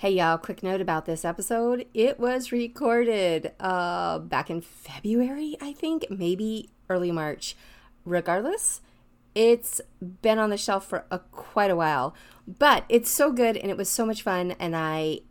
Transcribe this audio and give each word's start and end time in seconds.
Hey 0.00 0.10
y'all, 0.10 0.38
quick 0.38 0.62
note 0.62 0.80
about 0.80 1.06
this 1.06 1.24
episode. 1.24 1.84
It 1.92 2.20
was 2.20 2.52
recorded 2.52 3.50
uh 3.58 4.20
back 4.20 4.48
in 4.48 4.60
February, 4.60 5.56
I 5.60 5.72
think, 5.72 6.06
maybe 6.08 6.70
early 6.88 7.10
March. 7.10 7.56
Regardless, 8.04 8.80
it's 9.34 9.80
been 10.22 10.38
on 10.38 10.50
the 10.50 10.56
shelf 10.56 10.86
for 10.86 11.04
a, 11.10 11.18
quite 11.18 11.72
a 11.72 11.74
while, 11.74 12.14
but 12.46 12.84
it's 12.88 13.10
so 13.10 13.32
good 13.32 13.56
and 13.56 13.72
it 13.72 13.76
was 13.76 13.88
so 13.88 14.06
much 14.06 14.22
fun 14.22 14.52
and 14.60 14.76
I 14.76 15.22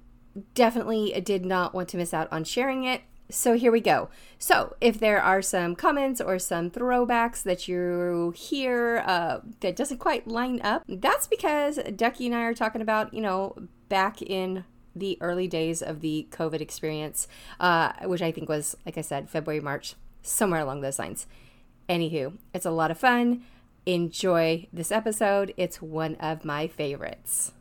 definitely 0.54 1.18
did 1.22 1.46
not 1.46 1.74
want 1.74 1.88
to 1.88 1.98
miss 1.98 2.14
out 2.14 2.28
on 2.30 2.44
sharing 2.44 2.84
it. 2.84 3.04
So 3.30 3.56
here 3.56 3.72
we 3.72 3.82
go. 3.82 4.10
So 4.40 4.76
if 4.80 5.00
there 5.00 5.22
are 5.22 5.42
some 5.42 5.76
comments 5.76 6.22
or 6.22 6.40
some 6.40 6.72
throwbacks 6.72 7.44
that 7.44 7.68
you 7.68 8.34
hear 8.36 9.04
uh, 9.06 9.40
that 9.60 9.76
doesn't 9.76 9.98
quite 9.98 10.28
line 10.28 10.62
up, 10.62 10.84
that's 10.88 11.28
because 11.28 11.78
Ducky 11.96 12.28
and 12.28 12.36
I 12.36 12.44
are 12.44 12.54
talking 12.54 12.82
about, 12.82 13.14
you 13.14 13.22
know, 13.22 13.56
back 13.90 14.22
in 14.22 14.64
the 14.96 15.18
early 15.22 15.48
days 15.48 15.82
of 15.82 16.02
the 16.02 16.28
COVID 16.32 16.62
experience, 16.62 17.28
uh, 17.60 17.94
which 18.04 18.22
I 18.22 18.32
think 18.32 18.48
was, 18.50 18.76
like 18.86 18.98
I 18.98 19.02
said, 19.02 19.30
February, 19.30 19.62
March, 19.62 19.96
somewhere 20.22 20.62
along 20.62 20.82
those 20.82 21.00
lines. 21.00 21.28
Anywho, 21.90 22.38
it's 22.54 22.66
a 22.66 22.72
lot 22.72 22.92
of 22.92 22.98
fun. 22.98 23.44
Enjoy 23.86 24.68
this 24.74 24.92
episode. 24.92 25.54
It's 25.58 25.82
one 25.82 26.16
of 26.16 26.44
my 26.44 26.68
favorites. 26.68 27.52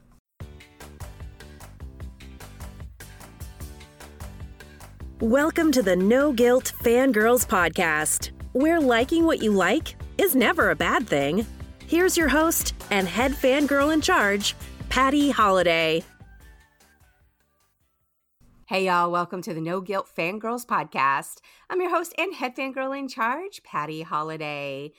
Welcome 5.22 5.72
to 5.72 5.82
the 5.82 5.96
No 5.96 6.30
Guilt 6.30 6.74
Fangirls 6.82 7.46
Podcast, 7.46 8.32
where 8.52 8.78
liking 8.78 9.24
what 9.24 9.42
you 9.42 9.50
like 9.50 9.96
is 10.18 10.36
never 10.36 10.70
a 10.70 10.76
bad 10.76 11.08
thing. 11.08 11.46
Here's 11.86 12.18
your 12.18 12.28
host 12.28 12.74
and 12.90 13.08
head 13.08 13.32
fangirl 13.32 13.94
in 13.94 14.02
charge, 14.02 14.54
Patty 14.90 15.30
Holiday. 15.30 16.04
Hey, 18.66 18.84
y'all, 18.84 19.10
welcome 19.10 19.40
to 19.40 19.54
the 19.54 19.60
No 19.62 19.80
Guilt 19.80 20.06
Fangirls 20.14 20.66
Podcast. 20.66 21.38
I'm 21.70 21.80
your 21.80 21.96
host 21.96 22.12
and 22.18 22.34
head 22.34 22.54
fangirl 22.54 22.98
in 22.98 23.08
charge, 23.08 23.62
Patty 23.62 24.02
Holiday. 24.02 24.92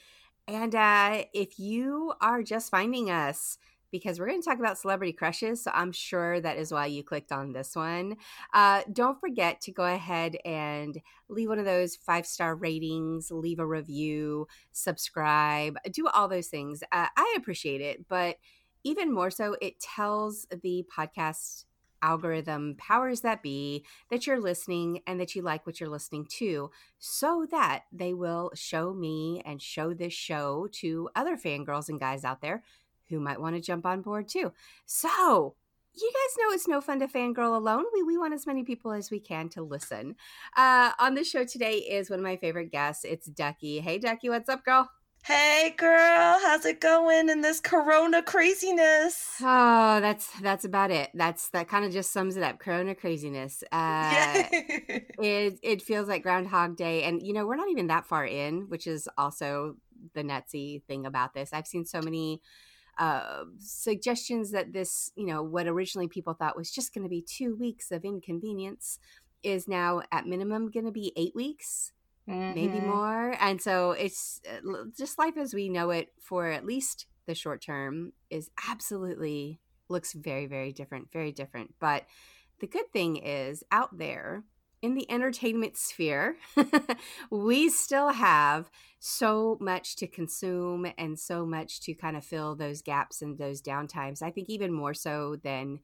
And 0.48 0.74
uh, 0.74 1.26
if 1.32 1.60
you 1.60 2.14
are 2.22 2.42
just 2.42 2.72
finding 2.72 3.12
us, 3.12 3.60
because 3.92 4.20
we're 4.20 4.28
going 4.28 4.42
to 4.42 4.48
talk 4.48 4.60
about 4.60 4.78
celebrity 4.78 5.14
crushes. 5.14 5.64
So 5.64 5.72
I'm 5.74 5.92
sure 5.92 6.40
that 6.42 6.58
is 6.58 6.72
why 6.72 6.88
you 6.88 7.04
clicked 7.04 7.32
on 7.32 7.54
this 7.54 7.76
one. 7.76 8.18
Uh, 8.54 8.84
don't 8.92 9.20
forget 9.20 9.62
to 9.62 9.72
go 9.72 9.84
ahead 9.84 10.38
and 10.46 11.00
leave 11.30 11.50
one 11.50 11.60
of 11.60 11.66
those 11.66 11.96
five 11.96 12.26
star 12.26 12.56
ratings, 12.56 13.32
leave 13.32 13.60
a 13.60 13.66
review, 13.66 14.48
subscribe, 14.72 15.78
do 15.92 16.08
all 16.08 16.28
those 16.28 16.48
things. 16.48 16.84
Uh, 16.92 17.08
I 17.16 17.36
appreciate 17.38 17.82
it, 17.82 18.08
but 18.08 18.38
even 18.84 19.14
more 19.14 19.30
so, 19.30 19.56
it 19.62 19.80
tells 19.80 20.48
the 20.62 20.86
podcast 20.96 21.66
algorithm 22.02 22.76
powers 22.78 23.22
that 23.22 23.42
be 23.42 23.84
that 24.10 24.28
you're 24.28 24.40
listening 24.40 25.02
and 25.08 25.20
that 25.20 25.36
you 25.36 25.42
like 25.42 25.66
what 25.66 25.80
you're 25.80 25.90
listening 25.90 26.26
to 26.26 26.70
so 27.00 27.48
that 27.50 27.84
they 27.92 28.14
will 28.14 28.52
show 28.54 28.94
me 28.94 29.42
and 29.46 29.62
show 29.62 29.94
this 29.94 30.14
show 30.14 30.68
to 30.72 31.10
other 31.16 31.36
fangirls 31.36 31.90
and 31.90 32.00
guys 32.00 32.24
out 32.24 32.42
there 32.42 32.64
who 33.10 33.20
might 33.20 33.42
want 33.42 33.56
to 33.56 33.62
jump 33.62 33.86
on 33.86 34.02
board 34.02 34.28
too. 34.28 34.52
So, 34.86 35.56
you 35.94 36.12
guys 36.14 36.38
know 36.38 36.54
it's 36.54 36.68
no 36.68 36.82
fun 36.82 37.00
to 37.00 37.08
fangirl 37.08 37.56
alone. 37.56 37.86
We, 37.94 38.04
we 38.04 38.18
want 38.18 38.34
as 38.34 38.46
many 38.46 38.64
people 38.64 38.92
as 38.92 39.10
we 39.10 39.20
can 39.20 39.50
to 39.50 39.64
listen. 39.64 40.16
Uh, 40.56 40.92
on 41.00 41.16
the 41.16 41.24
show 41.24 41.44
today 41.44 41.78
is 41.78 42.10
one 42.10 42.20
of 42.20 42.24
my 42.24 42.38
favorite 42.38 42.72
guests. 42.72 43.04
It's 43.04 43.28
Ducky. 43.28 43.80
Hey, 43.80 43.98
Ducky, 43.98 44.30
what's 44.30 44.50
up, 44.50 44.64
girl? 44.64 44.90
Hey 45.28 45.74
girl, 45.78 46.40
how's 46.42 46.66
it 46.66 46.80
going 46.80 47.28
in 47.28 47.42
this 47.42 47.60
corona 47.60 48.24
craziness? 48.24 49.36
Oh, 49.42 50.00
that's 50.00 50.30
that's 50.40 50.64
about 50.64 50.90
it. 50.90 51.10
That's 51.14 51.50
that 51.50 51.68
kind 51.68 51.84
of 51.84 51.92
just 51.92 52.14
sums 52.14 52.38
it 52.38 52.44
up. 52.44 52.60
Corona 52.60 52.96
craziness. 52.96 53.62
Uh 53.70 54.44
it 54.52 55.60
it 55.62 55.82
feels 55.82 56.08
like 56.08 56.24
groundhog 56.24 56.78
day 56.78 57.04
and 57.04 57.22
you 57.22 57.34
know, 57.34 57.46
we're 57.46 57.58
not 57.58 57.70
even 57.70 57.88
that 57.88 58.06
far 58.06 58.26
in, 58.26 58.70
which 58.70 58.88
is 58.88 59.10
also 59.18 59.76
the 60.14 60.24
nutsy 60.24 60.82
thing 60.84 61.06
about 61.06 61.34
this. 61.34 61.52
I've 61.52 61.68
seen 61.68 61.84
so 61.84 62.02
many 62.02 62.42
uh, 63.00 63.44
suggestions 63.60 64.52
that 64.52 64.74
this, 64.74 65.12
you 65.16 65.26
know, 65.26 65.44
what 65.44 65.68
originally 65.68 66.08
people 66.08 66.34
thought 66.34 66.58
was 66.58 66.72
just 66.72 66.94
going 66.94 67.04
to 67.04 67.10
be 67.10 67.22
two 67.22 67.56
weeks 67.56 67.92
of 67.92 68.04
inconvenience 68.04 69.00
is 69.44 69.68
now 69.68 70.02
at 70.12 70.26
minimum 70.26 70.72
going 70.72 70.86
to 70.86 70.92
be 70.92 71.14
eight 71.16 71.36
weeks 71.36 71.94
mm-hmm. 72.28 72.56
maybe 72.56 72.80
more. 72.80 73.36
And 73.40 73.62
so 73.62 73.92
it's 73.92 74.42
uh, 74.50 74.86
just 74.98 75.18
life 75.18 75.38
as 75.38 75.54
we 75.54 75.70
know 75.70 75.90
it 75.90 76.10
for 76.22 76.48
at 76.48 76.66
least 76.66 77.08
the 77.26 77.36
short 77.36 77.62
term 77.62 78.14
is 78.30 78.50
absolutely 78.70 79.60
looks 79.90 80.14
very, 80.14 80.48
very 80.48 80.74
different, 80.74 81.12
very 81.12 81.32
different. 81.32 81.74
But 81.80 82.06
the 82.60 82.68
good 82.68 82.92
thing 82.92 83.18
is 83.18 83.64
out 83.72 83.98
there 83.98 84.44
in 84.88 84.96
the 84.96 85.12
entertainment 85.12 85.76
sphere, 85.76 86.38
we 87.30 87.70
still 87.70 88.10
have 88.10 88.72
so 89.00 89.58
much 89.60 89.98
to 89.98 90.08
consume 90.08 90.88
and 90.98 91.20
so 91.20 91.46
much 91.46 91.82
to 91.82 91.94
kind 91.94 92.16
of 92.16 92.24
fill 92.24 92.56
those 92.56 92.82
gaps 92.82 93.22
and 93.22 93.38
those 93.38 93.62
downtimes. 93.62 94.22
I 94.22 94.32
think 94.32 94.48
even 94.48 94.72
more 94.72 94.94
so 94.94 95.36
than 95.44 95.80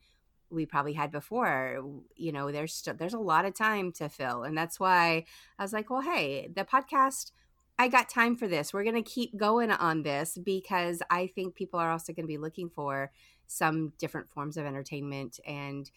we 0.50 0.66
probably 0.66 0.94
had 0.94 1.12
before 1.12 1.84
you 2.16 2.32
know 2.32 2.52
there's 2.52 2.88
there's 2.98 3.16
a 3.16 3.20
lot 3.20 3.44
of 3.44 3.56
time 3.56 3.92
to 3.92 4.08
fill 4.08 4.44
and 4.44 4.56
that's 4.56 4.80
why 4.80 5.26
i 5.58 5.64
was 5.64 5.74
like 5.74 5.90
well 5.90 6.02
hey 6.02 6.48
the 6.56 6.64
podcast 6.64 7.32
i 7.80 7.88
got 7.88 8.08
time 8.08 8.36
for 8.36 8.48
this 8.48 8.72
we're 8.72 8.84
going 8.84 8.94
to 8.94 9.02
keep 9.02 9.36
going 9.36 9.72
on 9.72 10.04
this 10.04 10.38
because 10.38 11.02
i 11.10 11.26
think 11.26 11.56
people 11.56 11.80
are 11.80 11.90
also 11.90 12.14
going 12.14 12.26
to 12.26 12.32
be 12.32 12.38
looking 12.38 12.70
for 12.70 13.12
some 13.48 13.94
different 13.98 14.30
forms 14.30 14.56
of 14.56 14.66
entertainment 14.68 15.40
and 15.48 15.90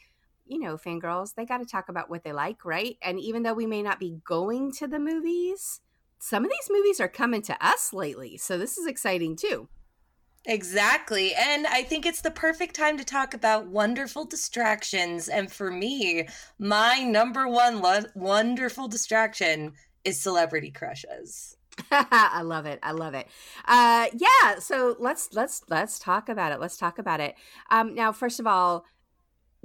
you 0.46 0.58
know 0.58 0.76
fangirls 0.76 1.34
they 1.34 1.44
got 1.44 1.58
to 1.58 1.64
talk 1.66 1.88
about 1.88 2.10
what 2.10 2.24
they 2.24 2.32
like 2.32 2.64
right 2.64 2.96
and 3.02 3.20
even 3.20 3.42
though 3.42 3.54
we 3.54 3.66
may 3.66 3.82
not 3.82 4.00
be 4.00 4.18
going 4.24 4.72
to 4.72 4.86
the 4.86 4.98
movies 4.98 5.80
some 6.18 6.44
of 6.44 6.50
these 6.50 6.70
movies 6.70 7.00
are 7.00 7.08
coming 7.08 7.42
to 7.42 7.56
us 7.66 7.92
lately 7.92 8.36
so 8.36 8.58
this 8.58 8.78
is 8.78 8.86
exciting 8.86 9.36
too 9.36 9.68
Exactly. 10.48 11.34
And 11.34 11.66
I 11.66 11.82
think 11.82 12.06
it's 12.06 12.20
the 12.20 12.30
perfect 12.30 12.76
time 12.76 12.96
to 12.98 13.04
talk 13.04 13.34
about 13.34 13.66
wonderful 13.66 14.24
distractions. 14.24 15.28
And 15.28 15.50
for 15.50 15.70
me, 15.72 16.28
my 16.58 17.00
number 17.00 17.48
one 17.48 17.82
lo- 17.82 18.06
wonderful 18.14 18.86
distraction 18.86 19.72
is 20.04 20.20
celebrity 20.20 20.70
crushes. 20.70 21.56
I 21.90 22.42
love 22.42 22.64
it. 22.64 22.78
I 22.82 22.92
love 22.92 23.14
it. 23.14 23.26
Uh, 23.66 24.06
yeah. 24.14 24.58
So 24.60 24.96
let's 24.98 25.30
let's 25.32 25.62
let's 25.68 25.98
talk 25.98 26.28
about 26.28 26.52
it. 26.52 26.60
Let's 26.60 26.76
talk 26.76 26.98
about 26.98 27.20
it. 27.20 27.34
Um, 27.70 27.94
now, 27.94 28.12
first 28.12 28.40
of 28.40 28.46
all, 28.46 28.84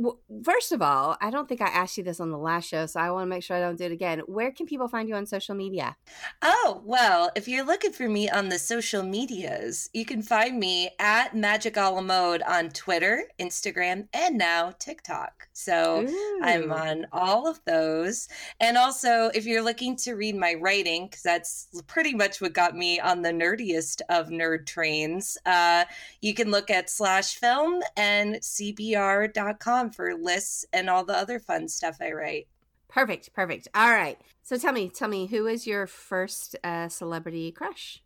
well, 0.01 0.19
first 0.43 0.71
of 0.71 0.81
all, 0.81 1.17
I 1.21 1.29
don't 1.29 1.47
think 1.47 1.61
I 1.61 1.67
asked 1.67 1.97
you 1.97 2.03
this 2.03 2.19
on 2.19 2.31
the 2.31 2.37
last 2.37 2.67
show, 2.67 2.85
so 2.85 2.99
I 2.99 3.11
want 3.11 3.23
to 3.23 3.29
make 3.29 3.43
sure 3.43 3.55
I 3.55 3.59
don't 3.59 3.77
do 3.77 3.85
it 3.85 3.91
again. 3.91 4.19
Where 4.25 4.51
can 4.51 4.65
people 4.65 4.87
find 4.87 5.07
you 5.07 5.15
on 5.15 5.25
social 5.25 5.53
media? 5.53 5.95
Oh, 6.41 6.81
well, 6.83 7.31
if 7.35 7.47
you're 7.47 7.65
looking 7.65 7.91
for 7.91 8.09
me 8.09 8.29
on 8.29 8.49
the 8.49 8.57
social 8.57 9.03
medias, 9.03 9.89
you 9.93 10.05
can 10.05 10.21
find 10.23 10.59
me 10.59 10.89
at 10.99 11.35
Magic 11.35 11.75
Mode 11.75 12.41
on 12.43 12.69
Twitter, 12.69 13.25
Instagram, 13.39 14.07
and 14.13 14.37
now 14.37 14.73
TikTok. 14.79 15.49
So 15.53 16.07
Ooh. 16.07 16.39
I'm 16.41 16.71
on 16.71 17.05
all 17.11 17.47
of 17.47 17.59
those. 17.65 18.27
And 18.59 18.77
also, 18.77 19.29
if 19.35 19.45
you're 19.45 19.61
looking 19.61 19.95
to 19.97 20.13
read 20.13 20.35
my 20.35 20.55
writing, 20.55 21.05
because 21.05 21.21
that's 21.21 21.67
pretty 21.87 22.15
much 22.15 22.41
what 22.41 22.53
got 22.53 22.75
me 22.75 22.99
on 22.99 23.21
the 23.21 23.29
nerdiest 23.29 24.01
of 24.09 24.29
nerd 24.29 24.65
trains, 24.65 25.37
uh, 25.45 25.85
you 26.21 26.33
can 26.33 26.49
look 26.49 26.69
at 26.69 26.89
slash 26.89 27.35
film 27.35 27.81
and 27.95 28.35
cbr.com 28.35 29.90
for 29.91 30.15
lists 30.15 30.65
and 30.73 30.89
all 30.89 31.05
the 31.05 31.15
other 31.15 31.39
fun 31.39 31.67
stuff 31.67 31.97
I 32.01 32.11
write. 32.11 32.47
Perfect, 32.87 33.33
perfect. 33.33 33.67
All 33.73 33.91
right. 33.91 34.17
So 34.43 34.57
tell 34.57 34.73
me, 34.73 34.89
tell 34.89 35.07
me, 35.07 35.27
who 35.27 35.47
is 35.47 35.65
your 35.65 35.87
first 35.87 36.55
uh, 36.63 36.89
celebrity 36.89 37.51
crush? 37.51 38.01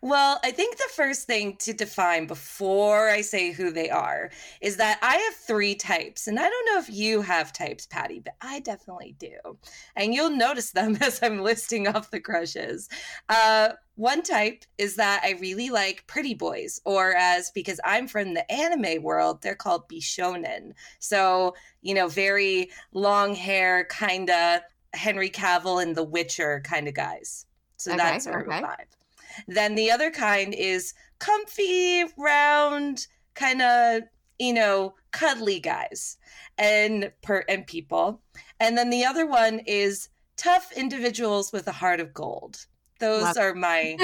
Well, 0.00 0.40
I 0.44 0.50
think 0.50 0.76
the 0.76 0.90
first 0.94 1.26
thing 1.26 1.56
to 1.58 1.72
define 1.72 2.26
before 2.26 3.08
I 3.08 3.20
say 3.20 3.52
who 3.52 3.70
they 3.70 3.90
are 3.90 4.30
is 4.60 4.76
that 4.76 4.98
I 5.02 5.16
have 5.16 5.34
three 5.34 5.74
types. 5.74 6.26
And 6.26 6.38
I 6.38 6.48
don't 6.48 6.66
know 6.66 6.78
if 6.78 6.90
you 6.90 7.22
have 7.22 7.52
types, 7.52 7.86
Patty, 7.86 8.20
but 8.20 8.34
I 8.40 8.60
definitely 8.60 9.16
do. 9.18 9.58
And 9.96 10.14
you'll 10.14 10.30
notice 10.30 10.72
them 10.72 10.96
as 11.00 11.20
I'm 11.22 11.40
listing 11.40 11.88
off 11.88 12.10
the 12.10 12.20
crushes. 12.20 12.88
Uh, 13.28 13.70
one 13.96 14.22
type 14.22 14.64
is 14.78 14.96
that 14.96 15.22
I 15.24 15.32
really 15.40 15.70
like 15.70 16.06
pretty 16.06 16.34
boys, 16.34 16.80
or 16.84 17.14
as 17.14 17.50
because 17.52 17.80
I'm 17.84 18.08
from 18.08 18.34
the 18.34 18.50
anime 18.50 19.02
world, 19.02 19.40
they're 19.40 19.54
called 19.54 19.88
bishonen. 19.88 20.72
So, 20.98 21.54
you 21.80 21.94
know, 21.94 22.08
very 22.08 22.70
long 22.92 23.34
hair, 23.34 23.84
kind 23.84 24.30
of 24.30 24.62
Henry 24.94 25.30
Cavill 25.30 25.82
and 25.82 25.94
The 25.94 26.02
Witcher 26.02 26.62
kind 26.64 26.88
of 26.88 26.94
guys. 26.94 27.46
So 27.76 27.92
okay, 27.92 27.98
that's 27.98 28.26
our 28.26 28.42
okay. 28.42 28.62
vibe. 28.62 29.03
Then 29.46 29.74
the 29.74 29.90
other 29.90 30.10
kind 30.10 30.54
is 30.54 30.94
comfy, 31.18 32.04
round, 32.16 33.06
kind 33.34 33.62
of, 33.62 34.02
you 34.38 34.52
know, 34.52 34.94
cuddly 35.12 35.60
guys 35.60 36.16
and 36.58 37.12
per 37.22 37.44
and 37.48 37.66
people. 37.66 38.20
And 38.60 38.76
then 38.76 38.90
the 38.90 39.04
other 39.04 39.26
one 39.26 39.60
is 39.66 40.08
tough 40.36 40.72
individuals 40.72 41.52
with 41.52 41.66
a 41.68 41.72
heart 41.72 42.00
of 42.00 42.12
gold. 42.12 42.66
Those 43.00 43.22
Love- 43.22 43.36
are 43.38 43.54
my 43.54 43.96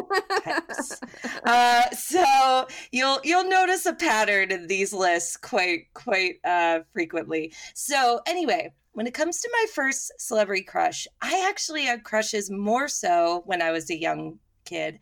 types. 0.44 1.00
Uh, 1.44 1.88
so 1.91 2.67
you'll 2.93 3.19
you'll 3.25 3.49
notice 3.49 3.87
a 3.87 3.94
pattern 3.94 4.50
in 4.50 4.67
these 4.67 4.93
lists 4.93 5.37
quite 5.37 5.93
quite 5.94 6.35
uh, 6.44 6.81
frequently. 6.93 7.53
So 7.75 8.21
anyway, 8.26 8.73
when 8.93 9.06
it 9.06 9.15
comes 9.15 9.41
to 9.41 9.49
my 9.53 9.67
first 9.75 10.12
celebrity 10.19 10.62
crush, 10.62 11.06
I 11.23 11.47
actually 11.49 11.85
had 11.85 12.05
crushes 12.05 12.50
more 12.50 12.88
so 12.88 13.43
when 13.47 13.62
I 13.62 13.71
was 13.71 13.91
a 13.91 13.99
young 13.99 14.38
kid 14.70 14.99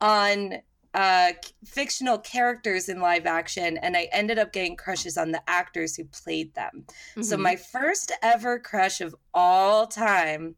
on 0.00 0.54
uh 0.94 1.32
fictional 1.64 2.18
characters 2.18 2.88
in 2.88 3.00
live 3.00 3.26
action 3.26 3.76
and 3.78 3.96
i 3.96 4.08
ended 4.12 4.38
up 4.38 4.52
getting 4.52 4.76
crushes 4.76 5.16
on 5.16 5.30
the 5.30 5.42
actors 5.46 5.94
who 5.94 6.04
played 6.06 6.52
them 6.54 6.84
so 7.22 7.36
Mhm. 7.36 7.40
my 7.48 7.56
first 7.56 8.10
ever 8.22 8.58
crush 8.58 9.00
of 9.00 9.14
all 9.32 9.86
time 9.86 10.56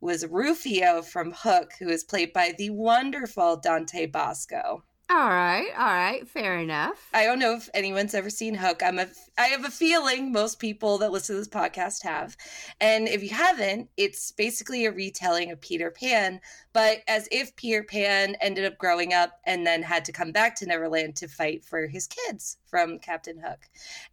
was 0.00 0.26
rufio 0.26 1.02
from 1.02 1.32
hook 1.44 1.72
who 1.78 1.88
is 1.88 2.04
played 2.04 2.32
by 2.32 2.54
the 2.56 2.70
wonderful 2.70 3.56
dante 3.56 4.06
basco 4.06 4.82
all 5.08 5.28
right, 5.28 5.68
all 5.78 5.84
right, 5.86 6.28
fair 6.28 6.58
enough. 6.58 7.08
i 7.14 7.24
don't 7.24 7.38
know 7.38 7.54
if 7.54 7.70
anyone's 7.74 8.14
ever 8.14 8.28
seen 8.28 8.54
hook. 8.54 8.82
I'm 8.82 8.98
a 8.98 9.06
i 9.38 9.46
have 9.46 9.64
a 9.64 9.70
feeling 9.70 10.32
most 10.32 10.58
people 10.58 10.98
that 10.98 11.12
listen 11.12 11.36
to 11.36 11.40
this 11.40 11.48
podcast 11.48 12.02
have. 12.02 12.36
And 12.80 13.06
if 13.06 13.22
you 13.22 13.28
haven't 13.30 13.88
it's 13.96 14.32
basically 14.32 14.84
a 14.84 14.90
retelling 14.92 15.52
of 15.52 15.60
peter 15.60 15.90
pan 15.92 16.40
but 16.72 16.98
as 17.06 17.28
if 17.30 17.54
peter 17.54 17.84
pan 17.84 18.36
ended 18.40 18.64
up 18.64 18.78
growing 18.78 19.12
up 19.12 19.38
and 19.44 19.64
then 19.64 19.82
had 19.82 20.04
to 20.06 20.12
come 20.12 20.32
back 20.32 20.56
to 20.56 20.66
neverland 20.66 21.14
to 21.16 21.28
fight 21.28 21.64
for 21.64 21.86
his 21.86 22.08
kids 22.08 22.58
from 22.66 22.98
captain 22.98 23.38
hook. 23.38 23.60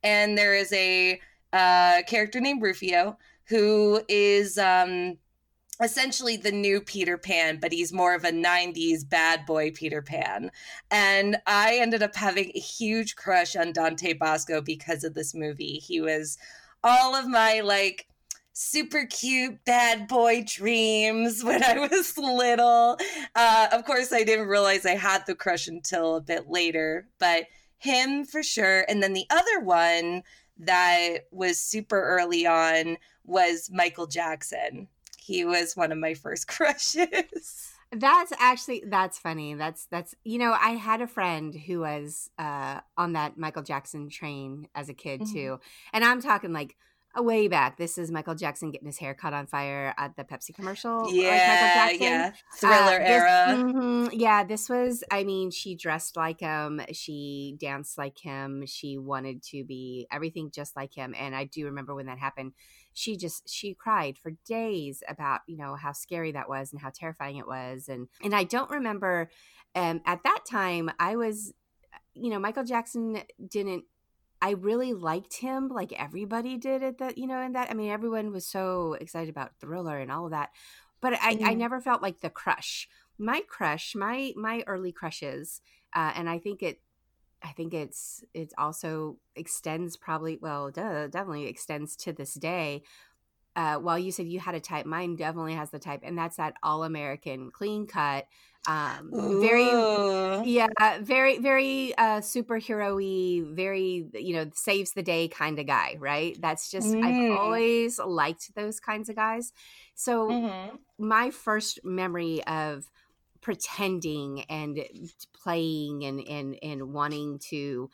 And 0.04 0.38
there 0.38 0.54
is 0.54 0.72
a 0.74 1.20
uh, 1.52 2.04
character 2.08 2.40
named 2.40 2.62
rufio 2.62 3.18
who 3.46 4.02
is 4.08 4.58
um 4.58 5.18
essentially 5.84 6.38
the 6.38 6.52
new 6.52 6.82
Peter 6.82 7.18
Pan, 7.18 7.60
but 7.60 7.72
he's 7.72 7.94
more 7.94 8.16
of 8.16 8.24
a 8.24 8.32
90s 8.32 9.08
bad 9.08 9.46
boy 9.46 9.72
Peter 9.72 10.02
Pan. 10.02 10.52
And 10.90 11.38
I 11.46 11.78
ended 11.78 12.02
up 12.02 12.16
having 12.16 12.52
a 12.56 12.60
huge 12.60 13.16
crush 13.16 13.56
on 13.56 13.74
Dante 13.74 14.14
Basco 14.14 14.62
because 14.62 15.04
of 15.04 15.14
this 15.14 15.34
movie. 15.34 15.76
He 15.76 16.02
was 16.02 16.38
all 16.84 17.16
of 17.16 17.28
my 17.28 17.62
like 17.62 18.08
super 18.54 19.06
cute 19.06 19.64
bad 19.66 20.08
boy 20.08 20.44
dreams 20.48 21.44
when 21.44 21.64
I 21.64 21.88
was 21.88 22.18
little. 22.18 22.98
Uh, 23.36 23.68
of 23.72 23.86
course, 23.86 24.14
I 24.14 24.24
didn't 24.24 24.48
realize 24.48 24.86
I 24.86 24.96
had 24.96 25.26
the 25.26 25.36
crush 25.36 25.68
until 25.68 26.16
a 26.16 26.22
bit 26.22 26.50
later, 26.50 27.08
but 27.20 27.46
him 27.78 28.24
for 28.24 28.44
sure. 28.44 28.86
And 28.88 29.04
then 29.04 29.14
the 29.14 29.28
other 29.30 29.60
one 29.60 30.24
that 30.58 31.26
was 31.32 31.60
super 31.60 32.02
early 32.02 32.46
on 32.46 32.98
was 33.26 33.70
Michael 33.72 34.08
Jackson. 34.08 34.88
He 35.26 35.46
was 35.46 35.76
one 35.76 35.92
of 35.92 35.98
my 35.98 36.14
first 36.14 36.48
crushes. 36.98 37.70
That's 37.92 38.34
actually 38.40 38.84
that's 38.88 39.20
funny. 39.20 39.54
That's 39.54 39.86
that's 39.92 40.16
you 40.24 40.40
know 40.40 40.56
I 40.60 40.72
had 40.72 41.02
a 41.02 41.08
friend 41.08 41.54
who 41.54 41.82
was 41.82 42.30
uh 42.40 42.80
on 42.98 43.14
that 43.14 43.38
Michael 43.38 43.62
Jackson 43.64 44.10
train 44.10 44.68
as 44.74 44.90
a 44.90 44.94
kid 44.96 45.22
Mhm. 45.22 45.32
too, 45.34 45.60
and 45.94 46.04
I'm 46.04 46.20
talking 46.22 46.54
like 46.54 46.76
a 47.16 47.22
way 47.22 47.48
back. 47.48 47.78
This 47.78 48.00
is 48.00 48.10
Michael 48.10 48.34
Jackson 48.34 48.72
getting 48.72 48.88
his 48.88 48.98
hair 48.98 49.14
caught 49.14 49.34
on 49.34 49.46
fire 49.46 49.94
at 50.00 50.16
the 50.16 50.24
Pepsi 50.24 50.52
commercial. 50.56 51.04
like 51.04 51.14
yeah, 51.14 51.92
Jackson. 51.92 52.02
yeah. 52.02 52.32
Uh, 52.34 52.56
Thriller 52.58 52.98
this- 52.98 53.08
era. 53.10 53.46
mhm, 53.50 54.10
yeah, 54.14 54.44
this 54.44 54.68
was, 54.68 55.04
I 55.12 55.24
mean, 55.24 55.52
she 55.52 55.76
dressed 55.76 56.18
like 56.18 56.40
him. 56.40 56.82
She 56.92 57.56
danced 57.60 58.00
like 58.00 58.18
him. 58.18 58.66
She 58.66 58.98
wanted 58.98 59.44
to 59.52 59.64
be 59.64 60.08
everything 60.12 60.50
just 60.50 60.76
like 60.76 60.96
him. 60.96 61.14
And 61.16 61.36
I 61.36 61.44
do 61.44 61.66
remember 61.66 61.94
when 61.94 62.08
that 62.08 62.18
happened, 62.18 62.54
she 62.94 63.18
just, 63.18 63.50
she 63.50 63.74
cried 63.74 64.18
for 64.18 64.32
days 64.46 65.04
about, 65.08 65.42
you 65.48 65.58
know, 65.58 65.76
how 65.76 65.92
scary 65.92 66.32
that 66.32 66.50
was 66.50 66.72
and 66.72 66.82
how 66.82 66.92
terrifying 66.94 67.38
it 67.38 67.48
was. 67.48 67.90
And, 67.90 68.08
and 68.24 68.36
I 68.36 68.44
don't 68.44 68.70
remember, 68.70 69.30
um, 69.76 70.02
at 70.06 70.24
that 70.24 70.42
time, 70.50 70.92
I 71.00 71.16
was, 71.16 71.54
you 72.14 72.30
know, 72.30 72.40
Michael 72.40 72.64
Jackson 72.64 73.22
didn't 73.48 73.86
I 74.44 74.52
really 74.52 74.92
liked 74.92 75.36
him 75.36 75.70
like 75.70 75.94
everybody 75.94 76.58
did 76.58 76.84
at 76.84 76.98
that, 76.98 77.18
you 77.18 77.28
know, 77.28 77.40
in 77.42 77.54
that. 77.54 77.72
I 77.72 77.74
mean, 77.76 77.90
everyone 77.90 78.34
was 78.34 78.46
so 78.46 78.92
excited 79.00 79.30
about 79.30 79.56
Thriller 79.62 79.98
and 79.98 80.12
all 80.12 80.26
of 80.26 80.32
that. 80.32 80.50
But 81.00 81.14
I, 81.14 81.40
I 81.46 81.54
Mhm. 81.54 81.58
never 81.58 81.80
felt 81.80 82.02
like 82.02 82.20
the 82.20 82.30
crush. 82.30 82.90
My 83.18 83.42
crush, 83.48 83.96
my 83.96 84.34
my 84.36 84.64
early 84.68 84.92
crushes, 84.92 85.62
uh, 85.96 86.12
and 86.14 86.30
I 86.30 86.40
think 86.40 86.62
it 86.62 86.82
I 87.44 87.52
think 87.54 87.74
it's 87.74 88.24
it 88.34 88.54
also 88.58 89.20
extends 89.36 89.98
probably 89.98 90.38
well, 90.42 90.72
duh, 90.72 91.08
definitely 91.08 91.48
extends 91.48 91.96
to 91.98 92.14
this 92.14 92.34
day. 92.36 92.84
Uh, 93.56 93.78
while 93.80 94.00
you 94.00 94.12
said 94.12 94.28
you 94.28 94.40
had 94.40 94.56
a 94.56 94.60
type, 94.62 94.86
mine 94.86 95.16
definitely 95.16 95.54
has 95.56 95.72
the 95.72 95.80
type, 95.80 96.02
and 96.04 96.18
that's 96.18 96.38
that 96.38 96.56
all 96.64 96.84
American 96.84 97.52
clean 97.52 97.88
cut, 97.88 98.28
um, 98.68 99.18
very 99.40 99.78
yeah, 100.44 100.68
very, 101.02 101.40
very 101.40 101.96
uh 101.98 102.20
superhero-y, 102.22 103.44
very, 103.56 104.10
you 104.16 104.34
know, 104.36 104.50
saves 104.54 104.94
the 104.94 105.04
day 105.04 105.28
kind 105.30 105.60
of 105.60 105.68
guy, 105.68 105.98
right? 106.00 106.38
That's 106.42 106.70
just 106.72 106.98
Mm. 106.98 107.04
I've 107.04 107.20
always 107.30 108.00
liked 108.00 108.54
those 108.56 108.80
kinds 108.80 109.10
of 109.10 109.16
guys. 109.16 109.54
So 109.96 110.40
Mhm. 110.40 110.84
my 111.00 111.32
first 111.32 111.80
memory 111.84 112.44
of 112.46 112.90
pretending 113.44 114.42
and 114.50 114.80
eh, 114.80 114.88
playing 115.44 116.04
and 116.06 116.28
and 116.28 116.58
and 116.64 116.94
wanting 116.94 117.38
to 117.50 117.92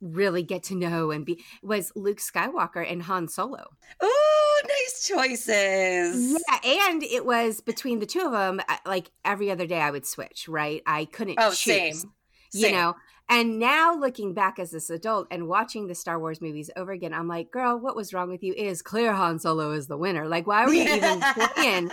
really 0.00 0.42
get 0.42 0.64
to 0.64 0.74
know 0.74 1.10
and 1.10 1.24
be 1.24 1.42
was 1.62 1.90
Luke 1.96 2.18
Skywalker 2.18 2.88
and 2.88 3.02
Han 3.02 3.26
Solo. 3.26 3.64
Oh, 4.00 4.62
nice 4.68 5.06
choices. 5.08 6.32
Yeah, 6.32 6.86
and 6.86 7.02
it 7.02 7.24
was 7.24 7.60
between 7.60 7.98
the 7.98 8.06
two 8.06 8.20
of 8.20 8.32
them. 8.32 8.60
Uh, 8.68 8.76
like 8.86 9.10
every 9.24 9.50
other 9.50 9.66
day, 9.66 9.80
I 9.80 9.90
would 9.90 10.06
switch. 10.06 10.46
Right, 10.48 10.82
I 10.86 11.06
couldn't. 11.06 11.38
Oh, 11.40 11.50
choose, 11.50 12.02
same. 12.02 12.12
You 12.52 12.66
Same. 12.66 12.74
know, 12.74 12.94
and 13.32 13.58
now 13.58 13.94
looking 13.94 14.34
back 14.34 14.58
as 14.58 14.72
this 14.72 14.90
adult 14.90 15.26
and 15.30 15.48
watching 15.48 15.86
the 15.86 15.94
Star 15.94 16.18
Wars 16.18 16.42
movies 16.42 16.70
over 16.76 16.92
again, 16.92 17.14
I'm 17.14 17.28
like, 17.28 17.50
girl, 17.50 17.78
what 17.78 17.96
was 17.96 18.12
wrong 18.12 18.28
with 18.28 18.42
you? 18.42 18.52
It 18.52 18.66
is 18.66 18.82
clear 18.82 19.14
Han 19.14 19.38
Solo 19.38 19.72
is 19.72 19.86
the 19.86 19.96
winner. 19.96 20.28
Like, 20.28 20.46
why 20.46 20.66
were 20.66 20.74
you 20.74 20.82
even 20.82 21.22
playing 21.54 21.90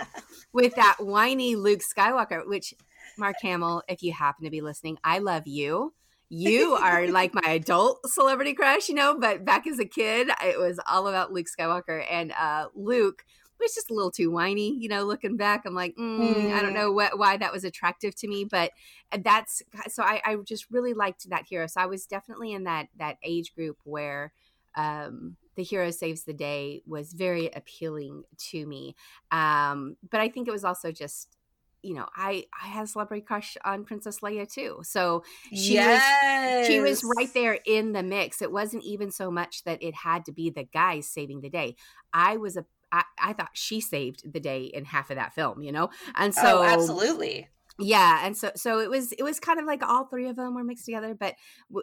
with 0.52 0.74
that 0.74 0.96
whiny 0.98 1.56
Luke 1.56 1.80
Skywalker? 1.80 2.46
Which, 2.46 2.74
Mark 3.16 3.36
Hamill, 3.40 3.82
if 3.88 4.02
you 4.02 4.12
happen 4.12 4.44
to 4.44 4.50
be 4.50 4.60
listening, 4.60 4.98
I 5.02 5.20
love 5.20 5.46
you. 5.46 5.94
You 6.28 6.74
are 6.74 7.08
like 7.08 7.32
my 7.32 7.52
adult 7.52 8.06
celebrity 8.06 8.52
crush, 8.52 8.90
you 8.90 8.94
know, 8.94 9.18
but 9.18 9.42
back 9.42 9.66
as 9.66 9.78
a 9.78 9.86
kid, 9.86 10.28
it 10.44 10.58
was 10.58 10.78
all 10.86 11.08
about 11.08 11.32
Luke 11.32 11.46
Skywalker 11.48 12.04
and 12.10 12.32
uh, 12.32 12.66
Luke 12.74 13.24
was 13.60 13.74
just 13.74 13.90
a 13.90 13.94
little 13.94 14.10
too 14.10 14.30
whiny, 14.30 14.76
you 14.78 14.88
know. 14.88 15.04
Looking 15.04 15.36
back, 15.36 15.62
I'm 15.66 15.74
like, 15.74 15.94
mm, 15.96 16.50
I 16.50 16.62
don't 16.62 16.72
Mm. 16.72 16.74
know 16.74 16.92
what, 16.92 17.18
why 17.18 17.36
that 17.36 17.52
was 17.52 17.64
attractive 17.64 18.14
to 18.16 18.28
me, 18.28 18.44
but 18.44 18.72
uh, 19.12 19.18
that's 19.22 19.62
so 19.88 20.02
I, 20.02 20.20
I 20.24 20.36
just 20.44 20.66
really 20.70 20.94
liked 20.94 21.28
that 21.30 21.46
hero. 21.48 21.66
So 21.66 21.80
I 21.80 21.86
was 21.86 22.06
definitely 22.06 22.52
in 22.52 22.64
that 22.64 22.88
that 22.96 23.16
age 23.22 23.54
group 23.54 23.78
where 23.84 24.32
um, 24.76 25.36
the 25.56 25.62
hero 25.62 25.90
saves 25.90 26.24
the 26.24 26.32
day 26.32 26.82
was 26.86 27.12
very 27.12 27.50
appealing 27.50 28.24
to 28.50 28.66
me. 28.66 28.94
Um, 29.30 29.96
but 30.10 30.20
I 30.20 30.28
think 30.28 30.48
it 30.48 30.52
was 30.52 30.64
also 30.64 30.92
just 30.92 31.36
you 31.82 31.94
know 31.94 32.06
I 32.14 32.44
I 32.62 32.66
had 32.68 32.84
a 32.84 32.86
celebrity 32.86 33.22
crush 33.24 33.56
on 33.64 33.84
Princess 33.84 34.20
Leia 34.20 34.50
too. 34.50 34.80
So 34.82 35.24
she 35.52 35.74
yes. 35.74 35.82
was 35.82 36.66
she 36.66 36.80
was 36.80 37.02
right 37.18 37.32
there 37.34 37.58
in 37.66 37.92
the 37.92 38.02
mix. 38.02 38.42
It 38.42 38.52
wasn't 38.52 38.84
even 38.84 39.10
so 39.10 39.30
much 39.30 39.64
that 39.64 39.82
it 39.82 39.94
had 39.94 40.24
to 40.26 40.32
be 40.32 40.50
the 40.50 40.64
guys 40.64 41.08
saving 41.08 41.40
the 41.40 41.50
day. 41.50 41.76
I 42.12 42.36
was 42.36 42.56
a 42.56 42.66
I, 42.92 43.04
I 43.22 43.32
thought 43.32 43.50
she 43.54 43.80
saved 43.80 44.32
the 44.32 44.40
day 44.40 44.64
in 44.64 44.84
half 44.84 45.10
of 45.10 45.16
that 45.16 45.34
film, 45.34 45.62
you 45.62 45.72
know, 45.72 45.90
and 46.14 46.34
oh, 46.36 46.42
so 46.42 46.58
oh, 46.58 46.62
absolutely. 46.62 47.48
yeah, 47.78 48.26
and 48.26 48.36
so 48.36 48.50
so 48.56 48.78
it 48.80 48.90
was 48.90 49.12
it 49.12 49.22
was 49.22 49.40
kind 49.40 49.58
of 49.60 49.66
like 49.66 49.82
all 49.82 50.04
three 50.06 50.28
of 50.28 50.36
them 50.36 50.54
were 50.54 50.64
mixed 50.64 50.84
together. 50.84 51.14
But 51.14 51.34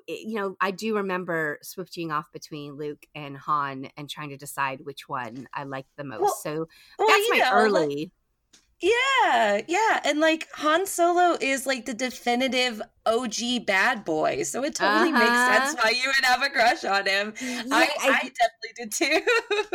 you 0.08 0.36
know, 0.36 0.56
I 0.62 0.72
do 0.72 0.96
remember 0.98 1.60
switching 1.64 2.12
off 2.12 2.32
between 2.32 2.78
Luke 2.78 3.06
and 3.16 3.38
Han 3.38 3.90
and 3.98 4.10
trying 4.10 4.30
to 4.30 4.38
decide 4.38 4.82
which 4.84 5.08
one 5.10 5.48
I 5.54 5.64
liked 5.64 5.90
the 5.98 6.04
most. 6.04 6.22
Well, 6.22 6.40
so 6.44 6.68
Well, 7.00 7.08
that's 7.08 7.30
my 7.30 7.38
know, 7.38 7.44
like- 7.44 7.54
early. 7.54 8.12
Yeah, 8.80 9.62
yeah. 9.68 10.02
And 10.06 10.20
like 10.20 10.48
Han 10.54 10.86
Solo 10.86 11.36
is 11.42 11.66
like 11.66 11.86
the 11.86 11.96
definitive 11.96 12.80
OG 13.08 13.60
bad 13.60 14.06
boy. 14.06 14.44
So 14.44 14.64
it 14.64 14.76
totally 14.76 15.12
makes 15.12 15.42
Uh-huh. 15.42 15.44
sense 15.44 15.76
why 15.82 15.90
you 15.92 16.04
would 16.16 16.26
have 16.26 16.44
a 16.44 16.50
crush 16.50 16.84
on 16.86 17.08
him. 17.08 17.34
Yeah, 17.40 17.64
I, 17.72 17.90
I- 17.98 18.20
I 18.22 18.32
definitely 18.40 18.74
did 18.76 18.92
too. 18.92 19.26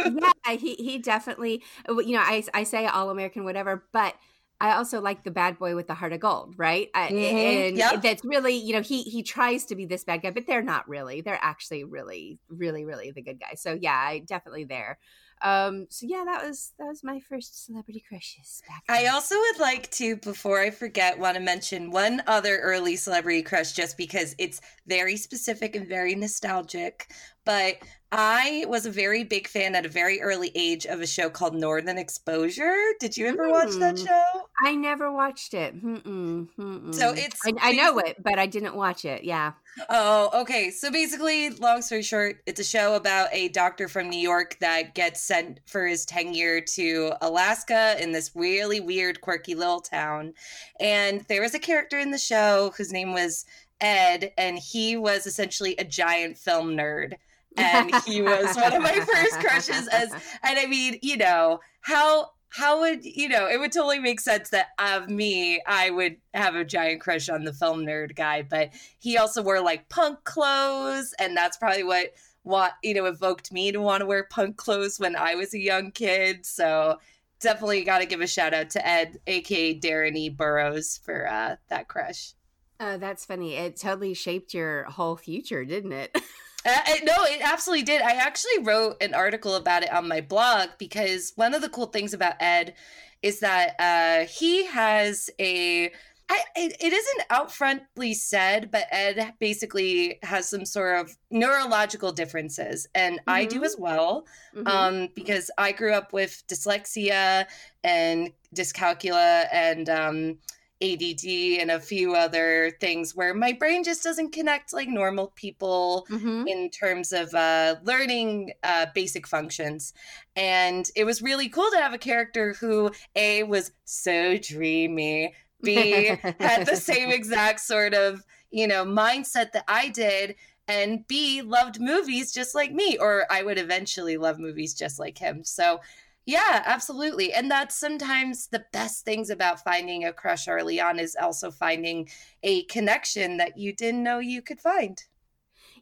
yeah, 0.03 0.31
he 0.59 0.75
he 0.77 0.99
definitely. 0.99 1.63
uh, 1.89 1.99
You 1.99 2.17
know, 2.17 2.23
I 2.23 2.43
I 2.55 2.63
say 2.65 2.87
all 2.87 3.11
American, 3.11 3.45
whatever, 3.45 3.87
but. 3.93 4.15
I 4.61 4.77
also 4.77 5.01
like 5.01 5.25
the 5.25 5.33
bad 5.33 5.59
boy 5.59 5.75
with 5.75 5.89
the 5.89 5.95
heart 5.95 6.13
of 6.13 6.21
gold, 6.21 6.55
right? 6.57 6.89
I, 6.95 7.09
Mhm, 7.09 7.77
And 7.77 7.77
yep. 7.77 7.97
that's 8.01 8.23
really, 8.25 8.55
you 8.55 8.73
know, 8.73 8.81
he 8.81 9.03
he 9.03 9.25
tries 9.25 9.65
to 9.67 9.75
be 9.75 9.87
this 9.87 10.05
bad 10.05 10.23
guy, 10.23 10.31
but 10.31 10.47
they're 10.47 10.63
not 10.63 10.89
really. 10.89 11.21
They're 11.21 11.37
actually 11.43 11.83
really, 11.83 12.39
really, 12.49 12.85
really 12.85 13.11
the 13.11 13.23
good 13.23 13.41
guy. 13.41 13.55
So 13.57 13.73
yeah, 13.81 13.97
I 13.99 14.21
definitely 14.21 14.63
there. 14.63 14.99
Um, 15.43 15.87
so 15.91 16.07
yeah, 16.07 16.23
that 16.25 16.47
was 16.47 16.73
that 16.79 16.87
was 16.87 17.03
my 17.03 17.19
first 17.21 17.67
celebrity 17.67 18.05
crushes 18.09 18.63
back. 18.69 18.83
I 18.89 19.09
also 19.09 19.35
would 19.37 19.59
like 19.59 19.91
to, 19.93 20.17
before 20.17 20.61
I 20.61 20.71
forget, 20.71 21.19
want 21.19 21.35
to 21.37 21.43
mention 21.43 21.91
one 21.91 22.23
other 22.27 22.59
early 22.59 22.97
celebrity 22.97 23.43
crush 23.43 23.73
just 23.73 23.97
because 23.97 24.35
it's 24.39 24.61
very 24.87 25.17
specific 25.17 25.75
and 25.75 25.89
very 25.89 26.15
nostalgic. 26.15 27.11
But 27.45 27.79
I 28.15 28.67
was 28.69 28.85
a 28.85 28.91
very 28.91 29.25
big 29.25 29.49
fan 29.49 29.75
at 29.75 29.87
a 29.87 29.89
very 29.89 30.21
early 30.21 30.53
age 30.55 30.85
of 30.85 31.01
a 31.01 31.07
show 31.07 31.31
called 31.31 31.55
Northern 31.55 31.97
Exposure. 31.99 32.77
Did 33.01 33.17
you 33.17 33.27
ever 33.27 33.49
watch 33.49 33.73
that 33.77 33.97
Mm. 33.97 34.07
show? 34.07 34.49
I 34.63 34.75
never 34.75 35.11
watched 35.11 35.55
it. 35.55 35.75
Mm-mm, 35.83 36.49
mm-mm. 36.57 36.95
So 36.95 37.15
it's 37.15 37.41
I, 37.45 37.53
I 37.61 37.73
know 37.73 37.99
it, 37.99 38.23
but 38.23 38.39
I 38.39 38.47
didn't 38.47 38.77
watch 38.77 39.05
it. 39.07 39.25
Yeah. 39.25 39.53
Oh, 39.89 40.43
okay. 40.43 40.71
So 40.71 40.91
basically, 40.91 41.51
long 41.51 41.81
story 41.81 42.03
short, 42.03 42.43
it's 42.47 42.61
a 42.61 42.65
show 42.65 42.95
about 42.95 43.29
a 43.33 43.49
doctor 43.49 43.89
from 43.89 44.11
New 44.11 44.21
York 44.21 44.59
that 44.61 44.95
gets 44.95 45.23
sent 45.23 45.61
for 45.67 45.87
his 45.87 46.05
tenure 46.05 46.61
to 46.61 47.15
Alaska 47.23 47.97
in 47.99 48.13
this 48.13 48.33
really 48.37 48.79
weird, 48.79 49.23
quirky 49.23 49.55
little 49.55 49.81
town. 49.81 50.35
And 50.79 51.23
there 51.29 51.41
was 51.41 51.55
a 51.55 51.59
character 51.59 51.99
in 51.99 52.11
the 52.11 52.19
show 52.19 52.73
whose 52.77 52.93
name 52.93 53.15
was 53.15 53.47
Ed, 53.81 54.33
and 54.37 54.59
he 54.59 54.97
was 54.97 55.27
essentially 55.27 55.75
a 55.79 55.85
giant 55.85 56.37
film 56.39 56.77
nerd. 56.77 57.15
And 57.57 57.95
he 58.07 58.23
was 58.23 58.57
one 58.57 58.73
of 58.73 58.83
my 58.83 58.95
first 58.95 59.41
crushes 59.41 59.89
as 59.89 60.13
and 60.13 60.59
I 60.59 60.67
mean, 60.67 60.99
you 61.03 61.17
know, 61.17 61.61
how 61.81 62.31
how 62.49 62.81
would 62.81 63.05
you 63.05 63.29
know 63.29 63.49
it 63.49 63.59
would 63.59 63.73
totally 63.73 63.99
make 63.99 64.21
sense 64.21 64.51
that 64.51 64.67
of 64.79 65.09
me 65.09 65.59
i 65.67 65.89
would 65.89 66.17
have 66.35 66.55
a 66.55 66.67
giant 66.67 67.01
crush 67.01 67.31
on 67.31 67.45
the 67.45 67.53
film 67.55 67.81
nerd 67.81 68.15
guy 68.15 68.43
but 68.43 68.69
he 68.99 69.17
also 69.17 69.43
wore 69.43 69.63
like 69.63 69.89
punk 69.89 70.23
clothes 70.25 71.15
and 71.19 71.35
that's 71.35 71.57
probably 71.57 71.83
what 71.83 72.09
what 72.43 72.73
you 72.83 72.93
know 72.93 73.07
evoked 73.07 73.53
me 73.53 73.73
to 73.73 73.81
want 73.81 74.03
to 74.03 74.07
wear 74.07 74.25
punk 74.25 74.59
clothes 74.59 75.01
when 75.01 75.17
i 75.17 75.35
was 75.35 75.55
a 75.55 75.59
young 75.59 75.91
kid 75.91 76.45
so 76.45 76.99
definitely 77.43 77.85
got 77.85 77.99
to 77.99 78.07
give 78.07 78.21
a 78.21 78.27
shout 78.27 78.55
out 78.55 78.71
to 78.71 78.87
ed 78.87 79.19
aka 79.27 79.79
darren 79.79 80.17
e. 80.17 80.31
Burrows 80.31 80.99
for 81.05 81.29
uh, 81.29 81.57
that 81.69 81.89
crush. 81.89 82.35
Oh 82.81 82.97
that's 82.97 83.27
funny. 83.27 83.55
It 83.55 83.77
totally 83.77 84.15
shaped 84.15 84.55
your 84.55 84.85
whole 84.85 85.17
future 85.17 85.65
didn't 85.65 85.93
it 85.93 86.17
Uh, 86.64 86.78
no, 87.02 87.25
it 87.25 87.40
absolutely 87.42 87.85
did. 87.85 88.02
I 88.02 88.12
actually 88.12 88.62
wrote 88.62 89.02
an 89.02 89.14
article 89.14 89.57
about 89.57 89.83
it 89.83 89.92
on 89.92 90.09
my 90.09 90.21
blog 90.21 90.71
because 90.78 91.33
one 91.37 91.54
of 91.54 91.62
the 91.62 91.69
cool 91.69 91.87
things 91.87 92.14
about 92.14 92.35
Ed 92.40 92.75
is 93.23 93.40
that 93.40 93.75
uh, 93.78 94.26
he 94.26 94.66
has 94.66 95.31
a. 95.38 95.90
I, 96.28 96.40
it, 96.57 96.76
it 96.81 96.92
isn't 96.92 97.26
outfrontly 97.31 98.14
said, 98.14 98.71
but 98.71 98.87
Ed 98.90 99.35
basically 99.38 100.19
has 100.23 100.49
some 100.49 100.64
sort 100.64 101.00
of 101.00 101.16
neurological 101.31 102.12
differences, 102.12 102.87
and 102.95 103.16
mm-hmm. 103.16 103.31
I 103.31 103.45
do 103.45 103.57
mm-hmm. 103.57 103.64
as 103.64 103.76
well, 103.78 104.26
mm-hmm. 104.54 104.66
um, 104.66 105.09
because 105.14 105.50
I 105.59 105.73
grew 105.73 105.92
up 105.92 106.12
with 106.12 106.42
dyslexia 106.47 107.47
and 107.85 108.33
dyscalculia 108.54 109.49
and 109.52 109.90
um, 109.90 110.38
ADD 110.83 111.61
and 111.61 111.71
a 111.71 111.81
few 111.81 112.15
other 112.15 112.73
things 112.81 113.15
where 113.15 113.33
my 113.35 113.53
brain 113.53 113.85
just 113.85 114.03
doesn't 114.03 114.33
connect 114.33 114.73
like 114.73 114.89
normal 114.89 115.33
people 115.37 116.07
mm-hmm. 116.11 116.47
in 116.49 116.71
terms 116.71 117.12
of 117.12 117.33
uh, 117.35 117.77
learning 117.85 118.53
uh, 118.62 118.87
basic 118.95 119.27
functions. 119.27 119.93
And 120.35 120.91
it 120.97 121.05
was 121.05 121.23
really 121.23 121.49
cool 121.49 121.71
to 121.71 121.79
have 121.79 121.95
a 121.95 121.99
character 121.99 122.55
who, 122.55 122.91
A, 123.15 123.45
was 123.45 123.71
so 123.85 124.37
dreamy, 124.37 125.35
B, 125.62 126.17
had 126.41 126.67
the 126.67 126.77
same 126.77 127.11
exact 127.12 127.61
sort 127.61 127.95
of, 127.95 128.25
you 128.51 128.67
know, 128.67 128.85
mindset 128.85 129.53
that 129.53 129.65
I 129.69 129.89
did 129.89 130.35
and 130.69 131.07
B 131.07 131.43
loved 131.43 131.81
movies 131.81 132.33
just 132.33 132.55
like 132.55 132.73
me, 132.73 132.97
or 132.97 133.27
I 133.31 133.43
would 133.43 133.59
eventually 133.59 134.17
love 134.17 134.39
movies 134.39 134.75
just 134.75 134.99
like 134.99 135.19
him. 135.19 135.45
So 135.45 135.81
yeah, 136.25 136.62
absolutely. 136.67 137.33
And 137.33 137.50
that's 137.50 137.76
sometimes 137.76 138.49
the 138.49 138.64
best 138.73 139.05
things 139.05 139.31
about 139.31 139.62
finding 139.62 140.05
a 140.05 140.12
crush 140.12 140.49
early 140.49 140.81
on 140.81 140.99
is 140.99 141.17
also 141.21 141.50
finding 141.50 142.09
a 142.43 142.64
connection 142.64 143.38
that 143.38 143.57
you 143.59 143.75
didn't 143.75 144.02
know 144.02 144.19
you 144.19 144.43
could 144.43 144.61
find. 144.61 145.02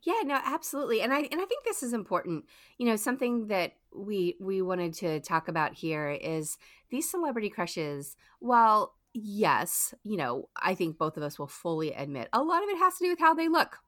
Yeah, 0.03 0.21
no, 0.25 0.41
absolutely. 0.43 1.01
And 1.03 1.13
I 1.13 1.21
and 1.21 1.41
I 1.41 1.45
think 1.45 1.65
this 1.65 1.83
is 1.83 1.93
important. 1.93 2.45
You 2.79 2.87
know, 2.87 2.97
something 2.97 3.49
that 3.49 3.75
we 3.95 4.37
we 4.41 4.63
wanted 4.63 4.95
to 4.95 5.21
talk 5.21 5.49
about 5.49 5.75
here 5.75 6.11
is 6.11 6.57
these 6.91 7.11
celebrity 7.11 7.51
crushes. 7.51 8.17
While 8.39 8.97
yes, 9.13 9.95
you 10.03 10.17
know, 10.17 10.49
I 10.57 10.75
think 10.75 10.99
both 10.99 11.17
of 11.17 11.23
us 11.23 11.39
will 11.39 11.49
fully 11.49 11.93
admit 11.93 12.29
a 12.33 12.43
lot 12.43 12.63
of 12.63 12.69
it 12.69 12.79
has 12.79 12.97
to 12.99 13.05
do 13.05 13.11
with 13.11 13.19
how 13.19 13.35
they 13.35 13.49
look. 13.49 13.79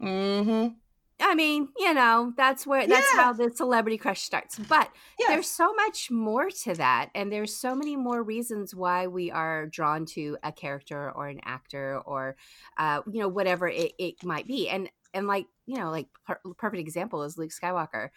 Mhm. 0.00 0.83
I 1.20 1.34
mean, 1.34 1.68
you 1.78 1.94
know, 1.94 2.32
that's 2.36 2.66
where 2.66 2.86
that's 2.86 3.06
yeah. 3.14 3.22
how 3.22 3.32
the 3.32 3.50
celebrity 3.54 3.98
crush 3.98 4.22
starts. 4.22 4.58
But 4.58 4.90
yes. 5.18 5.28
there's 5.28 5.48
so 5.48 5.72
much 5.74 6.10
more 6.10 6.50
to 6.64 6.74
that, 6.74 7.10
and 7.14 7.32
there's 7.32 7.54
so 7.54 7.74
many 7.74 7.96
more 7.96 8.22
reasons 8.22 8.74
why 8.74 9.06
we 9.06 9.30
are 9.30 9.66
drawn 9.66 10.06
to 10.06 10.36
a 10.42 10.50
character 10.50 11.12
or 11.12 11.28
an 11.28 11.40
actor 11.44 12.00
or, 12.04 12.36
uh, 12.78 13.02
you 13.10 13.20
know, 13.20 13.28
whatever 13.28 13.68
it, 13.68 13.92
it 13.98 14.24
might 14.24 14.46
be. 14.46 14.68
And 14.68 14.90
and 15.12 15.28
like 15.28 15.46
you 15.66 15.78
know, 15.78 15.90
like 15.90 16.08
per- 16.26 16.40
perfect 16.56 16.80
example 16.80 17.22
is 17.22 17.38
Luke 17.38 17.52
Skywalker. 17.52 18.08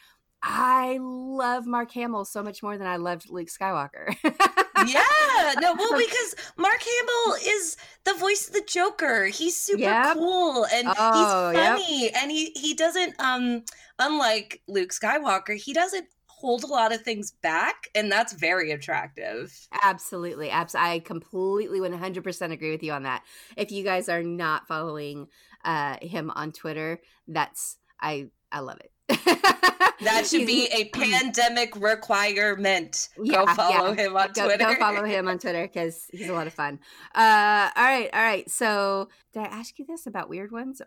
I 0.42 1.00
love 1.02 1.66
Mark 1.66 1.92
Hamill 1.92 2.26
so 2.26 2.44
much 2.44 2.62
more 2.62 2.78
than 2.78 2.88
I 2.88 2.98
loved 2.98 3.30
Luke 3.30 3.50
Skywalker. 3.50 4.16
yeah, 4.88 5.54
no, 5.60 5.76
well, 5.76 5.98
because 5.98 6.36
Mark 6.58 6.82
Hamill 6.82 7.38
is 7.46 7.78
the 8.04 8.14
voice 8.14 8.48
of 8.48 8.54
the 8.54 8.64
Joker. 8.68 9.26
He's 9.26 9.56
super 9.56 9.82
yep. 9.82 10.16
cool 10.16 10.66
and 10.74 10.88
oh, 10.98 11.52
he's 11.52 11.62
funny, 11.62 12.04
yep. 12.04 12.14
and 12.18 12.32
he 12.32 12.52
he 12.56 12.74
doesn't 12.74 13.20
um 13.20 13.64
unlike 14.00 14.62
Luke 14.68 14.92
Skywalker, 14.92 15.56
he 15.56 15.74
doesn't 15.74 16.08
hold 16.38 16.64
a 16.64 16.68
lot 16.68 16.94
of 16.94 17.02
things 17.02 17.32
back 17.42 17.88
and 17.96 18.12
that's 18.12 18.32
very 18.32 18.70
attractive 18.70 19.68
absolutely 19.82 20.52
absolutely 20.52 20.92
i 20.92 21.00
completely 21.00 21.80
100% 21.80 22.52
agree 22.52 22.70
with 22.70 22.84
you 22.84 22.92
on 22.92 23.02
that 23.02 23.24
if 23.56 23.72
you 23.72 23.84
guys 23.84 24.08
are 24.08 24.22
not 24.22 24.68
following 24.68 25.28
uh 25.66 25.98
him 26.00 26.32
on 26.36 26.52
twitter 26.52 27.02
that's 27.28 27.78
i 28.00 28.28
i 28.52 28.60
love 28.60 28.80
it 28.82 28.92
that 29.08 30.28
should 30.30 30.46
be 30.46 30.68
a 30.68 30.86
pandemic 30.90 31.76
requirement. 31.76 33.10
Yeah, 33.22 33.46
go 33.46 33.54
follow 33.54 33.94
yeah. 33.94 34.06
him 34.06 34.18
on 34.18 34.32
go, 34.34 34.46
Twitter. 34.46 34.66
Go 34.66 34.76
follow 34.76 35.04
him 35.04 35.28
on 35.28 35.40
Twitter 35.40 35.64
because 35.64 36.08
he's 36.12 36.30
a 36.30 36.34
lot 36.34 36.48
of 36.48 36.54
fun. 36.54 36.80
Uh, 37.16 37.70
all 37.76 37.84
right, 37.84 38.10
all 38.14 38.22
right. 38.22 38.50
So, 38.50 39.10
did 39.34 39.44
I 39.44 39.46
ask 39.46 39.80
you 39.80 39.86
this 39.86 40.08
about 40.08 40.30
weird 40.30 40.52
ones? 40.52 40.82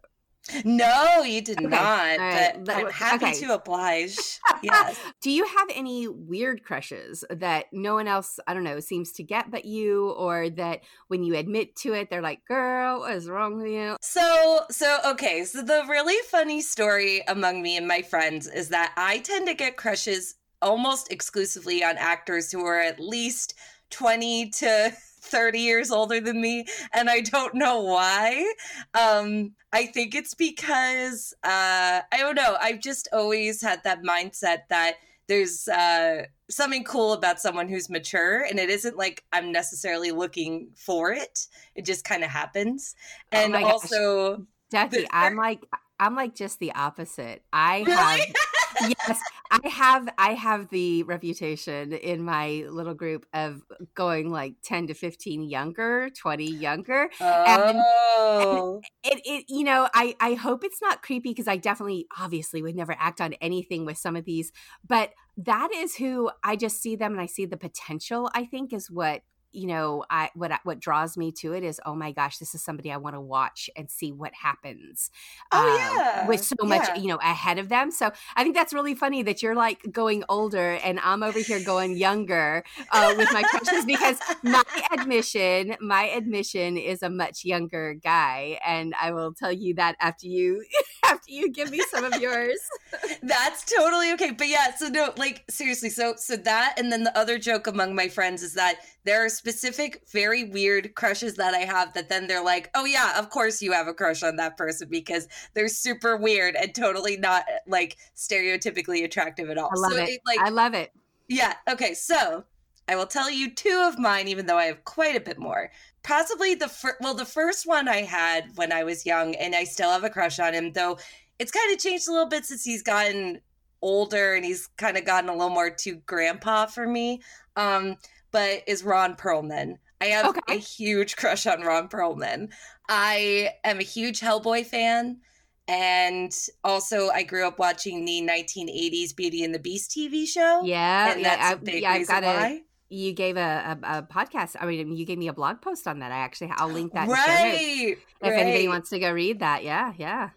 No, 0.64 1.22
you 1.22 1.40
did 1.40 1.58
okay. 1.58 1.68
not. 1.68 2.18
Right. 2.18 2.64
But 2.64 2.76
I'm 2.76 2.90
happy 2.90 3.26
okay. 3.26 3.40
to 3.40 3.54
oblige. 3.54 4.16
yes. 4.62 4.98
Do 5.20 5.30
you 5.30 5.44
have 5.44 5.68
any 5.74 6.08
weird 6.08 6.64
crushes 6.64 7.24
that 7.30 7.66
no 7.72 7.94
one 7.94 8.08
else, 8.08 8.38
I 8.46 8.54
don't 8.54 8.64
know, 8.64 8.80
seems 8.80 9.12
to 9.12 9.22
get 9.22 9.50
but 9.50 9.64
you, 9.64 10.10
or 10.10 10.50
that 10.50 10.80
when 11.08 11.22
you 11.22 11.36
admit 11.36 11.76
to 11.76 11.94
it, 11.94 12.10
they're 12.10 12.22
like, 12.22 12.44
"Girl, 12.46 13.00
what 13.00 13.14
is 13.14 13.28
wrong 13.28 13.56
with 13.56 13.66
you?" 13.66 13.96
So, 14.00 14.62
so 14.70 14.98
okay. 15.06 15.44
So 15.44 15.62
the 15.62 15.84
really 15.88 16.16
funny 16.28 16.60
story 16.60 17.22
among 17.28 17.62
me 17.62 17.76
and 17.76 17.86
my 17.86 18.02
friends 18.02 18.46
is 18.46 18.68
that 18.68 18.92
I 18.96 19.18
tend 19.18 19.48
to 19.48 19.54
get 19.54 19.76
crushes 19.76 20.36
almost 20.62 21.10
exclusively 21.10 21.82
on 21.82 21.96
actors 21.96 22.52
who 22.52 22.64
are 22.64 22.80
at 22.80 23.00
least 23.00 23.54
twenty 23.90 24.50
to 24.50 24.92
30 25.20 25.58
years 25.58 25.90
older 25.90 26.20
than 26.20 26.40
me 26.40 26.66
and 26.92 27.10
I 27.10 27.20
don't 27.20 27.54
know 27.54 27.80
why. 27.82 28.52
Um 28.98 29.52
I 29.72 29.86
think 29.86 30.14
it's 30.14 30.34
because 30.34 31.34
uh 31.44 32.00
I 32.12 32.18
don't 32.18 32.34
know, 32.34 32.56
I've 32.60 32.80
just 32.80 33.08
always 33.12 33.62
had 33.62 33.82
that 33.84 34.02
mindset 34.02 34.62
that 34.68 34.96
there's 35.28 35.68
uh 35.68 36.24
something 36.50 36.84
cool 36.84 37.12
about 37.12 37.40
someone 37.40 37.68
who's 37.68 37.88
mature 37.88 38.42
and 38.42 38.58
it 38.58 38.68
isn't 38.68 38.96
like 38.96 39.24
I'm 39.32 39.52
necessarily 39.52 40.10
looking 40.10 40.70
for 40.74 41.12
it. 41.12 41.46
It 41.74 41.84
just 41.84 42.04
kind 42.04 42.24
of 42.24 42.30
happens. 42.30 42.94
Oh 43.32 43.38
and 43.38 43.54
oh 43.54 43.64
also 43.64 44.46
Ducky, 44.70 45.06
I'm 45.10 45.36
like 45.36 45.64
I'm 45.98 46.14
like 46.16 46.34
just 46.34 46.58
the 46.58 46.72
opposite. 46.72 47.42
I 47.52 47.80
really? 47.80 47.94
have 47.94 48.34
yes, 48.80 49.20
I 49.50 49.68
have 49.68 50.08
I 50.18 50.34
have 50.34 50.68
the 50.70 51.02
reputation 51.04 51.92
in 51.92 52.22
my 52.22 52.64
little 52.68 52.94
group 52.94 53.26
of 53.34 53.62
going 53.94 54.30
like 54.30 54.54
10 54.62 54.88
to 54.88 54.94
15 54.94 55.42
younger, 55.42 56.10
20 56.10 56.44
younger. 56.44 57.10
Oh. 57.20 58.80
And 59.04 59.12
it, 59.12 59.22
it 59.24 59.44
you 59.48 59.64
know, 59.64 59.88
I 59.94 60.14
I 60.20 60.34
hope 60.34 60.64
it's 60.64 60.80
not 60.80 61.02
creepy 61.02 61.30
because 61.30 61.48
I 61.48 61.56
definitely 61.56 62.06
obviously 62.18 62.62
would 62.62 62.76
never 62.76 62.96
act 62.98 63.20
on 63.20 63.34
anything 63.34 63.84
with 63.84 63.98
some 63.98 64.16
of 64.16 64.24
these, 64.24 64.52
but 64.86 65.10
that 65.36 65.70
is 65.74 65.96
who 65.96 66.30
I 66.44 66.56
just 66.56 66.80
see 66.80 66.96
them 66.96 67.12
and 67.12 67.20
I 67.20 67.26
see 67.26 67.46
the 67.46 67.56
potential, 67.56 68.30
I 68.34 68.44
think 68.44 68.72
is 68.72 68.90
what 68.90 69.22
you 69.52 69.66
know 69.66 70.04
i 70.10 70.30
what 70.34 70.52
what 70.64 70.78
draws 70.78 71.16
me 71.16 71.32
to 71.32 71.52
it 71.52 71.64
is 71.64 71.80
oh 71.86 71.94
my 71.94 72.12
gosh 72.12 72.38
this 72.38 72.54
is 72.54 72.62
somebody 72.62 72.90
i 72.92 72.96
want 72.96 73.14
to 73.14 73.20
watch 73.20 73.68
and 73.76 73.90
see 73.90 74.12
what 74.12 74.32
happens 74.34 75.10
oh 75.52 75.58
um, 75.58 75.76
yeah. 75.76 76.26
with 76.26 76.42
so 76.42 76.54
much 76.62 76.98
you 76.98 77.08
know 77.08 77.18
ahead 77.22 77.58
of 77.58 77.68
them. 77.68 77.90
So 77.90 78.10
i 78.36 78.42
think 78.42 78.54
that's 78.54 78.72
really 78.72 78.94
funny 78.94 79.22
that 79.22 79.42
you're 79.42 79.54
like 79.54 79.90
going 79.90 80.24
older 80.28 80.78
and 80.84 81.00
i'm 81.00 81.22
over 81.22 81.38
here 81.38 81.62
going 81.62 81.96
younger 81.96 82.62
uh, 82.92 83.14
with 83.16 83.32
my 83.32 83.42
crushes 83.42 83.84
because 83.84 84.18
my 84.42 84.62
admission 84.92 85.76
my 85.80 86.04
admission 86.04 86.76
is 86.76 87.02
a 87.02 87.10
much 87.10 87.44
younger 87.44 87.94
guy 87.94 88.58
and 88.64 88.94
i 89.00 89.10
will 89.12 89.32
tell 89.32 89.52
you 89.52 89.74
that 89.74 89.96
after 90.00 90.26
you 90.26 90.64
after 91.04 91.32
you 91.32 91.50
give 91.50 91.70
me 91.70 91.80
some 91.90 92.04
of 92.04 92.20
yours. 92.20 92.60
That's 93.22 93.64
totally 93.64 94.12
okay 94.12 94.30
but 94.32 94.48
yeah 94.48 94.74
so 94.76 94.88
no 94.88 95.12
like 95.16 95.44
seriously 95.50 95.90
so 95.90 96.14
so 96.16 96.36
that 96.36 96.74
and 96.78 96.92
then 96.92 97.04
the 97.04 97.16
other 97.16 97.38
joke 97.38 97.66
among 97.66 97.94
my 97.94 98.08
friends 98.08 98.42
is 98.42 98.54
that 98.54 98.76
there 99.04 99.24
are 99.24 99.28
specific, 99.40 100.02
very 100.12 100.44
weird 100.44 100.94
crushes 100.94 101.36
that 101.36 101.54
I 101.54 101.60
have 101.60 101.94
that 101.94 102.10
then 102.10 102.26
they're 102.26 102.44
like, 102.44 102.68
oh, 102.74 102.84
yeah, 102.84 103.18
of 103.18 103.30
course 103.30 103.62
you 103.62 103.72
have 103.72 103.88
a 103.88 103.94
crush 103.94 104.22
on 104.22 104.36
that 104.36 104.58
person 104.58 104.86
because 104.90 105.26
they're 105.54 105.66
super 105.66 106.18
weird 106.18 106.56
and 106.56 106.74
totally 106.74 107.16
not 107.16 107.44
like 107.66 107.96
stereotypically 108.14 109.02
attractive 109.02 109.48
at 109.48 109.56
all. 109.56 109.70
I 109.74 109.78
love 109.78 109.92
so 109.92 109.96
it. 109.96 110.10
it. 110.10 110.20
Like, 110.26 110.40
I 110.40 110.50
love 110.50 110.74
it. 110.74 110.92
Yeah. 111.26 111.54
Okay. 111.70 111.94
So 111.94 112.44
I 112.86 112.96
will 112.96 113.06
tell 113.06 113.30
you 113.30 113.50
two 113.50 113.82
of 113.88 113.98
mine, 113.98 114.28
even 114.28 114.44
though 114.44 114.58
I 114.58 114.66
have 114.66 114.84
quite 114.84 115.16
a 115.16 115.20
bit 115.20 115.38
more. 115.38 115.70
Possibly 116.02 116.54
the 116.54 116.68
first, 116.68 116.96
well, 117.00 117.14
the 117.14 117.24
first 117.24 117.66
one 117.66 117.88
I 117.88 118.02
had 118.02 118.50
when 118.56 118.72
I 118.72 118.84
was 118.84 119.06
young, 119.06 119.34
and 119.36 119.54
I 119.54 119.64
still 119.64 119.90
have 119.90 120.04
a 120.04 120.10
crush 120.10 120.38
on 120.38 120.52
him, 120.52 120.72
though 120.72 120.98
it's 121.38 121.50
kind 121.50 121.72
of 121.72 121.78
changed 121.78 122.08
a 122.08 122.12
little 122.12 122.28
bit 122.28 122.44
since 122.44 122.62
he's 122.62 122.82
gotten 122.82 123.40
older 123.80 124.34
and 124.34 124.44
he's 124.44 124.66
kind 124.76 124.98
of 124.98 125.06
gotten 125.06 125.30
a 125.30 125.32
little 125.32 125.48
more 125.48 125.70
to 125.70 125.94
grandpa 126.04 126.66
for 126.66 126.86
me. 126.86 127.22
Um, 127.56 127.96
but 128.32 128.62
is 128.66 128.82
Ron 128.82 129.16
Perlman. 129.16 129.78
I 130.00 130.06
have 130.06 130.26
okay. 130.26 130.40
a 130.48 130.58
huge 130.58 131.16
crush 131.16 131.46
on 131.46 131.60
Ron 131.60 131.88
Perlman. 131.88 132.50
I 132.88 133.50
am 133.64 133.78
a 133.78 133.82
huge 133.82 134.20
Hellboy 134.20 134.66
fan. 134.66 135.20
And 135.68 136.36
also, 136.64 137.10
I 137.10 137.22
grew 137.22 137.46
up 137.46 137.60
watching 137.60 138.04
the 138.04 138.22
1980s 138.22 139.14
Beauty 139.14 139.44
and 139.44 139.54
the 139.54 139.58
Beast 139.60 139.90
TV 139.96 140.26
show. 140.26 140.62
Yeah, 140.64 141.16
yeah, 141.16 141.54
I, 141.62 141.70
yeah. 141.70 141.92
I've 141.92 142.08
got 142.08 142.24
why. 142.24 142.48
a. 142.48 142.60
You 142.92 143.12
gave 143.12 143.36
a, 143.36 143.78
a, 143.84 143.98
a, 143.98 144.02
podcast. 144.02 144.56
I 144.58 144.66
mean, 144.66 144.96
you 144.96 145.04
gave 145.04 145.18
me 145.18 145.28
a 145.28 145.32
blog 145.32 145.60
post 145.60 145.86
on 145.86 146.00
that. 146.00 146.10
I 146.10 146.16
actually, 146.16 146.50
I'll 146.56 146.68
link 146.68 146.92
that. 146.94 147.06
Right. 147.06 147.96
If 147.96 147.98
right. 148.20 148.32
anybody 148.32 148.66
wants 148.66 148.90
to 148.90 148.98
go 148.98 149.12
read 149.12 149.38
that, 149.38 149.62
yeah, 149.62 149.92
yeah, 149.96 150.30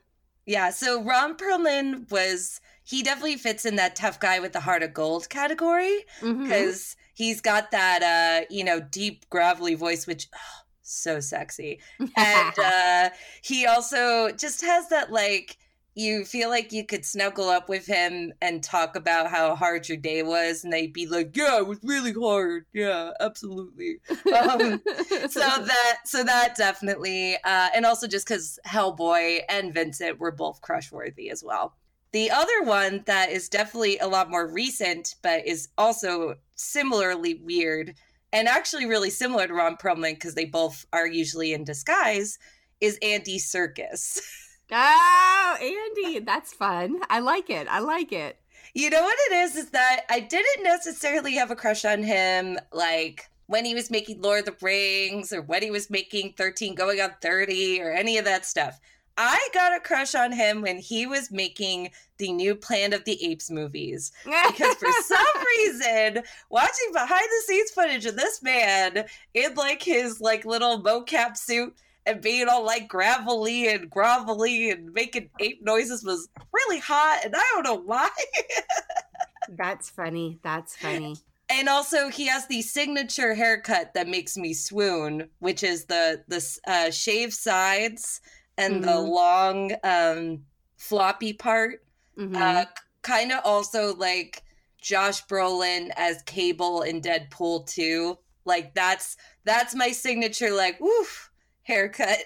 yeah. 0.45 0.69
So 0.69 1.01
Ron 1.01 1.35
Perlman 1.35 2.11
was 2.11 2.61
he 2.83 3.01
definitely 3.01 3.37
fits 3.37 3.65
in 3.65 3.77
that 3.77 3.95
tough 3.95 4.19
guy 4.19 4.39
with 4.39 4.53
the 4.53 4.59
heart 4.59 4.83
of 4.83 4.93
gold 4.93 5.29
category 5.29 6.05
because 6.21 6.35
mm-hmm. 6.35 7.02
He's 7.13 7.41
got 7.41 7.71
that 7.71 8.03
uh, 8.03 8.45
you 8.49 8.63
know 8.63 8.79
deep 8.79 9.29
gravelly 9.29 9.75
voice, 9.75 10.07
which. 10.07 10.27
Oh, 10.33 10.59
so 10.85 11.19
sexy. 11.19 11.79
And 11.99 12.59
uh, 12.63 13.09
he 13.41 13.65
also 13.65 14.31
just 14.31 14.61
has 14.61 14.89
that 14.89 15.11
like 15.11 15.57
you 15.95 16.25
feel 16.25 16.49
like 16.49 16.71
you 16.71 16.85
could 16.85 17.05
snuggle 17.05 17.49
up 17.49 17.69
with 17.69 17.85
him 17.85 18.33
and 18.41 18.63
talk 18.63 18.95
about 18.95 19.29
how 19.29 19.55
hard 19.55 19.87
your 19.87 19.97
day 19.97 20.23
was 20.23 20.63
and 20.63 20.73
they'd 20.73 20.93
be 20.93 21.05
like 21.05 21.35
yeah 21.35 21.59
it 21.59 21.67
was 21.67 21.79
really 21.83 22.13
hard 22.13 22.65
yeah 22.73 23.11
absolutely 23.19 23.97
um, 24.09 24.81
so 25.29 25.39
that 25.39 25.99
so 26.05 26.23
that 26.23 26.55
definitely 26.57 27.35
uh, 27.43 27.69
and 27.75 27.85
also 27.85 28.07
just 28.07 28.27
because 28.27 28.57
hellboy 28.65 29.39
and 29.49 29.73
vincent 29.73 30.19
were 30.19 30.31
both 30.31 30.61
crush 30.61 30.91
worthy 30.91 31.29
as 31.29 31.43
well 31.43 31.75
the 32.13 32.31
other 32.31 32.63
one 32.63 33.03
that 33.05 33.31
is 33.31 33.49
definitely 33.49 33.97
a 33.97 34.07
lot 34.07 34.31
more 34.31 34.47
recent 34.47 35.15
but 35.21 35.45
is 35.45 35.67
also 35.77 36.35
similarly 36.55 37.35
weird 37.43 37.95
and 38.33 38.47
actually 38.47 38.87
really 38.87 39.11
similar 39.11 39.47
to 39.47 39.53
Ron 39.53 39.77
Perlman 39.77 40.15
because 40.15 40.33
they 40.33 40.45
both 40.45 40.85
are 40.91 41.07
usually 41.07 41.53
in 41.53 41.63
disguise, 41.63 42.39
is 42.81 42.97
Andy 43.01 43.37
Serkis. 43.37 44.19
Oh, 44.75 45.57
Andy, 45.61 46.19
that's 46.19 46.51
fun. 46.51 47.01
I 47.07 47.19
like 47.19 47.51
it. 47.51 47.67
I 47.69 47.79
like 47.79 48.11
it. 48.11 48.39
You 48.73 48.89
know 48.89 49.03
what 49.03 49.17
it 49.29 49.33
is? 49.33 49.55
Is 49.55 49.69
that 49.69 50.01
I 50.09 50.19
didn't 50.19 50.63
necessarily 50.63 51.35
have 51.35 51.51
a 51.51 51.55
crush 51.55 51.85
on 51.85 52.01
him 52.01 52.57
like 52.71 53.29
when 53.45 53.65
he 53.65 53.75
was 53.75 53.91
making 53.91 54.21
Lord 54.21 54.47
of 54.47 54.57
the 54.57 54.65
Rings 54.65 55.31
or 55.31 55.43
when 55.43 55.61
he 55.61 55.69
was 55.69 55.91
making 55.91 56.33
13 56.37 56.73
going 56.73 56.99
on 57.01 57.11
30 57.21 57.81
or 57.81 57.91
any 57.91 58.17
of 58.17 58.25
that 58.25 58.47
stuff. 58.47 58.79
I 59.17 59.47
got 59.53 59.75
a 59.75 59.79
crush 59.79 60.15
on 60.15 60.31
him 60.31 60.61
when 60.61 60.77
he 60.77 61.05
was 61.05 61.31
making 61.31 61.91
the 62.17 62.31
new 62.31 62.55
Planet 62.55 62.99
of 62.99 63.05
the 63.05 63.23
Apes 63.23 63.51
movies. 63.51 64.11
Because 64.23 64.75
for 64.75 64.91
some 65.03 65.43
reason, 65.57 66.23
watching 66.49 66.91
behind 66.91 67.23
the 67.23 67.43
scenes 67.45 67.71
footage 67.71 68.05
of 68.05 68.15
this 68.15 68.41
man 68.41 69.05
in 69.33 69.55
like 69.55 69.83
his 69.83 70.19
like 70.19 70.45
little 70.45 70.81
mocap 70.81 71.37
suit 71.37 71.75
and 72.05 72.21
being 72.21 72.47
all 72.49 72.65
like 72.65 72.87
gravelly 72.87 73.67
and 73.67 73.89
grovelly 73.89 74.71
and 74.71 74.91
making 74.93 75.29
ape 75.39 75.63
noises 75.63 76.03
was 76.03 76.27
really 76.51 76.79
hot 76.79 77.21
and 77.23 77.35
I 77.35 77.43
don't 77.53 77.63
know 77.63 77.81
why. 77.85 78.09
That's 79.49 79.89
funny. 79.89 80.39
That's 80.43 80.75
funny. 80.75 81.17
And 81.49 81.69
also, 81.69 82.09
he 82.09 82.25
has 82.27 82.47
the 82.47 82.61
signature 82.61 83.35
haircut 83.35 83.93
that 83.93 84.07
makes 84.07 84.37
me 84.37 84.53
swoon, 84.53 85.29
which 85.39 85.61
is 85.61 85.85
the 85.85 86.23
the 86.27 86.59
uh, 86.65 86.89
shaved 86.89 87.33
sides 87.33 88.21
and 88.57 88.75
mm-hmm. 88.75 88.85
the 88.85 88.99
long 88.99 89.71
um, 89.83 90.43
floppy 90.77 91.33
part. 91.33 91.83
Mm-hmm. 92.17 92.35
Uh, 92.35 92.65
kind 93.01 93.31
of 93.31 93.41
also 93.43 93.95
like 93.95 94.43
Josh 94.81 95.25
Brolin 95.25 95.91
as 95.95 96.21
Cable 96.23 96.81
in 96.81 97.01
Deadpool 97.01 97.67
2. 97.67 98.17
Like 98.45 98.73
that's 98.73 99.17
that's 99.45 99.73
my 99.73 99.91
signature 99.91 100.51
like 100.51 100.79
woof 100.79 101.31
haircut. 101.63 102.19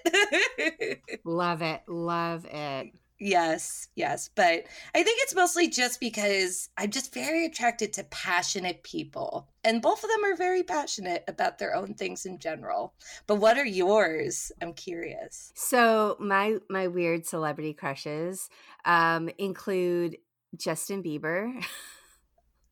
love 1.24 1.62
it. 1.62 1.82
Love 1.88 2.46
it. 2.50 2.92
Yes, 3.20 3.88
yes. 3.96 4.30
But 4.36 4.66
I 4.94 5.04
think 5.04 5.20
it's 5.22 5.34
mostly 5.34 5.68
just 5.70 6.00
because 6.00 6.70
I'm 6.78 6.92
just 6.92 7.14
very 7.14 7.46
attracted 7.46 7.94
to 7.94 8.04
passionate 8.06 8.84
people. 8.84 9.50
And 9.64 9.82
both 9.82 10.04
of 10.04 10.10
them 10.10 10.24
are 10.24 10.36
very 10.36 10.64
passionate 10.64 11.24
about 11.28 11.58
their 11.58 11.76
own 11.76 11.96
things 11.96 12.26
in 12.26 12.38
general. 12.38 12.94
But 13.26 13.36
what 13.36 13.58
are 13.58 13.66
yours? 13.66 14.52
I'm 14.62 14.74
curious. 14.74 15.52
So 15.56 16.16
my 16.20 16.58
my 16.70 16.88
weird 16.88 17.26
celebrity 17.26 17.74
crushes 17.74 18.50
um, 18.86 19.30
include 19.38 20.18
Justin 20.56 21.04
Bieber. 21.04 21.64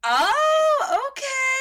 Oh, 0.08 1.10
okay. 1.10 1.55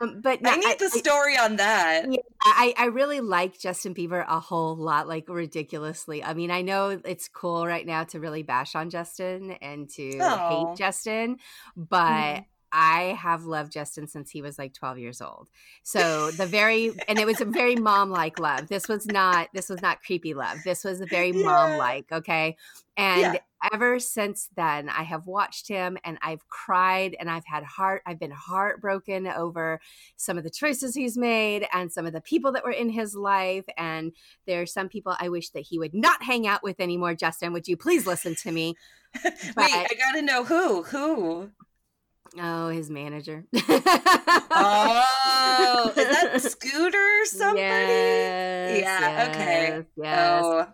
Um, 0.00 0.20
but 0.20 0.42
no, 0.42 0.50
I 0.50 0.56
need 0.56 0.78
the 0.78 0.90
story 0.90 1.36
I, 1.36 1.44
on 1.44 1.56
that. 1.56 2.10
Yeah, 2.10 2.20
I, 2.42 2.74
I 2.76 2.84
really 2.86 3.20
like 3.20 3.58
Justin 3.58 3.94
Bieber 3.94 4.24
a 4.26 4.40
whole 4.40 4.76
lot, 4.76 5.08
like 5.08 5.28
ridiculously. 5.28 6.22
I 6.22 6.34
mean, 6.34 6.50
I 6.50 6.62
know 6.62 7.00
it's 7.04 7.28
cool 7.28 7.66
right 7.66 7.86
now 7.86 8.04
to 8.04 8.20
really 8.20 8.42
bash 8.42 8.74
on 8.74 8.90
Justin 8.90 9.52
and 9.62 9.88
to 9.90 10.18
hate 10.18 10.76
Justin, 10.76 11.38
but 11.76 12.36
mm. 12.36 12.44
I 12.72 13.16
have 13.18 13.44
loved 13.44 13.72
Justin 13.72 14.06
since 14.06 14.30
he 14.30 14.42
was 14.42 14.58
like 14.58 14.72
12 14.74 14.98
years 14.98 15.20
old. 15.20 15.48
So 15.82 16.30
the 16.30 16.46
very 16.46 16.92
and 17.08 17.18
it 17.18 17.26
was 17.26 17.40
a 17.40 17.44
very 17.44 17.76
mom 17.76 18.10
like 18.10 18.38
love. 18.38 18.68
This 18.68 18.88
was 18.88 19.06
not 19.06 19.48
this 19.54 19.68
was 19.68 19.82
not 19.82 20.02
creepy 20.02 20.34
love. 20.34 20.58
This 20.64 20.84
was 20.84 21.00
a 21.00 21.06
very 21.06 21.30
yeah. 21.30 21.44
mom 21.44 21.78
like, 21.78 22.10
okay? 22.12 22.56
And 22.96 23.34
yeah. 23.34 23.38
ever 23.72 23.98
since 23.98 24.48
then 24.56 24.88
I 24.88 25.02
have 25.02 25.26
watched 25.26 25.68
him 25.68 25.98
and 26.04 26.18
I've 26.22 26.48
cried 26.48 27.16
and 27.18 27.30
I've 27.30 27.46
had 27.46 27.62
heart 27.62 28.02
I've 28.06 28.18
been 28.18 28.30
heartbroken 28.30 29.26
over 29.26 29.80
some 30.16 30.38
of 30.38 30.44
the 30.44 30.50
choices 30.50 30.94
he's 30.94 31.16
made 31.16 31.66
and 31.72 31.92
some 31.92 32.06
of 32.06 32.12
the 32.12 32.20
people 32.20 32.52
that 32.52 32.64
were 32.64 32.70
in 32.70 32.90
his 32.90 33.14
life 33.14 33.66
and 33.76 34.12
there 34.46 34.62
are 34.62 34.66
some 34.66 34.88
people 34.88 35.14
I 35.18 35.28
wish 35.28 35.50
that 35.50 35.60
he 35.60 35.78
would 35.78 35.94
not 35.94 36.22
hang 36.22 36.46
out 36.46 36.62
with 36.62 36.80
anymore. 36.80 37.14
Justin, 37.14 37.52
would 37.52 37.68
you 37.68 37.76
please 37.76 38.06
listen 38.06 38.34
to 38.36 38.52
me? 38.52 38.74
But, 39.22 39.32
Wait, 39.56 39.72
I 39.72 39.94
got 39.94 40.12
to 40.16 40.22
know 40.22 40.44
who. 40.44 40.82
Who? 40.82 41.50
Oh, 42.40 42.68
his 42.68 42.90
manager. 42.90 43.44
oh, 43.54 43.62
is 45.96 46.08
that 46.08 46.42
Scooter 46.50 47.24
somebody? 47.24 47.60
Yes, 47.60 48.80
yeah. 48.80 48.98
Yes, 48.98 49.28
okay. 49.28 49.84
Yes. 49.96 50.42
Oh. 50.44 50.66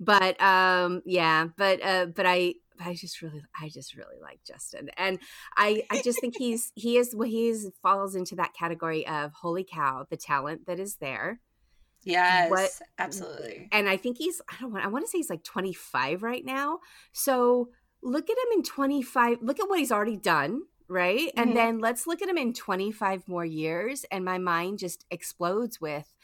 But 0.00 0.40
um, 0.40 1.02
yeah. 1.04 1.48
But 1.56 1.82
uh, 1.84 2.06
but 2.06 2.26
I 2.26 2.54
I 2.80 2.94
just 2.94 3.22
really 3.22 3.42
I 3.60 3.68
just 3.68 3.96
really 3.96 4.20
like 4.22 4.40
Justin, 4.46 4.90
and 4.96 5.18
I 5.56 5.82
I 5.90 6.00
just 6.02 6.20
think 6.20 6.34
he's 6.38 6.72
he 6.74 6.96
is 6.96 7.14
well, 7.14 7.28
he 7.28 7.54
falls 7.82 8.14
into 8.14 8.36
that 8.36 8.54
category 8.54 9.06
of 9.06 9.32
holy 9.32 9.64
cow, 9.64 10.06
the 10.08 10.16
talent 10.16 10.66
that 10.66 10.78
is 10.78 10.96
there. 10.96 11.40
Yes, 12.04 12.50
what, 12.50 12.70
absolutely. 12.98 13.68
And 13.72 13.88
I 13.88 13.96
think 13.96 14.18
he's 14.18 14.40
I 14.48 14.54
don't 14.60 14.72
want 14.72 14.84
I 14.84 14.88
want 14.88 15.04
to 15.04 15.10
say 15.10 15.18
he's 15.18 15.30
like 15.30 15.42
25 15.44 16.22
right 16.22 16.44
now. 16.44 16.78
So 17.12 17.70
look 18.02 18.30
at 18.30 18.36
him 18.36 18.52
in 18.58 18.62
25 18.62 19.38
look 19.42 19.58
at 19.58 19.68
what 19.68 19.80
he's 19.80 19.90
already 19.90 20.16
done 20.16 20.62
right? 20.88 21.28
Mm-hmm. 21.28 21.40
And 21.40 21.56
then 21.56 21.78
let's 21.78 22.06
look 22.06 22.22
at 22.22 22.28
him 22.28 22.38
in 22.38 22.52
25 22.52 23.28
more 23.28 23.44
years, 23.44 24.04
and 24.10 24.24
my 24.24 24.38
mind 24.38 24.78
just 24.78 25.04
explodes 25.10 25.80
with 25.80 26.14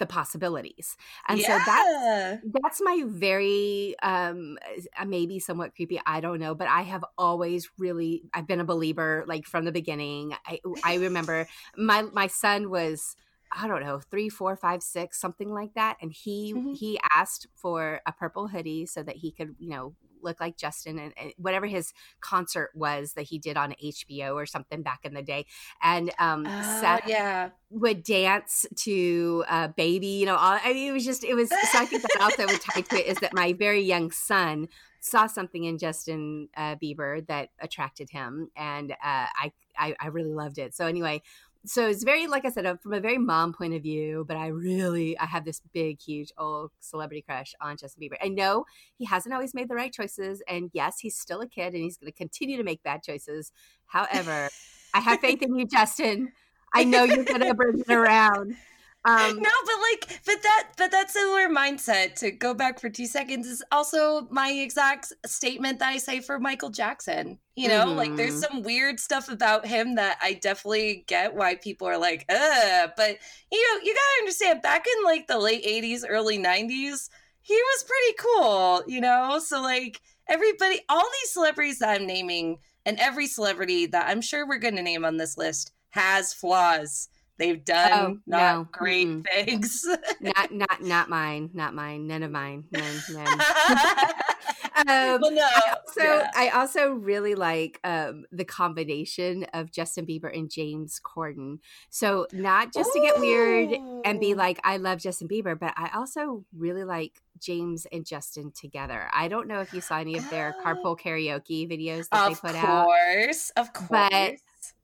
the 0.00 0.06
possibilities 0.06 0.96
and 1.28 1.38
yeah. 1.38 1.58
so 1.58 1.64
that's 1.66 2.42
that's 2.62 2.80
my 2.82 3.04
very 3.06 3.94
um 4.02 4.56
uh, 4.98 5.04
maybe 5.04 5.38
somewhat 5.38 5.76
creepy 5.76 6.00
i 6.06 6.20
don't 6.20 6.40
know 6.40 6.54
but 6.54 6.66
i 6.68 6.80
have 6.80 7.04
always 7.18 7.68
really 7.78 8.22
i've 8.32 8.46
been 8.46 8.60
a 8.60 8.64
believer 8.64 9.24
like 9.28 9.44
from 9.44 9.66
the 9.66 9.70
beginning 9.70 10.34
i 10.46 10.58
i 10.84 10.94
remember 10.94 11.46
my 11.76 12.00
my 12.00 12.26
son 12.26 12.70
was 12.70 13.14
I 13.52 13.66
don't 13.66 13.82
know, 13.82 14.00
three, 14.10 14.28
four, 14.28 14.56
five, 14.56 14.82
six, 14.82 15.20
something 15.20 15.52
like 15.52 15.74
that. 15.74 15.96
And 16.00 16.12
he 16.12 16.54
mm-hmm. 16.54 16.72
he 16.74 16.98
asked 17.14 17.46
for 17.54 18.00
a 18.06 18.12
purple 18.12 18.48
hoodie 18.48 18.86
so 18.86 19.02
that 19.02 19.16
he 19.16 19.32
could, 19.32 19.54
you 19.58 19.70
know, 19.70 19.94
look 20.22 20.40
like 20.40 20.56
Justin 20.56 20.98
and, 20.98 21.12
and, 21.16 21.32
whatever 21.36 21.66
his 21.66 21.92
concert 22.20 22.70
was 22.74 23.14
that 23.14 23.22
he 23.22 23.38
did 23.38 23.56
on 23.56 23.74
HBO 23.82 24.34
or 24.34 24.46
something 24.46 24.82
back 24.82 25.00
in 25.04 25.14
the 25.14 25.22
day. 25.22 25.46
And 25.82 26.10
um, 26.18 26.46
uh, 26.46 26.80
Seth 26.80 27.08
yeah. 27.08 27.50
would 27.70 28.02
dance 28.02 28.66
to 28.76 29.44
uh, 29.48 29.68
Baby, 29.68 30.06
you 30.06 30.26
know, 30.26 30.36
all, 30.36 30.58
I 30.62 30.72
mean, 30.72 30.88
it 30.88 30.92
was 30.92 31.04
just, 31.04 31.24
it 31.24 31.34
was, 31.34 31.48
so 31.48 31.78
I 31.78 31.86
think 31.86 32.02
that 32.02 32.20
also 32.20 32.46
would 32.46 32.60
tie 32.60 32.80
to 32.82 32.96
it 32.96 33.06
is 33.06 33.18
that 33.18 33.34
my 33.34 33.52
very 33.52 33.82
young 33.82 34.10
son 34.10 34.68
saw 35.00 35.26
something 35.26 35.64
in 35.64 35.78
Justin 35.78 36.48
uh, 36.56 36.76
Bieber 36.76 37.26
that 37.28 37.48
attracted 37.60 38.10
him. 38.10 38.50
And 38.56 38.92
uh, 38.92 38.94
I, 39.02 39.52
I, 39.78 39.94
I 39.98 40.06
really 40.08 40.34
loved 40.34 40.58
it. 40.58 40.74
So 40.74 40.86
anyway, 40.86 41.22
so 41.66 41.88
it's 41.88 42.04
very 42.04 42.26
like 42.26 42.44
i 42.44 42.50
said 42.50 42.64
uh, 42.64 42.76
from 42.76 42.94
a 42.94 43.00
very 43.00 43.18
mom 43.18 43.52
point 43.52 43.74
of 43.74 43.82
view 43.82 44.24
but 44.26 44.36
i 44.36 44.46
really 44.46 45.18
i 45.18 45.26
have 45.26 45.44
this 45.44 45.60
big 45.72 46.00
huge 46.00 46.32
old 46.38 46.70
celebrity 46.80 47.22
crush 47.22 47.54
on 47.60 47.76
justin 47.76 48.02
bieber. 48.02 48.16
I 48.22 48.28
know 48.28 48.64
he 48.96 49.04
hasn't 49.04 49.34
always 49.34 49.54
made 49.54 49.68
the 49.68 49.74
right 49.74 49.92
choices 49.92 50.42
and 50.48 50.70
yes 50.72 51.00
he's 51.00 51.18
still 51.18 51.40
a 51.40 51.48
kid 51.48 51.74
and 51.74 51.82
he's 51.82 51.98
going 51.98 52.10
to 52.10 52.16
continue 52.16 52.56
to 52.56 52.62
make 52.62 52.82
bad 52.82 53.02
choices. 53.02 53.52
However 53.86 54.48
i 54.94 55.00
have 55.00 55.20
faith 55.20 55.42
in 55.42 55.54
you 55.56 55.66
justin. 55.66 56.32
I 56.72 56.84
know 56.84 57.04
you're 57.04 57.24
gonna 57.24 57.54
bring 57.54 57.80
it 57.80 57.92
around. 57.92 58.56
Um, 59.02 59.40
no, 59.40 59.50
but 59.64 59.74
like, 59.80 60.20
but 60.26 60.42
that, 60.42 60.68
but 60.76 60.90
that 60.90 61.10
similar 61.10 61.48
mindset 61.48 62.16
to 62.16 62.30
go 62.30 62.52
back 62.52 62.78
for 62.78 62.90
two 62.90 63.06
seconds 63.06 63.46
is 63.46 63.62
also 63.72 64.28
my 64.30 64.50
exact 64.50 65.14
statement 65.24 65.78
that 65.78 65.88
I 65.88 65.96
say 65.96 66.20
for 66.20 66.38
Michael 66.38 66.68
Jackson. 66.68 67.38
You 67.56 67.68
know, 67.68 67.86
mm-hmm. 67.86 67.96
like 67.96 68.16
there's 68.16 68.42
mm-hmm. 68.42 68.56
some 68.56 68.62
weird 68.62 69.00
stuff 69.00 69.30
about 69.30 69.66
him 69.66 69.94
that 69.94 70.18
I 70.22 70.34
definitely 70.34 71.04
get 71.06 71.34
why 71.34 71.54
people 71.54 71.86
are 71.86 71.96
like, 71.96 72.26
uh, 72.28 72.88
but 72.94 73.16
you 73.50 73.62
know, 73.62 73.82
you 73.82 73.94
gotta 73.94 74.20
understand 74.20 74.62
back 74.62 74.84
in 74.86 75.04
like 75.04 75.26
the 75.26 75.38
late 75.38 75.64
80s, 75.64 76.04
early 76.06 76.38
90s, 76.38 77.08
he 77.40 77.54
was 77.54 77.84
pretty 77.84 78.16
cool, 78.18 78.82
you 78.86 79.00
know? 79.00 79.38
So 79.38 79.62
like 79.62 79.98
everybody, 80.28 80.80
all 80.90 81.08
these 81.22 81.32
celebrities 81.32 81.78
that 81.78 81.98
I'm 81.98 82.06
naming, 82.06 82.58
and 82.84 82.98
every 82.98 83.26
celebrity 83.26 83.86
that 83.86 84.08
I'm 84.08 84.20
sure 84.20 84.46
we're 84.46 84.58
gonna 84.58 84.82
name 84.82 85.06
on 85.06 85.16
this 85.16 85.38
list 85.38 85.72
has 85.90 86.34
flaws 86.34 87.08
They've 87.40 87.64
done 87.64 87.90
oh, 87.92 88.18
not 88.26 88.54
no. 88.54 88.68
great 88.70 89.08
mm 89.08 89.24
things. 89.24 89.86
not 90.20 90.52
not 90.52 90.82
not 90.82 91.08
mine. 91.08 91.48
Not 91.54 91.74
mine. 91.74 92.06
None 92.06 92.22
of 92.22 92.30
mine. 92.30 92.64
None. 92.70 93.02
None. 93.12 93.40
um, 94.76 95.20
well, 95.22 95.30
no. 95.30 95.42
I 95.42 95.74
also, 95.74 96.02
yeah. 96.02 96.30
I 96.36 96.48
also 96.50 96.90
really 96.92 97.34
like 97.34 97.80
um, 97.82 98.26
the 98.30 98.44
combination 98.44 99.44
of 99.54 99.72
Justin 99.72 100.04
Bieber 100.04 100.36
and 100.36 100.50
James 100.50 101.00
Corden. 101.02 101.60
So 101.88 102.26
not 102.30 102.74
just 102.74 102.90
Ooh. 102.90 103.00
to 103.00 103.06
get 103.06 103.18
weird 103.18 103.74
and 104.04 104.20
be 104.20 104.34
like, 104.34 104.60
I 104.62 104.76
love 104.76 104.98
Justin 104.98 105.26
Bieber, 105.26 105.58
but 105.58 105.72
I 105.78 105.90
also 105.94 106.44
really 106.54 106.84
like 106.84 107.22
James 107.40 107.86
and 107.90 108.04
Justin 108.04 108.52
together. 108.52 109.08
I 109.14 109.28
don't 109.28 109.48
know 109.48 109.60
if 109.60 109.72
you 109.72 109.80
saw 109.80 109.98
any 109.98 110.18
of 110.18 110.28
their 110.28 110.54
oh. 110.58 110.62
carpool 110.62 111.00
karaoke 111.00 111.66
videos 111.70 112.08
that 112.10 112.30
of 112.30 112.40
they 112.42 112.48
put 112.48 112.60
course, 112.60 112.64
out. 112.64 112.80
Of 112.80 112.86
course, 112.86 113.50
of 113.56 113.72
course. 113.72 113.88
But 114.10 114.34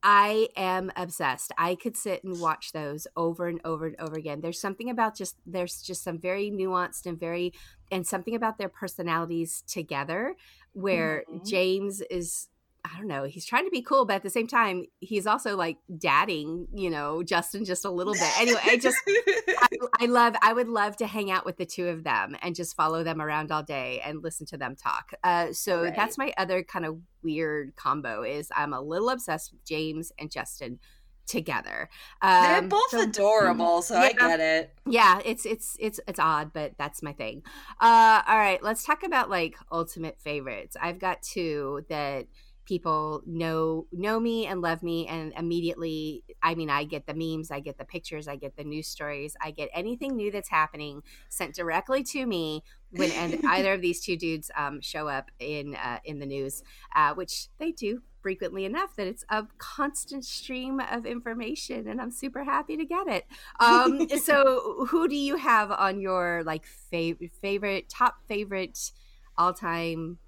I 0.02 0.48
am 0.56 0.90
obsessed. 0.96 1.52
I 1.58 1.74
could 1.74 1.96
sit 1.96 2.24
and 2.24 2.40
watch 2.40 2.72
those 2.72 3.06
over 3.16 3.48
and 3.48 3.60
over 3.64 3.86
and 3.86 3.96
over 3.98 4.16
again. 4.16 4.40
There's 4.40 4.60
something 4.60 4.90
about 4.90 5.16
just 5.16 5.36
there's 5.46 5.82
just 5.82 6.02
some 6.02 6.18
very 6.18 6.50
nuanced 6.50 7.06
and 7.06 7.18
very 7.18 7.52
and 7.90 8.06
something 8.06 8.34
about 8.34 8.58
their 8.58 8.68
personalities 8.68 9.62
together 9.66 10.34
where 10.72 11.24
mm-hmm. 11.30 11.44
James 11.44 12.00
is 12.10 12.48
I 12.94 12.98
don't 12.98 13.08
know, 13.08 13.24
he's 13.24 13.44
trying 13.44 13.64
to 13.64 13.70
be 13.70 13.82
cool, 13.82 14.04
but 14.04 14.16
at 14.16 14.22
the 14.22 14.30
same 14.30 14.46
time, 14.46 14.84
he's 15.00 15.26
also 15.26 15.56
like 15.56 15.78
dadding, 15.98 16.68
you 16.74 16.90
know, 16.90 17.22
Justin 17.22 17.64
just 17.64 17.84
a 17.84 17.90
little 17.90 18.12
bit. 18.12 18.40
Anyway, 18.40 18.60
I 18.64 18.76
just, 18.76 18.96
I, 19.06 19.68
I, 20.00 20.06
love, 20.06 20.36
I 20.42 20.52
would 20.52 20.68
love 20.68 20.96
to 20.98 21.06
hang 21.06 21.30
out 21.30 21.44
with 21.44 21.56
the 21.56 21.66
two 21.66 21.88
of 21.88 22.04
them 22.04 22.36
and 22.42 22.54
just 22.54 22.76
follow 22.76 23.02
them 23.02 23.20
around 23.20 23.50
all 23.50 23.62
day 23.62 24.00
and 24.04 24.22
listen 24.22 24.46
to 24.46 24.56
them 24.56 24.76
talk. 24.76 25.12
Uh, 25.24 25.52
so 25.52 25.84
right. 25.84 25.96
that's 25.96 26.16
my 26.16 26.32
other 26.36 26.62
kind 26.62 26.84
of 26.84 26.98
weird 27.22 27.74
combo 27.76 28.22
is 28.22 28.50
I'm 28.54 28.72
a 28.72 28.80
little 28.80 29.10
obsessed 29.10 29.52
with 29.52 29.64
James 29.64 30.12
and 30.18 30.30
Justin 30.30 30.78
together. 31.26 31.88
Um, 32.22 32.42
They're 32.42 32.62
both 32.62 32.90
so, 32.90 33.02
adorable, 33.02 33.82
so 33.82 33.94
yeah, 33.94 34.00
I 34.00 34.12
get 34.12 34.40
it. 34.40 34.74
Yeah, 34.86 35.20
it's 35.24 35.44
it's 35.44 35.76
it's 35.80 36.00
it's 36.06 36.18
odd, 36.18 36.52
but 36.52 36.74
that's 36.78 37.02
my 37.02 37.12
thing. 37.12 37.42
Uh, 37.80 38.22
all 38.26 38.36
right, 38.36 38.62
let's 38.62 38.84
talk 38.84 39.02
about 39.02 39.28
like 39.28 39.56
ultimate 39.70 40.20
favorites. 40.20 40.76
I've 40.80 40.98
got 40.98 41.22
two 41.22 41.84
that 41.88 42.26
people 42.66 43.22
know 43.26 43.86
know 43.92 44.20
me 44.20 44.46
and 44.46 44.60
love 44.60 44.82
me 44.82 45.06
and 45.06 45.32
immediately 45.38 46.22
i 46.42 46.54
mean 46.54 46.68
i 46.68 46.84
get 46.84 47.06
the 47.06 47.14
memes 47.14 47.50
i 47.50 47.60
get 47.60 47.78
the 47.78 47.84
pictures 47.84 48.28
i 48.28 48.36
get 48.36 48.56
the 48.56 48.64
news 48.64 48.86
stories 48.86 49.36
i 49.40 49.50
get 49.50 49.70
anything 49.72 50.14
new 50.16 50.30
that's 50.30 50.48
happening 50.48 51.02
sent 51.28 51.54
directly 51.54 52.02
to 52.02 52.26
me 52.26 52.62
when 52.90 53.10
and 53.12 53.40
either 53.46 53.72
of 53.72 53.80
these 53.80 54.00
two 54.00 54.16
dudes 54.16 54.50
um, 54.56 54.80
show 54.80 55.08
up 55.08 55.30
in 55.38 55.74
uh, 55.76 55.98
in 56.04 56.18
the 56.18 56.26
news 56.26 56.62
uh, 56.94 57.14
which 57.14 57.48
they 57.58 57.72
do 57.72 58.02
frequently 58.20 58.64
enough 58.64 58.96
that 58.96 59.06
it's 59.06 59.24
a 59.28 59.46
constant 59.58 60.24
stream 60.24 60.80
of 60.80 61.06
information 61.06 61.86
and 61.86 62.00
i'm 62.00 62.10
super 62.10 62.42
happy 62.42 62.76
to 62.76 62.84
get 62.84 63.06
it. 63.06 63.26
Um, 63.60 64.08
so 64.18 64.86
who 64.88 65.06
do 65.06 65.14
you 65.14 65.36
have 65.36 65.70
on 65.70 66.00
your 66.00 66.42
like 66.44 66.64
favorite 66.64 67.30
favorite 67.40 67.88
top 67.88 68.16
favorite 68.26 68.90
all-time 69.38 70.18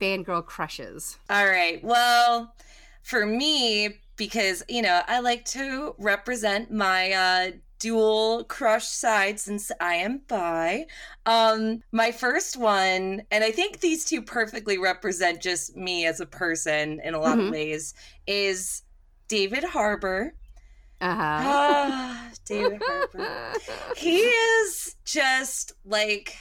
fangirl 0.00 0.44
crushes? 0.44 1.18
All 1.28 1.46
right. 1.46 1.82
Well, 1.84 2.54
for 3.02 3.26
me, 3.26 4.00
because, 4.16 4.62
you 4.68 4.82
know, 4.82 5.02
I 5.06 5.20
like 5.20 5.44
to 5.46 5.94
represent 5.98 6.70
my 6.70 7.12
uh, 7.12 7.50
dual 7.80 8.44
crush 8.44 8.86
side 8.86 9.40
since 9.40 9.72
I 9.80 9.94
am 9.94 10.20
bi. 10.28 10.86
Um, 11.26 11.82
my 11.90 12.12
first 12.12 12.56
one, 12.56 13.22
and 13.30 13.42
I 13.42 13.50
think 13.50 13.80
these 13.80 14.04
two 14.04 14.22
perfectly 14.22 14.78
represent 14.78 15.40
just 15.40 15.76
me 15.76 16.06
as 16.06 16.20
a 16.20 16.26
person 16.26 17.00
in 17.02 17.14
a 17.14 17.18
lot 17.18 17.38
mm-hmm. 17.38 17.46
of 17.46 17.52
ways, 17.52 17.94
is 18.26 18.82
David 19.26 19.64
Harbour. 19.64 20.34
Uh-huh. 21.00 21.42
Oh, 21.42 22.28
David 22.44 22.82
Harbour. 22.84 23.52
he 23.96 24.18
is 24.18 24.96
just 25.04 25.72
like, 25.84 26.36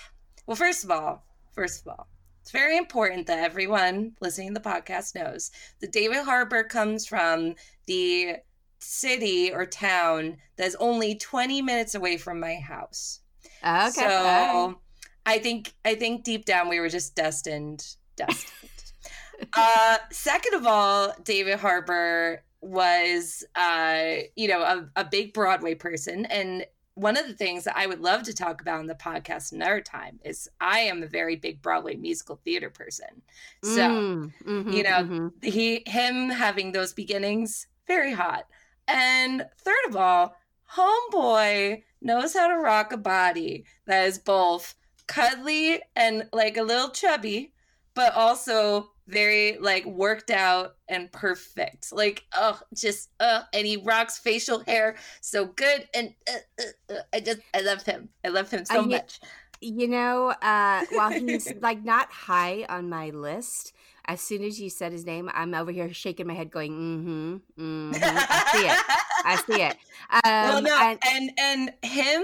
well, 0.45 0.57
first 0.57 0.83
of 0.83 0.91
all, 0.91 1.23
first 1.53 1.81
of 1.81 1.87
all, 1.87 2.07
it's 2.49 2.57
very 2.57 2.77
important 2.77 3.27
that 3.27 3.37
everyone 3.37 4.13
listening 4.21 4.47
to 4.47 4.59
the 4.59 4.67
podcast 4.67 5.13
knows 5.13 5.51
that 5.81 5.91
David 5.91 6.25
Harbour 6.25 6.63
comes 6.63 7.05
from 7.05 7.53
the 7.85 8.37
city 8.79 9.53
or 9.53 9.67
town 9.67 10.35
that's 10.55 10.75
only 10.79 11.13
20 11.13 11.61
minutes 11.61 11.93
away 11.93 12.17
from 12.17 12.39
my 12.39 12.55
house. 12.55 13.19
Okay. 13.63 13.91
So 13.91 14.79
I 15.27 15.37
think 15.37 15.75
I 15.85 15.93
think 15.93 16.23
deep 16.23 16.45
down 16.45 16.69
we 16.69 16.79
were 16.79 16.89
just 16.89 17.15
destined 17.15 17.85
destined. 18.15 18.93
uh 19.53 19.97
second 20.11 20.55
of 20.55 20.65
all, 20.65 21.13
David 21.23 21.59
Harbour 21.59 22.43
was 22.61 23.43
uh 23.55 24.23
you 24.35 24.47
know 24.47 24.63
a, 24.63 24.89
a 24.95 25.05
big 25.05 25.35
Broadway 25.35 25.75
person 25.75 26.25
and 26.25 26.65
one 26.95 27.17
of 27.17 27.27
the 27.27 27.33
things 27.33 27.63
that 27.63 27.77
I 27.77 27.87
would 27.87 28.01
love 28.01 28.23
to 28.23 28.33
talk 28.33 28.61
about 28.61 28.81
in 28.81 28.87
the 28.87 28.95
podcast 28.95 29.51
another 29.51 29.81
time 29.81 30.19
is 30.23 30.49
I 30.59 30.79
am 30.79 31.01
a 31.01 31.07
very 31.07 31.35
big 31.35 31.61
Broadway 31.61 31.95
musical 31.95 32.35
theater 32.43 32.69
person. 32.69 33.21
So, 33.63 33.89
mm, 33.89 34.33
mm-hmm, 34.45 34.69
you 34.69 34.83
know, 34.83 34.89
mm-hmm. 34.89 35.27
he 35.41 35.83
him 35.87 36.29
having 36.29 36.71
those 36.71 36.93
beginnings 36.93 37.67
very 37.87 38.13
hot. 38.13 38.45
And 38.87 39.45
third 39.59 39.85
of 39.87 39.95
all, 39.95 40.35
homeboy 40.75 41.83
knows 42.01 42.33
how 42.33 42.47
to 42.47 42.57
rock 42.57 42.91
a 42.91 42.97
body 42.97 43.65
that 43.85 44.07
is 44.07 44.17
both 44.17 44.75
cuddly 45.07 45.81
and 45.95 46.27
like 46.31 46.57
a 46.57 46.63
little 46.63 46.89
chubby, 46.89 47.53
but 47.93 48.13
also 48.13 48.91
very 49.09 49.57
like 49.57 49.85
worked 49.85 50.31
out 50.31 50.75
and 50.87 51.11
perfect. 51.11 51.91
Like, 51.91 52.25
oh, 52.33 52.59
just 52.73 53.09
uh 53.19 53.41
and 53.53 53.65
he 53.65 53.77
rocks 53.77 54.17
facial 54.17 54.59
hair 54.59 54.95
so 55.21 55.45
good 55.45 55.87
and 55.93 56.13
uh, 56.27 56.63
uh, 56.63 56.93
uh, 56.93 57.01
I 57.13 57.19
just 57.19 57.39
I 57.53 57.61
love 57.61 57.83
him. 57.83 58.09
I 58.23 58.29
love 58.29 58.49
him 58.49 58.65
so 58.65 58.83
much. 58.83 59.19
You 59.61 59.87
know, 59.87 60.29
uh 60.41 60.85
while 60.91 61.11
he's 61.11 61.51
like 61.61 61.83
not 61.83 62.11
high 62.11 62.65
on 62.69 62.89
my 62.89 63.09
list, 63.09 63.73
as 64.05 64.21
soon 64.21 64.43
as 64.43 64.59
you 64.59 64.69
said 64.71 64.91
his 64.91 65.05
name, 65.05 65.29
I'm 65.33 65.53
over 65.53 65.71
here 65.71 65.93
shaking 65.93 66.25
my 66.25 66.33
head, 66.33 66.49
going, 66.49 66.71
"Mm-hmm, 66.71 67.61
mm-hmm." 67.61 68.03
I 68.03 68.51
see 68.51 68.65
it. 68.65 68.77
I 69.25 69.43
see 69.47 69.61
it. 69.61 69.77
Um, 70.11 70.21
well, 70.23 70.61
no, 70.63 70.75
and, 70.75 70.99
and 71.05 71.31
and 71.37 71.71
him 71.83 72.23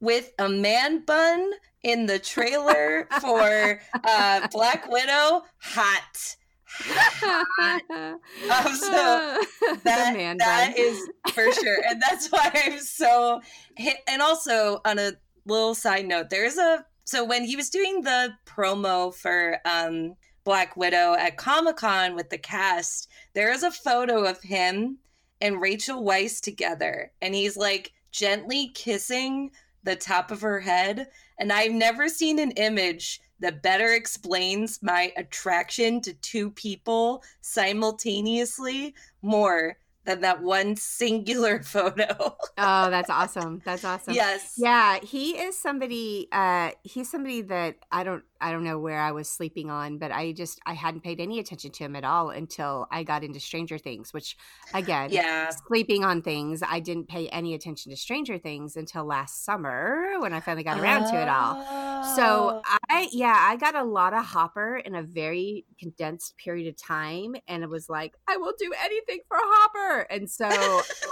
with 0.00 0.32
a 0.38 0.48
man 0.48 1.04
bun 1.04 1.50
in 1.82 2.06
the 2.06 2.18
trailer 2.18 3.08
for 3.20 3.80
uh, 4.04 4.48
Black 4.48 4.90
Widow. 4.90 5.42
Hot. 5.60 6.36
Hot. 6.70 7.82
Um, 7.90 8.74
so 8.74 9.42
that, 9.84 10.36
that 10.38 10.74
is 10.76 11.08
for 11.32 11.50
sure. 11.52 11.78
And 11.88 12.00
that's 12.00 12.28
why 12.30 12.50
I'm 12.54 12.78
so 12.80 13.40
hit. 13.76 13.98
And 14.06 14.22
also, 14.22 14.80
on 14.84 14.98
a 14.98 15.12
little 15.46 15.74
side 15.74 16.06
note, 16.06 16.30
there's 16.30 16.58
a. 16.58 16.84
So 17.04 17.24
when 17.24 17.44
he 17.44 17.56
was 17.56 17.70
doing 17.70 18.02
the 18.02 18.34
promo 18.44 19.14
for 19.14 19.58
um, 19.64 20.14
Black 20.44 20.76
Widow 20.76 21.14
at 21.18 21.38
Comic 21.38 21.76
Con 21.76 22.14
with 22.14 22.28
the 22.28 22.36
cast, 22.36 23.08
there 23.34 23.50
is 23.50 23.62
a 23.62 23.70
photo 23.70 24.24
of 24.24 24.42
him 24.42 24.98
and 25.40 25.60
Rachel 25.60 26.04
Weisz 26.04 26.40
together. 26.40 27.12
And 27.22 27.34
he's 27.34 27.56
like 27.56 27.92
gently 28.12 28.70
kissing 28.74 29.50
the 29.88 29.96
top 29.96 30.30
of 30.30 30.42
her 30.42 30.60
head. 30.60 31.08
And 31.38 31.50
I've 31.50 31.72
never 31.72 32.08
seen 32.08 32.38
an 32.38 32.50
image 32.52 33.20
that 33.40 33.62
better 33.62 33.94
explains 33.94 34.80
my 34.82 35.12
attraction 35.16 36.00
to 36.02 36.12
two 36.12 36.50
people 36.50 37.22
simultaneously 37.40 38.94
more 39.22 39.78
than 40.04 40.20
that 40.20 40.42
one 40.42 40.76
singular 40.76 41.62
photo. 41.62 42.36
oh, 42.58 42.90
that's 42.90 43.08
awesome. 43.08 43.62
That's 43.64 43.84
awesome. 43.84 44.12
Yes. 44.12 44.54
Yeah, 44.58 44.98
he 45.00 45.38
is 45.38 45.56
somebody 45.56 46.28
uh 46.32 46.72
he's 46.82 47.10
somebody 47.10 47.40
that 47.42 47.76
I 47.90 48.04
don't 48.04 48.24
I 48.40 48.52
don't 48.52 48.64
know 48.64 48.78
where 48.78 49.00
I 49.00 49.12
was 49.12 49.28
sleeping 49.28 49.70
on, 49.70 49.98
but 49.98 50.12
I 50.12 50.32
just 50.32 50.60
I 50.66 50.74
hadn't 50.74 51.02
paid 51.02 51.20
any 51.20 51.38
attention 51.38 51.70
to 51.72 51.84
him 51.84 51.96
at 51.96 52.04
all 52.04 52.30
until 52.30 52.86
I 52.90 53.02
got 53.02 53.24
into 53.24 53.40
Stranger 53.40 53.78
Things, 53.78 54.12
which 54.12 54.36
again, 54.74 55.10
yeah, 55.10 55.50
sleeping 55.66 56.04
on 56.04 56.22
things. 56.22 56.62
I 56.66 56.80
didn't 56.80 57.08
pay 57.08 57.28
any 57.28 57.54
attention 57.54 57.90
to 57.90 57.96
Stranger 57.96 58.38
Things 58.38 58.76
until 58.76 59.04
last 59.04 59.44
summer 59.44 60.14
when 60.18 60.32
I 60.32 60.40
finally 60.40 60.64
got 60.64 60.78
around 60.78 61.04
oh. 61.04 61.12
to 61.12 61.22
it 61.22 61.28
all. 61.28 62.04
So 62.16 62.62
oh. 62.64 62.76
I 62.88 63.08
yeah, 63.12 63.36
I 63.38 63.56
got 63.56 63.74
a 63.74 63.84
lot 63.84 64.14
of 64.14 64.24
Hopper 64.24 64.76
in 64.76 64.94
a 64.94 65.02
very 65.02 65.64
condensed 65.78 66.36
period 66.36 66.68
of 66.68 66.76
time 66.76 67.34
and 67.46 67.62
it 67.62 67.68
was 67.68 67.88
like, 67.88 68.14
I 68.28 68.36
will 68.36 68.54
do 68.58 68.72
anything 68.84 69.20
for 69.28 69.38
Hopper. 69.40 70.00
And 70.10 70.28
so 70.30 70.48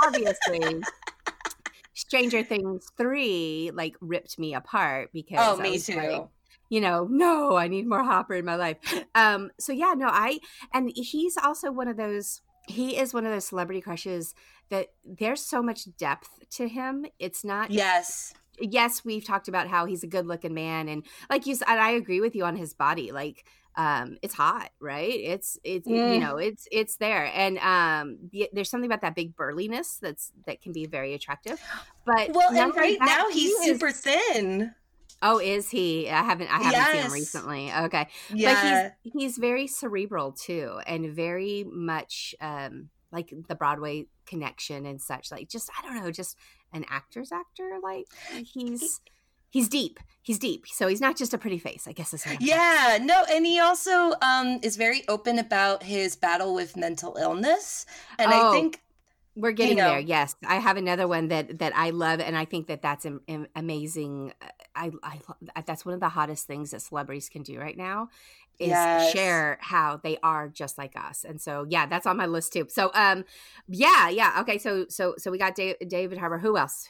obviously 0.02 0.82
Stranger 1.94 2.42
Things 2.42 2.86
3 2.98 3.72
like 3.74 3.96
ripped 4.00 4.38
me 4.38 4.54
apart 4.54 5.08
oh, 5.08 5.10
because 5.12 5.58
Oh, 5.58 5.62
me 5.62 5.78
too. 5.78 5.96
Like, 5.96 6.26
you 6.68 6.80
know, 6.80 7.06
no, 7.10 7.56
I 7.56 7.68
need 7.68 7.86
more 7.86 8.04
Hopper 8.04 8.34
in 8.34 8.44
my 8.44 8.56
life. 8.56 8.78
Um 9.14 9.50
so 9.58 9.72
yeah, 9.72 9.94
no, 9.96 10.08
I 10.08 10.40
and 10.72 10.90
he's 10.94 11.36
also 11.36 11.70
one 11.72 11.88
of 11.88 11.96
those 11.96 12.42
he 12.68 12.96
is 12.96 13.14
one 13.14 13.24
of 13.24 13.32
those 13.32 13.46
celebrity 13.46 13.80
crushes 13.80 14.34
that 14.70 14.88
there's 15.04 15.40
so 15.40 15.62
much 15.62 15.86
depth 15.96 16.28
to 16.50 16.68
him. 16.68 17.06
It's 17.18 17.44
not 17.44 17.70
yes 17.70 18.34
yes, 18.60 19.04
we've 19.04 19.24
talked 19.24 19.48
about 19.48 19.68
how 19.68 19.84
he's 19.84 20.02
a 20.02 20.06
good 20.06 20.26
looking 20.26 20.54
man, 20.54 20.88
and 20.88 21.04
like 21.30 21.46
you 21.46 21.54
said, 21.54 21.68
I 21.68 21.90
agree 21.90 22.20
with 22.20 22.34
you 22.34 22.44
on 22.44 22.56
his 22.56 22.74
body. 22.74 23.12
Like, 23.12 23.44
um, 23.76 24.16
it's 24.22 24.34
hot, 24.34 24.70
right? 24.80 25.12
It's 25.12 25.58
it's 25.64 25.86
mm. 25.86 26.14
you 26.14 26.20
know 26.20 26.36
it's 26.36 26.66
it's 26.70 26.96
there, 26.96 27.30
and 27.34 27.58
um, 27.58 28.30
there's 28.52 28.70
something 28.70 28.90
about 28.90 29.02
that 29.02 29.14
big 29.14 29.36
burliness 29.36 29.98
that's 30.00 30.32
that 30.46 30.60
can 30.62 30.72
be 30.72 30.86
very 30.86 31.14
attractive. 31.14 31.60
But 32.04 32.32
well, 32.32 32.52
and 32.52 32.74
right 32.74 32.98
that, 32.98 33.06
now 33.06 33.30
he's 33.30 33.56
he 33.58 33.66
super 33.66 33.88
is, 33.88 34.00
thin. 34.00 34.74
Oh, 35.22 35.38
is 35.38 35.70
he? 35.70 36.08
I 36.10 36.22
haven't 36.22 36.48
I 36.48 36.58
haven't 36.58 36.72
yes. 36.72 36.92
seen 36.92 37.02
him 37.02 37.12
recently. 37.12 37.72
Okay, 37.72 38.08
yeah, 38.32 38.52
but 38.52 38.92
he's 39.02 39.12
he's 39.12 39.38
very 39.38 39.66
cerebral 39.66 40.32
too, 40.32 40.78
and 40.86 41.10
very 41.10 41.64
much 41.64 42.34
um 42.40 42.90
like 43.12 43.32
the 43.48 43.54
Broadway 43.54 44.06
connection 44.26 44.84
and 44.86 45.00
such. 45.00 45.30
Like, 45.30 45.48
just 45.48 45.70
I 45.78 45.86
don't 45.86 46.02
know, 46.02 46.10
just 46.10 46.36
an 46.72 46.84
actor's 46.90 47.32
actor. 47.32 47.78
Like 47.82 48.06
he's 48.44 49.00
he's 49.50 49.68
deep. 49.68 49.98
He's 50.22 50.38
deep. 50.38 50.66
So 50.66 50.88
he's 50.88 51.00
not 51.00 51.16
just 51.16 51.32
a 51.32 51.38
pretty 51.38 51.58
face, 51.58 51.86
I 51.88 51.92
guess 51.92 52.12
is 52.12 52.26
Yeah, 52.40 52.98
no, 53.00 53.24
and 53.30 53.46
he 53.46 53.58
also 53.60 54.12
um 54.22 54.60
is 54.62 54.76
very 54.76 55.02
open 55.08 55.38
about 55.38 55.82
his 55.82 56.16
battle 56.16 56.54
with 56.54 56.76
mental 56.76 57.16
illness. 57.18 57.86
And 58.18 58.32
oh, 58.32 58.50
I 58.50 58.52
think 58.52 58.82
we're 59.36 59.52
getting 59.52 59.76
you 59.76 59.84
know, 59.84 59.90
there. 59.90 60.00
Yes, 60.00 60.34
I 60.46 60.56
have 60.56 60.76
another 60.76 61.06
one 61.06 61.28
that 61.28 61.58
that 61.58 61.76
I 61.76 61.90
love, 61.90 62.20
and 62.20 62.36
I 62.36 62.44
think 62.46 62.66
that 62.68 62.82
that's 62.82 63.04
am, 63.04 63.20
am, 63.28 63.46
amazing. 63.54 64.32
I, 64.74 64.90
I 65.02 65.20
that's 65.66 65.84
one 65.84 65.94
of 65.94 66.00
the 66.00 66.08
hottest 66.08 66.46
things 66.46 66.70
that 66.72 66.82
celebrities 66.82 67.28
can 67.28 67.42
do 67.42 67.60
right 67.60 67.76
now 67.76 68.08
is 68.58 68.68
yes. 68.68 69.12
share 69.12 69.58
how 69.60 70.00
they 70.02 70.18
are 70.22 70.48
just 70.48 70.78
like 70.78 70.94
us. 70.96 71.24
And 71.24 71.40
so, 71.40 71.66
yeah, 71.68 71.86
that's 71.86 72.06
on 72.06 72.16
my 72.16 72.26
list 72.26 72.52
too. 72.52 72.66
So, 72.70 72.90
um, 72.94 73.24
yeah, 73.68 74.08
yeah, 74.08 74.38
okay. 74.40 74.58
So, 74.58 74.86
so, 74.88 75.14
so 75.18 75.30
we 75.30 75.38
got 75.38 75.54
Dave, 75.54 75.76
David 75.86 76.18
Harbour. 76.18 76.38
Who 76.38 76.56
else? 76.56 76.88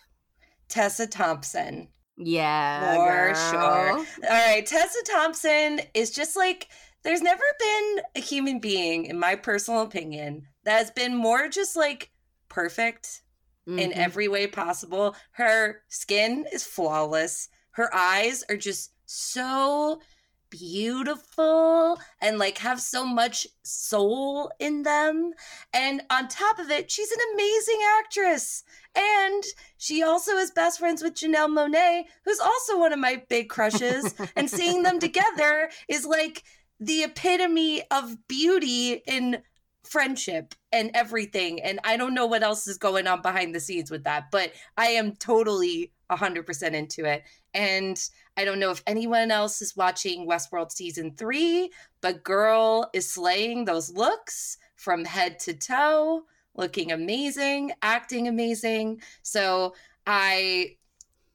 Tessa 0.68 1.06
Thompson. 1.06 1.88
Yeah, 2.16 2.94
for 2.94 3.32
girl. 3.32 3.34
sure. 3.50 3.98
All 3.98 4.30
right, 4.30 4.64
Tessa 4.64 5.02
Thompson 5.12 5.80
is 5.92 6.10
just 6.10 6.36
like 6.36 6.68
there's 7.02 7.20
never 7.20 7.42
been 7.58 8.00
a 8.16 8.20
human 8.20 8.58
being, 8.58 9.04
in 9.04 9.18
my 9.18 9.34
personal 9.34 9.82
opinion, 9.82 10.46
that 10.64 10.78
has 10.78 10.90
been 10.90 11.14
more 11.14 11.48
just 11.48 11.76
like 11.76 12.10
perfect 12.56 13.20
mm-hmm. 13.68 13.78
in 13.78 13.92
every 13.92 14.28
way 14.28 14.46
possible. 14.46 15.14
Her 15.32 15.82
skin 15.88 16.46
is 16.50 16.64
flawless. 16.64 17.50
Her 17.72 17.94
eyes 17.94 18.42
are 18.48 18.56
just 18.56 18.92
so 19.04 20.00
beautiful 20.48 21.98
and 22.22 22.38
like 22.38 22.56
have 22.56 22.80
so 22.80 23.04
much 23.04 23.46
soul 23.62 24.50
in 24.58 24.84
them. 24.84 25.32
And 25.74 26.00
on 26.08 26.28
top 26.28 26.58
of 26.58 26.70
it, 26.70 26.90
she's 26.90 27.12
an 27.12 27.18
amazing 27.34 27.80
actress. 28.00 28.64
And 28.94 29.44
she 29.76 30.02
also 30.02 30.32
is 30.36 30.50
best 30.50 30.78
friends 30.78 31.02
with 31.02 31.12
Janelle 31.12 31.52
Monáe, 31.52 32.04
who's 32.24 32.40
also 32.40 32.78
one 32.78 32.94
of 32.94 32.98
my 32.98 33.22
big 33.28 33.50
crushes. 33.50 34.14
and 34.36 34.48
seeing 34.48 34.82
them 34.82 34.98
together 34.98 35.68
is 35.88 36.06
like 36.06 36.42
the 36.80 37.02
epitome 37.02 37.82
of 37.90 38.16
beauty 38.28 39.02
in 39.06 39.42
friendship 39.86 40.54
and 40.72 40.90
everything. 40.94 41.62
And 41.62 41.78
I 41.84 41.96
don't 41.96 42.14
know 42.14 42.26
what 42.26 42.42
else 42.42 42.66
is 42.66 42.78
going 42.78 43.06
on 43.06 43.22
behind 43.22 43.54
the 43.54 43.60
scenes 43.60 43.90
with 43.90 44.04
that, 44.04 44.30
but 44.30 44.52
I 44.76 44.88
am 44.88 45.12
totally 45.16 45.92
100% 46.10 46.72
into 46.72 47.04
it. 47.04 47.24
And 47.54 48.00
I 48.36 48.44
don't 48.44 48.58
know 48.58 48.70
if 48.70 48.82
anyone 48.86 49.30
else 49.30 49.62
is 49.62 49.76
watching 49.76 50.28
Westworld 50.28 50.70
season 50.70 51.14
three, 51.16 51.70
but 52.00 52.22
girl 52.22 52.90
is 52.92 53.10
slaying 53.10 53.64
those 53.64 53.90
looks 53.90 54.58
from 54.76 55.04
head 55.04 55.38
to 55.40 55.54
toe, 55.54 56.24
looking 56.54 56.92
amazing, 56.92 57.72
acting 57.82 58.28
amazing. 58.28 59.00
So 59.22 59.74
I 60.06 60.76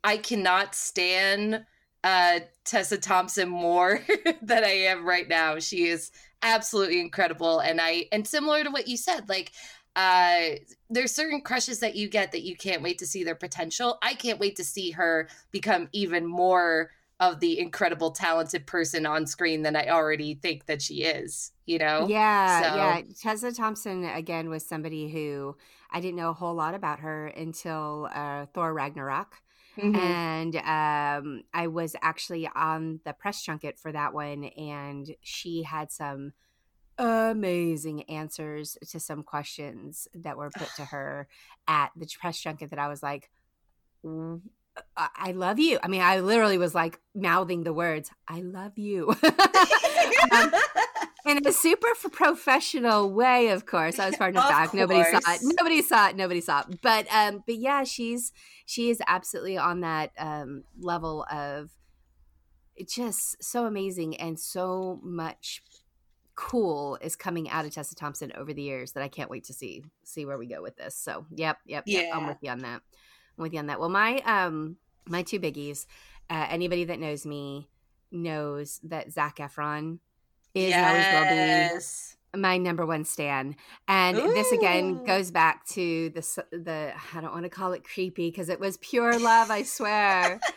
I 0.03 0.17
cannot 0.17 0.73
stand 0.73 1.65
uh 2.03 2.39
Tessa 2.65 2.97
Thompson 2.97 3.49
more 3.49 4.01
than 4.41 4.63
I 4.63 4.71
am 4.71 5.05
right 5.05 5.27
now. 5.27 5.59
She 5.59 5.87
is 5.87 6.11
absolutely 6.41 6.99
incredible. 6.99 7.59
And 7.59 7.79
I 7.81 8.05
and 8.11 8.27
similar 8.27 8.63
to 8.63 8.69
what 8.71 8.87
you 8.87 8.97
said, 8.97 9.29
like 9.29 9.51
uh 9.95 10.55
there's 10.89 11.11
certain 11.11 11.41
crushes 11.41 11.79
that 11.79 11.95
you 11.95 12.07
get 12.09 12.31
that 12.31 12.43
you 12.43 12.55
can't 12.55 12.81
wait 12.81 12.99
to 12.99 13.07
see 13.07 13.23
their 13.23 13.35
potential. 13.35 13.97
I 14.01 14.13
can't 14.13 14.39
wait 14.39 14.55
to 14.57 14.63
see 14.63 14.91
her 14.91 15.27
become 15.51 15.89
even 15.91 16.25
more 16.25 16.91
of 17.21 17.39
the 17.39 17.59
incredible 17.59 18.09
talented 18.09 18.65
person 18.65 19.05
on 19.05 19.27
screen 19.27 19.61
than 19.61 19.75
I 19.75 19.89
already 19.89 20.33
think 20.33 20.65
that 20.65 20.81
she 20.81 21.03
is, 21.03 21.51
you 21.67 21.77
know? 21.77 22.07
Yeah, 22.09 22.61
so. 22.61 22.75
yeah. 22.75 23.01
Tessa 23.21 23.53
Thompson 23.53 24.05
again 24.05 24.49
was 24.49 24.65
somebody 24.65 25.07
who 25.07 25.55
I 25.91 26.01
didn't 26.01 26.15
know 26.15 26.31
a 26.31 26.33
whole 26.33 26.55
lot 26.55 26.73
about 26.73 27.01
her 27.01 27.27
until 27.27 28.09
uh, 28.11 28.47
Thor 28.47 28.73
Ragnarok. 28.73 29.35
Mm-hmm. 29.77 29.95
And 29.95 30.55
um, 30.57 31.43
I 31.53 31.67
was 31.67 31.95
actually 32.01 32.49
on 32.53 32.99
the 33.05 33.13
press 33.13 33.41
junket 33.41 33.79
for 33.79 33.91
that 33.91 34.13
one, 34.13 34.45
and 34.45 35.15
she 35.21 35.63
had 35.63 35.91
some 35.91 36.33
amazing 36.97 38.03
answers 38.03 38.77
to 38.89 38.99
some 38.99 39.23
questions 39.23 40.07
that 40.13 40.37
were 40.37 40.49
put 40.49 40.69
to 40.75 40.85
her 40.91 41.27
at 41.67 41.91
the 41.95 42.07
press 42.19 42.39
junket 42.39 42.69
that 42.69 42.79
I 42.79 42.87
was 42.87 43.01
like, 43.01 43.29
I 44.95 45.31
love 45.31 45.59
you. 45.59 45.79
I 45.83 45.87
mean, 45.87 46.01
I 46.01 46.19
literally 46.19 46.57
was 46.57 46.73
like 46.75 46.99
mouthing 47.13 47.63
the 47.63 47.73
words, 47.73 48.09
I 48.27 48.41
love 48.41 48.77
you. 48.77 49.09
um, 50.31 50.51
in 51.25 51.45
a 51.45 51.51
super 51.51 51.87
professional 52.11 53.11
way, 53.11 53.49
of 53.49 53.65
course. 53.65 53.99
I 53.99 54.07
was 54.07 54.17
part 54.17 54.35
of 54.35 54.43
the 54.43 54.49
back. 54.49 54.73
Nobody 54.73 55.03
saw 55.03 55.33
it. 55.33 55.39
Nobody 55.43 55.81
saw 55.81 56.07
it. 56.09 56.15
Nobody 56.15 56.41
saw 56.41 56.61
it. 56.61 56.81
But 56.81 57.07
um, 57.13 57.43
but 57.45 57.57
yeah, 57.57 57.83
she's 57.83 58.31
she 58.65 58.89
is 58.89 59.01
absolutely 59.07 59.57
on 59.57 59.81
that 59.81 60.11
um 60.17 60.63
level 60.79 61.25
of 61.31 61.71
just 62.87 63.43
so 63.43 63.65
amazing 63.65 64.15
and 64.17 64.39
so 64.39 64.99
much 65.03 65.61
cool 66.35 66.97
is 67.01 67.15
coming 67.15 67.49
out 67.49 67.65
of 67.65 67.71
Tessa 67.71 67.95
Thompson 67.95 68.31
over 68.35 68.53
the 68.53 68.61
years 68.61 68.93
that 68.93 69.03
I 69.03 69.07
can't 69.07 69.29
wait 69.29 69.43
to 69.45 69.53
see 69.53 69.83
see 70.03 70.25
where 70.25 70.37
we 70.37 70.47
go 70.47 70.61
with 70.61 70.77
this. 70.77 70.95
So 70.95 71.25
yep, 71.35 71.57
yep, 71.65 71.83
yeah. 71.85 72.01
Yep, 72.01 72.15
I'm 72.15 72.27
with 72.27 72.37
you 72.41 72.49
on 72.49 72.59
that. 72.59 72.81
I'm 73.37 73.43
with 73.43 73.53
you 73.53 73.59
on 73.59 73.67
that. 73.67 73.79
Well, 73.79 73.89
my 73.89 74.17
um 74.25 74.77
my 75.07 75.23
two 75.23 75.39
biggies. 75.39 75.85
Uh, 76.29 76.47
anybody 76.49 76.85
that 76.85 76.99
knows 76.99 77.25
me 77.25 77.67
knows 78.11 78.79
that 78.83 79.11
Zac 79.11 79.37
Efron 79.37 79.99
is 80.53 80.69
yes. 80.69 81.73
will 82.33 82.37
be 82.37 82.41
my 82.41 82.57
number 82.57 82.85
one 82.85 83.05
stan. 83.05 83.55
And 83.87 84.17
Ooh. 84.17 84.33
this 84.33 84.51
again 84.51 85.03
goes 85.03 85.31
back 85.31 85.65
to 85.69 86.09
the 86.09 86.45
the 86.51 86.93
I 87.13 87.21
don't 87.21 87.33
want 87.33 87.43
to 87.43 87.49
call 87.49 87.73
it 87.73 87.83
creepy 87.83 88.29
because 88.29 88.49
it 88.49 88.59
was 88.59 88.77
pure 88.77 89.19
love, 89.19 89.51
I 89.51 89.63
swear. 89.63 90.39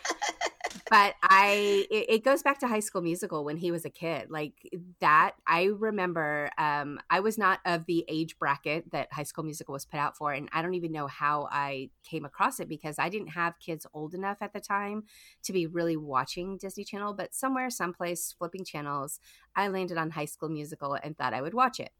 but 0.90 1.14
I 1.22 1.86
it, 1.90 2.06
it, 2.08 2.24
goes 2.24 2.42
back 2.42 2.58
to 2.60 2.66
High 2.66 2.80
School 2.80 3.02
Musical 3.02 3.44
when 3.44 3.56
he 3.56 3.70
was 3.70 3.84
a 3.84 3.90
kid. 3.90 4.30
Like 4.30 4.54
that, 5.00 5.32
I 5.46 5.64
remember. 5.64 6.50
Um, 6.58 7.00
I 7.10 7.20
was 7.20 7.38
not 7.38 7.60
of 7.64 7.86
the 7.86 8.04
age 8.08 8.38
bracket 8.38 8.90
that 8.92 9.12
High 9.12 9.24
School 9.24 9.44
Musical 9.44 9.72
was 9.72 9.84
put 9.84 9.98
out 9.98 10.16
for, 10.16 10.32
and 10.32 10.48
I 10.52 10.62
don't 10.62 10.74
even 10.74 10.92
know 10.92 11.06
how 11.06 11.48
I 11.50 11.90
came 12.02 12.24
across 12.24 12.60
it 12.60 12.68
because 12.68 12.98
I 12.98 13.08
didn't 13.08 13.28
have 13.28 13.58
kids 13.58 13.86
old 13.94 14.14
enough 14.14 14.38
at 14.40 14.52
the 14.52 14.60
time 14.60 15.04
to 15.44 15.52
be 15.52 15.66
really 15.66 15.96
watching 15.96 16.58
Disney 16.58 16.84
Channel. 16.84 17.14
But 17.14 17.34
somewhere, 17.34 17.70
someplace, 17.70 18.34
flipping 18.38 18.64
channels, 18.64 19.20
I 19.56 19.68
landed 19.68 19.98
on 19.98 20.10
High 20.10 20.24
School 20.26 20.48
Musical 20.48 20.94
and 20.94 21.16
thought 21.16 21.34
I 21.34 21.42
would 21.42 21.54
watch 21.54 21.80
it, 21.80 21.90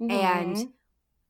mm-hmm. 0.00 0.10
and 0.10 0.68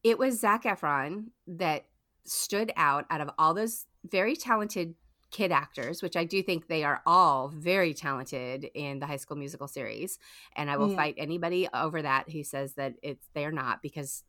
it 0.02 0.18
was 0.18 0.40
Zac 0.40 0.64
Efron 0.64 1.26
that 1.46 1.84
stood 2.24 2.72
out 2.76 3.06
out 3.10 3.20
of 3.20 3.30
all 3.38 3.54
those 3.54 3.86
very 4.04 4.36
talented 4.36 4.94
kid 5.30 5.52
actors, 5.52 6.02
which 6.02 6.16
I 6.16 6.24
do 6.24 6.42
think 6.42 6.66
they 6.66 6.84
are 6.84 7.02
all 7.06 7.48
very 7.48 7.94
talented 7.94 8.64
in 8.74 8.98
the 8.98 9.06
High 9.06 9.16
School 9.16 9.36
Musical 9.36 9.68
series, 9.68 10.18
and 10.56 10.70
I 10.70 10.76
will 10.76 10.90
mm. 10.90 10.96
fight 10.96 11.14
anybody 11.18 11.68
over 11.72 12.02
that 12.02 12.30
who 12.30 12.42
says 12.42 12.74
that 12.74 12.94
it's 13.02 13.26
they're 13.34 13.52
not 13.52 13.82
because 13.82 14.24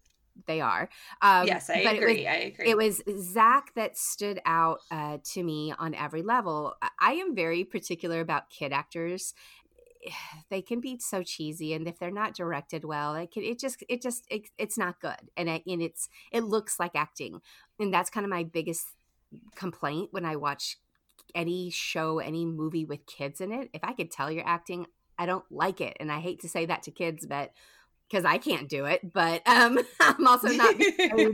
they 0.48 0.62
are. 0.62 0.90
Um, 1.22 1.48
yes, 1.48 1.70
I 1.70 1.80
agree. 1.80 2.20
Was, 2.20 2.28
I 2.28 2.36
agree. 2.36 2.70
It 2.70 2.78
was 2.78 3.02
Zac 3.20 3.74
that 3.76 3.98
stood 3.98 4.40
out 4.46 4.80
uh, 4.90 5.18
to 5.34 5.44
me 5.44 5.74
on 5.78 5.94
every 5.94 6.22
level. 6.22 6.76
I 7.00 7.14
am 7.14 7.36
very 7.36 7.64
particular 7.64 8.22
about 8.22 8.50
kid 8.50 8.72
actors. 8.72 9.34
They 10.50 10.62
can 10.62 10.82
be 10.82 10.98
so 11.00 11.24
cheesy, 11.24 11.74
and 11.74 11.88
if 11.88 11.98
they're 11.98 12.12
not 12.12 12.36
directed 12.36 12.84
well, 12.84 13.16
it 13.16 13.32
can, 13.32 13.44
it 13.44 13.58
just 13.58 13.84
it 13.88 14.02
just 14.02 14.26
it, 14.30 14.50
it's 14.58 14.78
not 14.78 15.00
good, 15.00 15.30
and 15.38 15.48
it, 15.48 15.64
and 15.66 15.82
it's 15.82 16.10
it 16.32 16.44
looks 16.44 16.78
like 16.78 16.92
acting, 16.96 17.40
and 17.80 17.94
that's 17.94 18.10
kind 18.10 18.26
of 18.26 18.30
my 18.30 18.44
biggest 18.44 18.88
complaint 19.56 20.10
when 20.12 20.26
I 20.26 20.36
watch 20.36 20.78
any 21.36 21.70
show, 21.70 22.20
any 22.20 22.46
movie 22.46 22.86
with 22.86 23.06
kids 23.06 23.42
in 23.42 23.52
it, 23.52 23.70
if 23.74 23.84
I 23.84 23.94
could 23.94 24.12
tell 24.12 24.32
you're 24.32 24.48
acting, 24.48 24.86
I 25.18 25.26
don't 25.26 25.46
like 25.52 25.82
it. 25.82 25.98
And 26.00 26.12
I 26.12 26.20
hate 26.20 26.42
to 26.42 26.50
say 26.50 26.66
that 26.66 26.84
to 26.84 26.92
kids, 26.92 27.26
but 27.28 27.52
because 28.10 28.26
I 28.26 28.38
can't 28.38 28.68
do 28.68 28.86
it, 28.86 29.14
but 29.14 29.42
um, 29.48 29.80
I'm 30.00 30.28
also 30.28 30.50
not 30.50 30.78
to 30.78 31.32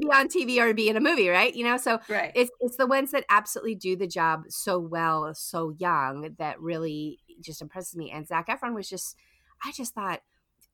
be 0.00 0.08
on 0.08 0.28
TV 0.28 0.58
or 0.58 0.74
be 0.74 0.88
in 0.88 0.96
a 0.96 1.00
movie, 1.00 1.28
right? 1.28 1.54
You 1.54 1.64
know, 1.64 1.76
so 1.76 2.00
right. 2.08 2.32
it's 2.34 2.50
it's 2.60 2.76
the 2.76 2.86
ones 2.86 3.12
that 3.12 3.24
absolutely 3.30 3.76
do 3.76 3.96
the 3.96 4.06
job 4.06 4.44
so 4.48 4.78
well, 4.78 5.32
so 5.34 5.74
young 5.78 6.34
that 6.38 6.60
really 6.60 7.20
just 7.40 7.62
impresses 7.62 7.96
me. 7.96 8.10
And 8.10 8.26
Zac 8.26 8.48
Efron 8.48 8.74
was 8.74 8.88
just, 8.88 9.16
I 9.64 9.72
just 9.72 9.94
thought 9.94 10.20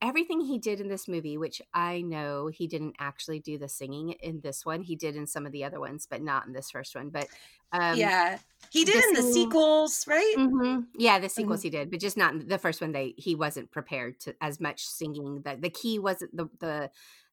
everything 0.03 0.41
he 0.41 0.59
did 0.59 0.81
in 0.81 0.89
this 0.89 1.07
movie, 1.07 1.39
which 1.39 1.63
I 1.73 2.03
know 2.03 2.49
he 2.49 2.67
didn't 2.67 2.97
actually 2.99 3.39
do 3.39 3.57
the 3.57 3.69
singing 3.69 4.11
in 4.21 4.41
this 4.41 4.67
one. 4.67 4.83
He 4.83 4.97
did 4.97 5.17
in 5.17 5.27
some 5.27 5.47
of 5.47 5.53
the 5.53 5.65
other 5.65 5.81
ones, 5.81 6.07
but 6.11 6.21
not 6.21 6.47
in 6.47 6.53
this 6.53 6.71
first 6.71 6.95
one. 6.95 7.11
But 7.11 7.29
um, 7.73 7.97
yeah, 7.97 8.39
he 8.71 8.85
did 8.85 9.03
the 9.03 9.09
in 9.09 9.15
the 9.15 9.33
sequels, 9.33 10.05
right? 10.07 10.35
Mm-hmm. 10.37 10.81
Yeah, 10.99 11.21
the 11.21 11.29
sequels 11.29 11.61
mm-hmm. 11.61 11.67
he 11.67 11.71
did, 11.71 11.91
but 11.91 12.01
just 12.01 12.17
not 12.17 12.49
the 12.49 12.59
first 12.59 12.81
one. 12.81 12.93
They 12.93 13.15
he 13.17 13.35
wasn't 13.35 13.71
prepared 13.71 14.21
to 14.21 14.35
as 14.41 14.61
much 14.61 14.85
singing. 14.85 15.43
That 15.45 15.63
the 15.63 15.71
key 15.71 15.99
wasn't 15.99 16.37
the 16.37 16.49
the 16.59 16.91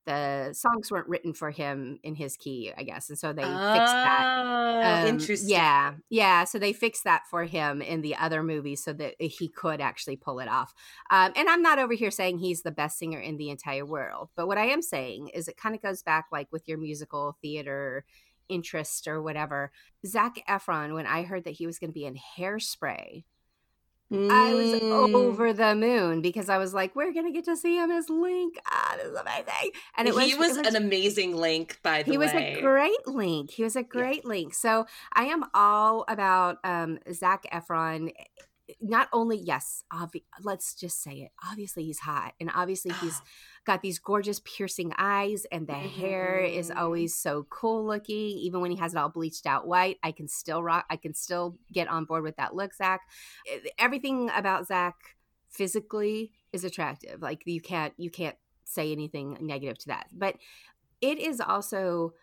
the 0.10 0.54
songs 0.54 0.90
weren't 0.90 1.08
written 1.08 1.34
for 1.34 1.52
him 1.52 2.00
in 2.02 2.16
his 2.16 2.36
key, 2.36 2.74
I 2.76 2.82
guess, 2.82 3.10
and 3.10 3.18
so 3.18 3.32
they 3.32 3.44
oh, 3.44 3.74
fixed 3.74 3.94
that. 3.94 4.44
Oh, 4.44 4.82
um, 4.82 5.08
interesting. 5.08 5.50
Yeah, 5.50 5.94
yeah. 6.10 6.46
So 6.46 6.58
they 6.58 6.74
fixed 6.74 7.04
that 7.04 7.28
for 7.30 7.44
him 7.44 7.80
in 7.80 8.02
the 8.02 8.16
other 8.16 8.42
movies 8.42 8.84
so 8.84 8.92
that 8.94 9.22
he 9.22 9.48
could 9.48 9.80
actually 9.80 10.16
pull 10.16 10.40
it 10.40 10.48
off. 10.48 10.74
Um, 11.12 11.32
and 11.36 11.48
I'm 11.48 11.62
not 11.62 11.78
over 11.78 11.94
here 11.94 12.10
saying 12.10 12.40
he's 12.40 12.64
the 12.64 12.72
best 12.72 12.98
singer 12.98 13.20
in 13.20 13.38
the 13.38 13.52
entire 13.52 13.86
world, 13.86 14.30
but 14.36 14.48
what 14.48 14.58
I 14.58 14.66
am 14.66 14.82
saying 14.82 15.28
is 15.30 15.48
it 15.48 15.58
kind 15.58 15.76
of 15.76 15.82
goes 15.84 16.02
back 16.02 16.26
like 16.32 16.48
with 16.52 16.68
your 16.68 16.80
musical 16.80 17.38
theater 17.40 18.04
interest 18.48 19.08
or 19.08 19.22
whatever. 19.22 19.72
Zac 20.08 20.44
Efron, 20.50 20.96
when 20.96 21.06
I 21.06 21.22
heard 21.22 21.44
that 21.44 21.54
he 21.54 21.68
was 21.68 21.78
going 21.78 21.92
to 21.92 21.94
be 21.94 22.06
in 22.06 22.18
Hairspray. 22.38 23.26
I 24.12 24.54
was 24.56 24.82
mm. 24.82 25.14
over 25.14 25.54
the 25.54 25.76
moon 25.76 26.22
because 26.22 26.50
I 26.50 26.58
was 26.58 26.74
like, 26.74 26.96
we're 26.96 27.14
gonna 27.14 27.32
get 27.32 27.46
to 27.46 27.56
see 27.56 27.78
him 27.78 27.92
as 27.92 28.10
Link. 28.10 28.60
Ah, 28.66 28.96
this 28.98 29.06
is 29.06 29.16
amazing. 29.16 29.72
And 29.98 30.08
it 30.08 30.16
was, 30.16 30.26
he 30.26 30.36
was, 30.36 30.58
was 30.58 30.68
an 30.68 30.76
amazing 30.76 31.36
Link, 31.36 31.80
by 31.84 32.02
the 32.02 32.12
he 32.12 32.18
way. 32.18 32.28
He 32.28 32.36
was 32.36 32.44
a 32.44 32.62
great 32.62 33.08
Link. 33.08 33.52
He 33.52 33.64
was 33.64 33.76
a 33.76 33.84
great 33.84 34.24
yeah. 34.24 34.30
Link. 34.30 34.54
So 34.56 34.88
I 35.14 35.26
am 35.26 35.44
all 35.54 36.06
about 36.08 36.58
um 36.64 37.00
Zac 37.14 37.46
Efron 37.54 38.12
not 38.82 39.08
only 39.14 39.38
yes 39.38 39.84
obvi- 39.92 40.24
let's 40.42 40.74
just 40.74 41.02
say 41.02 41.22
it 41.22 41.32
obviously 41.50 41.84
he's 41.84 42.00
hot 42.00 42.34
and 42.40 42.52
obviously 42.54 42.94
he's 43.02 43.22
got 43.66 43.82
these 43.82 44.00
gorgeous 44.00 44.42
piercing 44.44 44.94
eyes 44.98 45.46
and 45.52 45.68
the 45.68 45.74
mm-hmm. 45.74 46.02
hair 46.02 46.40
is 46.40 46.70
mm-hmm. 46.70 46.80
always 46.80 47.16
so 47.16 47.46
cool 47.50 47.86
looking 47.86 48.16
even 48.16 48.62
when 48.62 48.72
he 48.72 48.78
has 48.78 48.94
it 48.94 48.98
all 48.98 49.10
bleached 49.10 49.46
out 49.46 49.68
white 49.68 49.98
i 50.04 50.12
can 50.12 50.28
still 50.28 50.64
rock 50.64 50.86
i 50.90 50.96
can 50.96 51.14
still 51.14 51.58
get 51.72 51.88
on 51.88 52.06
board 52.06 52.24
with 52.24 52.36
that 52.38 52.56
look 52.56 52.74
zac 52.74 53.02
everything 53.78 54.30
about 54.36 54.68
zac 54.68 54.96
physically 55.50 56.32
is 56.54 56.64
attractive 56.64 57.22
like 57.22 57.42
you 57.46 57.62
can't 57.62 57.94
you 57.98 58.10
can't 58.10 58.38
say 58.66 58.92
anything 58.92 59.38
negative 59.42 59.78
to 59.78 59.88
that 59.88 60.08
but 60.12 60.36
it 61.02 61.18
is 61.18 61.42
also 61.42 62.14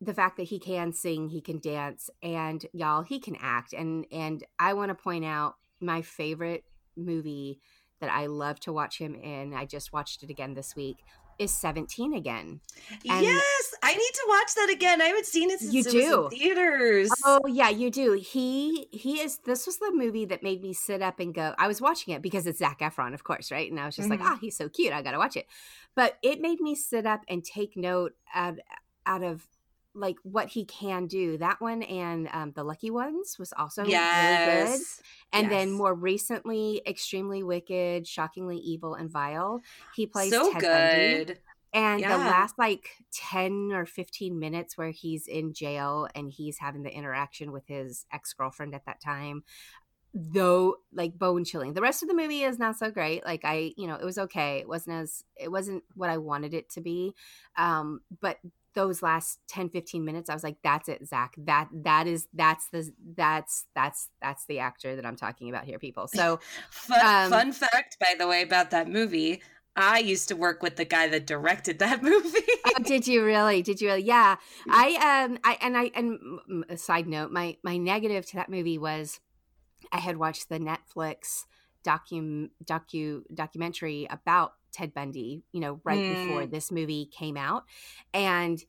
the 0.00 0.12
fact 0.12 0.36
that 0.36 0.44
he 0.44 0.58
can 0.58 0.92
sing 0.92 1.28
he 1.28 1.40
can 1.40 1.58
dance 1.58 2.10
and 2.22 2.66
y'all 2.72 3.02
he 3.02 3.18
can 3.18 3.36
act 3.40 3.72
and 3.72 4.04
and 4.12 4.44
i 4.58 4.74
want 4.74 4.90
to 4.90 4.94
point 4.94 5.24
out 5.24 5.56
my 5.80 6.02
favorite 6.02 6.64
movie 6.96 7.60
that 8.00 8.10
I 8.10 8.26
love 8.26 8.60
to 8.60 8.72
watch 8.72 8.98
him 8.98 9.14
in. 9.14 9.54
I 9.54 9.64
just 9.64 9.92
watched 9.92 10.22
it 10.22 10.30
again 10.30 10.54
this 10.54 10.76
week. 10.76 10.98
Is 11.38 11.52
17 11.52 12.14
again. 12.14 12.60
And 13.06 13.22
yes, 13.22 13.74
I 13.82 13.92
need 13.92 13.98
to 13.98 14.24
watch 14.26 14.54
that 14.54 14.70
again. 14.72 15.02
I 15.02 15.06
haven't 15.06 15.26
seen 15.26 15.50
it 15.50 15.60
since 15.60 15.74
you 15.74 15.84
do. 15.84 16.28
theaters. 16.30 17.10
Oh 17.26 17.42
yeah, 17.46 17.68
you 17.68 17.90
do. 17.90 18.12
He 18.14 18.88
he 18.90 19.20
is 19.20 19.36
this 19.44 19.66
was 19.66 19.76
the 19.76 19.92
movie 19.92 20.24
that 20.24 20.42
made 20.42 20.62
me 20.62 20.72
sit 20.72 21.02
up 21.02 21.20
and 21.20 21.34
go. 21.34 21.54
I 21.58 21.68
was 21.68 21.78
watching 21.78 22.14
it 22.14 22.22
because 22.22 22.46
it's 22.46 22.60
Zac 22.60 22.80
Efron, 22.80 23.12
of 23.12 23.22
course, 23.22 23.52
right? 23.52 23.70
And 23.70 23.78
I 23.78 23.84
was 23.84 23.96
just 23.96 24.08
mm-hmm. 24.08 24.22
like, 24.22 24.30
ah, 24.30 24.36
oh, 24.36 24.38
he's 24.40 24.56
so 24.56 24.70
cute. 24.70 24.94
I 24.94 25.02
gotta 25.02 25.18
watch 25.18 25.36
it. 25.36 25.46
But 25.94 26.16
it 26.22 26.40
made 26.40 26.60
me 26.60 26.74
sit 26.74 27.04
up 27.04 27.20
and 27.28 27.44
take 27.44 27.76
note 27.76 28.14
out, 28.34 28.58
out 29.04 29.22
of 29.22 29.46
like 29.96 30.16
what 30.22 30.48
he 30.48 30.64
can 30.64 31.06
do. 31.06 31.38
That 31.38 31.60
one 31.60 31.82
and 31.82 32.28
um, 32.32 32.52
the 32.54 32.62
Lucky 32.62 32.90
Ones 32.90 33.38
was 33.38 33.52
also 33.56 33.84
yes. 33.84 34.58
really 34.58 34.78
good. 34.78 34.86
And 35.32 35.42
yes. 35.44 35.50
then 35.50 35.72
more 35.72 35.94
recently, 35.94 36.82
Extremely 36.86 37.42
Wicked, 37.42 38.06
Shockingly 38.06 38.58
Evil, 38.58 38.94
and 38.94 39.10
Vile. 39.10 39.62
He 39.94 40.06
plays 40.06 40.30
so 40.30 40.52
Ted 40.52 40.60
good. 40.60 41.26
Bundy. 41.26 41.40
And 41.72 42.00
yeah. 42.00 42.16
the 42.16 42.24
last 42.24 42.58
like 42.58 42.88
10 43.12 43.72
or 43.74 43.84
15 43.84 44.38
minutes 44.38 44.78
where 44.78 44.90
he's 44.90 45.26
in 45.26 45.52
jail 45.52 46.08
and 46.14 46.30
he's 46.30 46.58
having 46.58 46.82
the 46.82 46.90
interaction 46.90 47.52
with 47.52 47.66
his 47.66 48.06
ex 48.12 48.32
girlfriend 48.32 48.74
at 48.74 48.86
that 48.86 49.00
time, 49.00 49.42
though, 50.14 50.76
like 50.92 51.18
bone 51.18 51.44
chilling. 51.44 51.74
The 51.74 51.82
rest 51.82 52.02
of 52.02 52.08
the 52.08 52.14
movie 52.14 52.44
is 52.44 52.58
not 52.58 52.76
so 52.76 52.90
great. 52.90 53.26
Like, 53.26 53.44
I, 53.44 53.74
you 53.76 53.86
know, 53.86 53.96
it 53.96 54.04
was 54.04 54.16
okay. 54.16 54.58
It 54.58 54.68
wasn't 54.68 54.96
as, 54.96 55.24
it 55.36 55.50
wasn't 55.50 55.84
what 55.94 56.08
I 56.08 56.16
wanted 56.16 56.54
it 56.54 56.70
to 56.70 56.80
be. 56.80 57.14
Um, 57.58 58.00
but 58.22 58.38
those 58.76 59.02
last 59.02 59.40
10 59.48 59.70
15 59.70 60.04
minutes 60.04 60.30
i 60.30 60.34
was 60.34 60.44
like 60.44 60.58
that's 60.62 60.88
it 60.88 61.04
zac 61.08 61.34
that 61.38 61.68
that 61.72 62.06
is 62.06 62.28
that's 62.34 62.68
the 62.68 62.92
that's 63.16 63.64
that's 63.74 64.10
that's 64.22 64.44
the 64.46 64.60
actor 64.60 64.94
that 64.94 65.04
i'm 65.04 65.16
talking 65.16 65.48
about 65.48 65.64
here 65.64 65.78
people 65.78 66.06
so 66.06 66.38
fun, 66.70 67.00
um, 67.04 67.30
fun 67.30 67.52
fact 67.52 67.98
by 67.98 68.14
the 68.18 68.28
way 68.28 68.42
about 68.42 68.70
that 68.70 68.88
movie 68.88 69.42
I 69.78 69.98
used 69.98 70.28
to 70.28 70.36
work 70.36 70.62
with 70.62 70.76
the 70.76 70.86
guy 70.86 71.06
that 71.08 71.26
directed 71.26 71.78
that 71.80 72.02
movie. 72.02 72.38
oh, 72.64 72.82
did 72.82 73.06
you 73.06 73.22
really? 73.22 73.60
Did 73.60 73.78
you 73.78 73.88
really? 73.88 74.04
Yeah. 74.04 74.36
I 74.70 75.26
um 75.26 75.38
I 75.44 75.58
and 75.60 75.76
I 75.76 75.90
and 75.94 76.64
a 76.70 76.78
side 76.78 77.06
note, 77.06 77.30
my 77.30 77.58
my 77.62 77.76
negative 77.76 78.24
to 78.28 78.36
that 78.36 78.48
movie 78.48 78.78
was 78.78 79.20
I 79.92 79.98
had 79.98 80.16
watched 80.16 80.48
the 80.48 80.58
Netflix 80.58 81.44
docu 81.86 82.48
docu 82.64 83.22
documentary 83.32 84.06
about 84.10 84.54
Ted 84.72 84.92
Bundy, 84.92 85.42
you 85.52 85.60
know, 85.60 85.80
right 85.84 85.98
mm. 85.98 86.26
before 86.26 86.46
this 86.46 86.70
movie 86.70 87.06
came 87.06 87.36
out. 87.36 87.64
And 88.12 88.62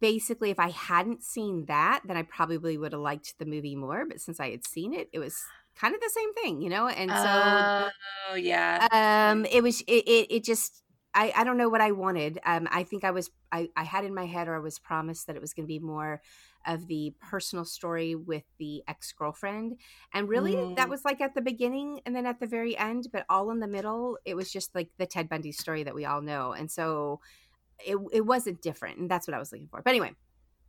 basically, 0.00 0.50
if 0.50 0.58
I 0.58 0.70
hadn't 0.70 1.22
seen 1.22 1.66
that, 1.66 2.00
then 2.04 2.16
I 2.16 2.22
probably 2.22 2.76
would 2.76 2.92
have 2.92 3.00
liked 3.00 3.38
the 3.38 3.46
movie 3.46 3.76
more. 3.76 4.04
But 4.06 4.20
since 4.20 4.40
I 4.40 4.50
had 4.50 4.66
seen 4.66 4.92
it, 4.92 5.08
it 5.12 5.18
was 5.18 5.40
kind 5.76 5.94
of 5.94 6.00
the 6.00 6.10
same 6.10 6.34
thing, 6.34 6.60
you 6.60 6.68
know? 6.68 6.88
And 6.88 7.10
so, 7.10 7.88
oh, 8.30 8.34
yeah. 8.34 8.88
Um, 8.90 9.46
it 9.46 9.62
was, 9.62 9.80
it, 9.82 10.04
it, 10.06 10.26
it 10.30 10.44
just, 10.44 10.82
I, 11.14 11.32
I 11.36 11.44
don't 11.44 11.56
know 11.56 11.68
what 11.68 11.80
I 11.80 11.92
wanted. 11.92 12.38
Um, 12.44 12.68
I 12.70 12.82
think 12.82 13.04
I 13.04 13.12
was, 13.12 13.30
I, 13.52 13.68
I 13.76 13.84
had 13.84 14.04
in 14.04 14.14
my 14.14 14.26
head 14.26 14.48
or 14.48 14.56
I 14.56 14.60
was 14.60 14.78
promised 14.78 15.26
that 15.26 15.36
it 15.36 15.42
was 15.42 15.52
going 15.52 15.64
to 15.64 15.68
be 15.68 15.78
more 15.78 16.20
of 16.66 16.86
the 16.86 17.14
personal 17.20 17.64
story 17.64 18.14
with 18.14 18.44
the 18.58 18.82
ex 18.88 19.12
girlfriend. 19.12 19.78
And 20.12 20.28
really, 20.28 20.54
mm. 20.54 20.76
that 20.76 20.88
was 20.88 21.04
like 21.04 21.20
at 21.20 21.34
the 21.34 21.42
beginning 21.42 22.00
and 22.06 22.14
then 22.14 22.26
at 22.26 22.40
the 22.40 22.46
very 22.46 22.76
end, 22.76 23.08
but 23.12 23.24
all 23.28 23.50
in 23.50 23.60
the 23.60 23.68
middle, 23.68 24.18
it 24.24 24.34
was 24.34 24.50
just 24.50 24.74
like 24.74 24.90
the 24.98 25.06
Ted 25.06 25.28
Bundy 25.28 25.52
story 25.52 25.82
that 25.82 25.94
we 25.94 26.04
all 26.04 26.22
know. 26.22 26.52
And 26.52 26.70
so 26.70 27.20
it, 27.84 27.96
it 28.12 28.26
wasn't 28.26 28.62
different. 28.62 28.98
And 28.98 29.10
that's 29.10 29.26
what 29.26 29.34
I 29.34 29.38
was 29.38 29.52
looking 29.52 29.68
for. 29.68 29.82
But 29.82 29.90
anyway, 29.90 30.12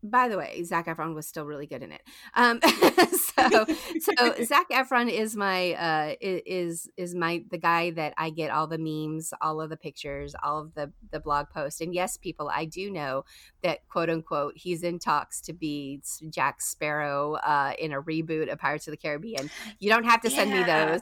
by 0.10 0.28
the 0.28 0.38
way, 0.38 0.64
Zac 0.64 0.88
Efron 0.88 1.16
was 1.16 1.28
still 1.28 1.46
really 1.46 1.68
good 1.68 1.84
in 1.84 1.92
it. 1.92 2.02
Um, 2.36 2.60
so, 3.10 3.66
so 4.00 4.44
Zac 4.44 4.70
Efron 4.70 5.10
is 5.10 5.36
my 5.36 5.74
uh, 5.74 6.16
is 6.22 6.90
is 6.98 7.16
my 7.16 7.44
the 7.50 7.58
guy 7.58 7.92
that 7.92 8.14
I 8.18 8.30
get 8.30 8.52
all 8.52 8.68
the 8.68 8.78
memes, 8.78 9.34
all 9.42 9.62
of 9.62 9.70
the 9.70 9.78
pictures, 9.78 10.36
all 10.44 10.62
of 10.62 10.74
the 10.74 10.92
the 11.12 11.20
blog 11.20 11.50
posts. 11.50 11.82
And 11.82 11.94
yes, 11.94 12.18
people, 12.18 12.50
I 12.54 12.66
do 12.66 12.90
know 12.92 13.26
that 13.64 13.88
quote 13.90 14.10
unquote 14.10 14.54
he's 14.56 14.84
in 14.84 15.00
talks 15.00 15.42
to 15.42 15.54
be 15.54 16.02
Jack 16.30 16.62
Sparrow 16.62 17.34
uh, 17.36 17.74
in 17.80 17.92
a 17.92 18.02
reboot 18.02 18.52
of 18.52 18.60
Pirates 18.60 18.88
of 18.88 18.92
the 18.92 18.98
Caribbean. 18.98 19.50
You 19.80 19.90
don't 19.90 20.06
have 20.06 20.22
to 20.22 20.30
send 20.30 20.52
yeah. 20.52 20.60
me 20.60 20.64
those. 20.92 21.02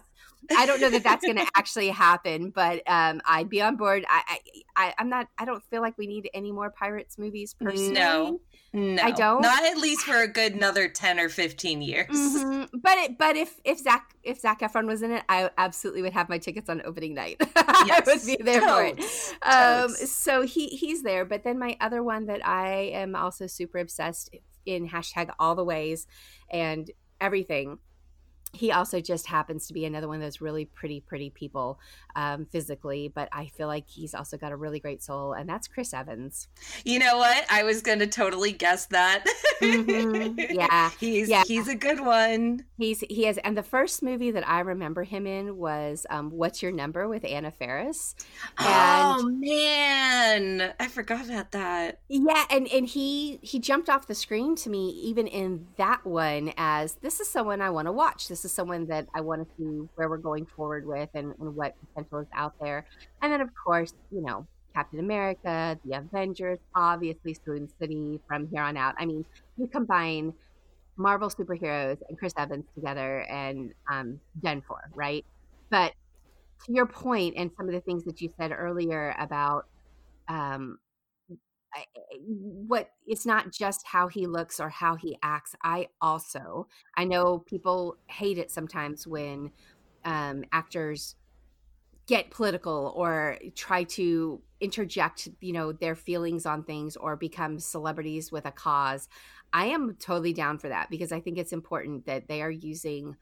I 0.56 0.66
don't 0.66 0.82
know 0.82 0.90
that 0.90 1.04
that's 1.04 1.26
going 1.26 1.38
to 1.46 1.48
actually 1.56 1.90
happen, 1.90 2.50
but 2.50 2.82
um, 2.88 3.22
I'd 3.26 3.50
be 3.50 3.62
on 3.62 3.76
board. 3.76 4.06
I, 4.10 4.40
I, 4.76 4.94
I'm 4.98 5.10
not. 5.10 5.28
I 5.38 5.46
don't 5.46 5.64
feel 5.64 5.82
like 5.82 5.98
we 5.98 6.08
need 6.08 6.30
any 6.34 6.52
more 6.52 6.70
pirates 6.70 7.18
movies 7.18 7.54
personally. 7.54 7.94
No, 7.94 8.40
no, 8.74 9.02
I 9.02 9.12
don't. 9.12 9.42
Not 9.42 9.64
at 9.64 9.78
least 9.78 10.02
for 10.02 10.22
a 10.22 10.28
good 10.28 10.54
another 10.54 10.88
ten 10.88 11.20
or 11.20 11.30
fifteen 11.30 11.82
years. 11.82 12.08
Mm-hmm. 12.10 12.78
But 12.80 12.98
it, 12.98 13.18
but 13.18 13.36
if 13.36 13.60
if 13.64 13.80
Zac 13.80 14.16
if 14.24 14.40
Zac 14.40 14.62
Efron 14.62 14.88
was 14.88 15.02
in 15.02 15.12
it, 15.12 15.24
I 15.30 15.50
absolutely 15.58 16.02
would 16.02 16.14
have 16.14 16.30
my 16.30 16.38
tickets 16.38 16.70
on 16.70 16.82
opening 16.86 17.14
night. 17.14 17.38
Yes. 17.40 17.56
I 17.56 18.02
would 18.06 18.26
be 18.26 18.38
there 18.44 18.62
Totes. 18.62 19.32
for 19.32 19.36
it. 19.36 19.54
Um, 19.54 19.90
so 19.90 20.42
he 20.42 20.68
he's 20.68 21.04
there. 21.04 21.26
But 21.26 21.44
then 21.44 21.60
my 21.60 21.78
other 21.80 22.04
one 22.04 22.26
that 22.26 22.46
I 22.46 22.92
am 22.94 23.16
also 23.16 23.48
super 23.48 23.78
obsessed 23.78 24.36
in 24.66 24.90
hashtag 24.90 25.30
all 25.40 25.56
the 25.56 25.64
ways 25.64 26.08
and 26.50 26.90
everything 27.20 27.80
he 28.54 28.72
also 28.72 29.02
just 29.02 29.26
happens 29.26 29.68
to 29.68 29.74
be 29.74 29.84
another 29.84 30.08
one 30.08 30.18
of 30.18 30.22
those 30.22 30.40
really 30.40 30.66
pretty, 30.66 31.02
pretty 31.02 31.32
people 31.32 31.80
um, 32.16 32.46
physically, 32.46 33.08
but 33.08 33.28
I 33.32 33.48
feel 33.48 33.68
like 33.68 33.90
he's 33.90 34.14
also 34.14 34.38
got 34.38 34.52
a 34.52 34.56
really 34.56 34.80
great 34.80 35.02
soul, 35.02 35.34
and 35.34 35.50
that's 35.50 35.68
Chris 35.68 35.94
Evans. 35.94 36.48
You 36.86 37.00
know 37.00 37.18
what? 37.18 37.46
I 37.50 37.64
was 37.64 37.82
going 37.82 38.00
to 38.00 38.08
totally 38.08 38.52
guess 38.52 38.86
that. 38.88 39.26
mm-hmm. 39.62 40.40
Yeah, 40.54 40.92
he's 41.00 41.30
yeah. 41.30 41.44
he's 41.48 41.68
a 41.68 41.76
good 41.76 42.00
one. 42.00 42.64
He's 42.78 43.00
he 43.00 43.26
is, 43.26 43.40
and 43.40 43.58
the 43.58 43.64
first 43.64 44.04
movie 44.04 44.30
that 44.32 44.48
I 44.48 44.60
remember 44.60 45.04
him 45.04 45.26
in 45.26 45.58
was 45.58 46.06
um, 46.10 46.30
"What's 46.30 46.62
Your 46.62 46.72
Number" 46.72 47.08
with 47.08 47.26
Anna 47.26 47.50
Faris. 47.50 48.16
And, 48.60 48.68
oh 48.68 49.30
man, 49.30 50.74
I 50.80 50.88
forgot 50.88 51.26
about 51.26 51.52
that. 51.52 52.02
Yeah, 52.08 52.44
and 52.52 52.68
and 52.68 52.86
he 52.86 53.40
he 53.42 53.58
jumped 53.60 53.90
off 53.90 54.06
the 54.06 54.16
screen 54.16 54.56
to 54.58 54.70
me 54.70 54.90
even 54.90 55.26
in 55.26 55.68
that 55.78 56.06
one 56.06 56.54
as 56.58 56.96
this 56.96 57.20
is 57.20 57.28
someone 57.28 57.62
I 57.62 57.72
want 57.72 57.88
to 57.88 57.92
watch. 57.92 58.28
This 58.28 58.43
is 58.46 58.52
someone 58.52 58.86
that 58.88 59.08
I 59.14 59.22
want 59.22 59.48
to 59.48 59.56
see 59.58 59.88
where 59.96 60.10
we're 60.10 60.18
going 60.18 60.46
forward 60.46 60.86
with 60.86 61.10
and, 61.14 61.34
and 61.40 61.56
what 61.56 61.76
potential 61.88 62.20
is 62.20 62.28
out 62.34 62.54
there. 62.62 62.86
And 63.22 63.32
then, 63.32 63.42
of 63.42 63.50
course, 63.56 63.94
you 64.12 64.22
know, 64.22 64.48
Captain 64.74 65.00
America, 65.00 65.80
the 65.86 65.98
Avengers, 65.98 66.60
obviously 66.76 67.34
Swoon 67.34 67.70
City 67.80 68.20
from 68.28 68.48
here 68.48 68.62
on 68.62 68.76
out. 68.78 68.96
I 68.98 69.06
mean, 69.06 69.26
you 69.58 69.68
combine 69.68 70.34
Marvel 70.98 71.30
superheroes 71.30 71.98
and 72.08 72.18
Chris 72.18 72.34
Evans 72.38 72.66
together 72.76 73.22
and 73.22 73.74
um, 73.92 74.20
done 74.42 74.62
for, 74.68 74.90
right? 74.96 75.26
But 75.70 75.94
to 76.66 76.74
your 76.74 76.86
point, 76.86 77.36
and 77.38 77.52
some 77.58 77.68
of 77.68 77.74
the 77.74 77.82
things 77.82 78.04
that 78.06 78.22
you 78.22 78.32
said 78.40 78.52
earlier 78.52 79.16
about 79.20 79.66
um, 80.28 80.80
what 82.20 82.92
it's 83.06 83.26
not 83.26 83.52
just 83.52 83.86
how 83.86 84.08
he 84.08 84.28
looks 84.28 84.60
or 84.60 84.70
how 84.70 84.96
he 84.96 85.18
acts. 85.24 85.56
I 85.64 85.88
also, 86.02 86.68
I 86.96 87.06
know 87.06 87.40
people 87.40 87.98
hate 88.08 88.38
it 88.38 88.52
sometimes 88.52 89.08
when 89.08 89.52
um, 90.06 90.44
actors 90.52 91.16
get 92.06 92.30
political 92.32 92.94
or 92.96 93.38
try 93.56 93.84
to 93.84 94.42
interject 94.60 95.30
you 95.40 95.54
know 95.54 95.72
their 95.72 95.96
feelings 95.96 96.46
on 96.46 96.64
things 96.64 96.96
or 96.98 97.16
become 97.16 97.60
celebrities 97.60 98.32
with 98.32 98.46
a 98.46 98.52
cause 98.52 99.08
i 99.54 99.66
am 99.66 99.96
totally 100.00 100.34
down 100.34 100.58
for 100.58 100.70
that 100.70 100.90
because 100.90 101.12
i 101.12 101.20
think 101.20 101.38
it's 101.38 101.54
important 101.54 102.06
that 102.06 102.28
they 102.28 102.42
are 102.42 102.52
using 102.52 103.16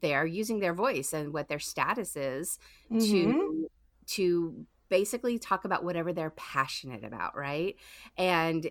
they 0.00 0.14
are 0.14 0.26
using 0.26 0.60
their 0.60 0.74
voice 0.74 1.12
and 1.12 1.32
what 1.32 1.48
their 1.48 1.58
status 1.58 2.16
is 2.16 2.58
mm-hmm. 2.90 3.00
to 3.00 3.70
to 4.06 4.66
basically 4.98 5.40
talk 5.40 5.64
about 5.64 5.82
whatever 5.82 6.12
they're 6.12 6.30
passionate 6.30 7.02
about 7.02 7.36
right 7.36 7.74
and 8.16 8.70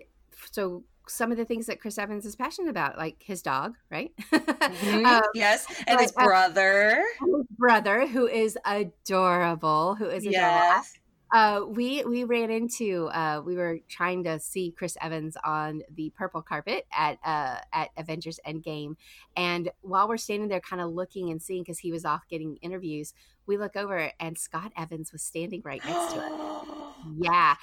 so 0.52 0.84
some 1.06 1.30
of 1.30 1.36
the 1.36 1.44
things 1.44 1.66
that 1.66 1.80
Chris 1.80 1.98
Evans 1.98 2.24
is 2.24 2.34
passionate 2.34 2.70
about, 2.70 2.96
like 2.96 3.22
his 3.22 3.42
dog, 3.42 3.76
right? 3.90 4.12
Mm-hmm. 4.32 5.04
um, 5.06 5.22
yes, 5.34 5.66
and 5.86 6.00
his 6.00 6.12
uh, 6.16 6.24
brother, 6.24 7.04
uh, 7.20 7.36
his 7.36 7.46
brother, 7.58 8.06
who 8.06 8.26
is 8.26 8.56
adorable, 8.64 9.94
who 9.96 10.06
is 10.06 10.26
adorable. 10.26 10.32
Yes. 10.32 10.94
Uh, 11.32 11.62
we 11.66 12.04
we 12.04 12.22
ran 12.22 12.50
into 12.50 13.06
uh, 13.08 13.42
we 13.44 13.56
were 13.56 13.80
trying 13.88 14.22
to 14.22 14.38
see 14.38 14.70
Chris 14.70 14.96
Evans 15.00 15.36
on 15.42 15.82
the 15.92 16.10
purple 16.16 16.42
carpet 16.42 16.86
at 16.96 17.18
uh, 17.24 17.56
at 17.72 17.90
Avengers 17.96 18.38
Endgame, 18.46 18.94
and 19.36 19.70
while 19.80 20.08
we're 20.08 20.16
standing 20.16 20.48
there, 20.48 20.60
kind 20.60 20.80
of 20.80 20.92
looking 20.92 21.30
and 21.30 21.42
seeing 21.42 21.62
because 21.62 21.80
he 21.80 21.90
was 21.90 22.04
off 22.04 22.22
getting 22.30 22.56
interviews, 22.62 23.14
we 23.46 23.56
look 23.56 23.76
over 23.76 24.10
and 24.20 24.38
Scott 24.38 24.72
Evans 24.76 25.12
was 25.12 25.22
standing 25.22 25.62
right 25.64 25.84
next 25.84 26.14
to 26.14 26.18
it. 26.20 26.32
Yeah, 27.18 27.56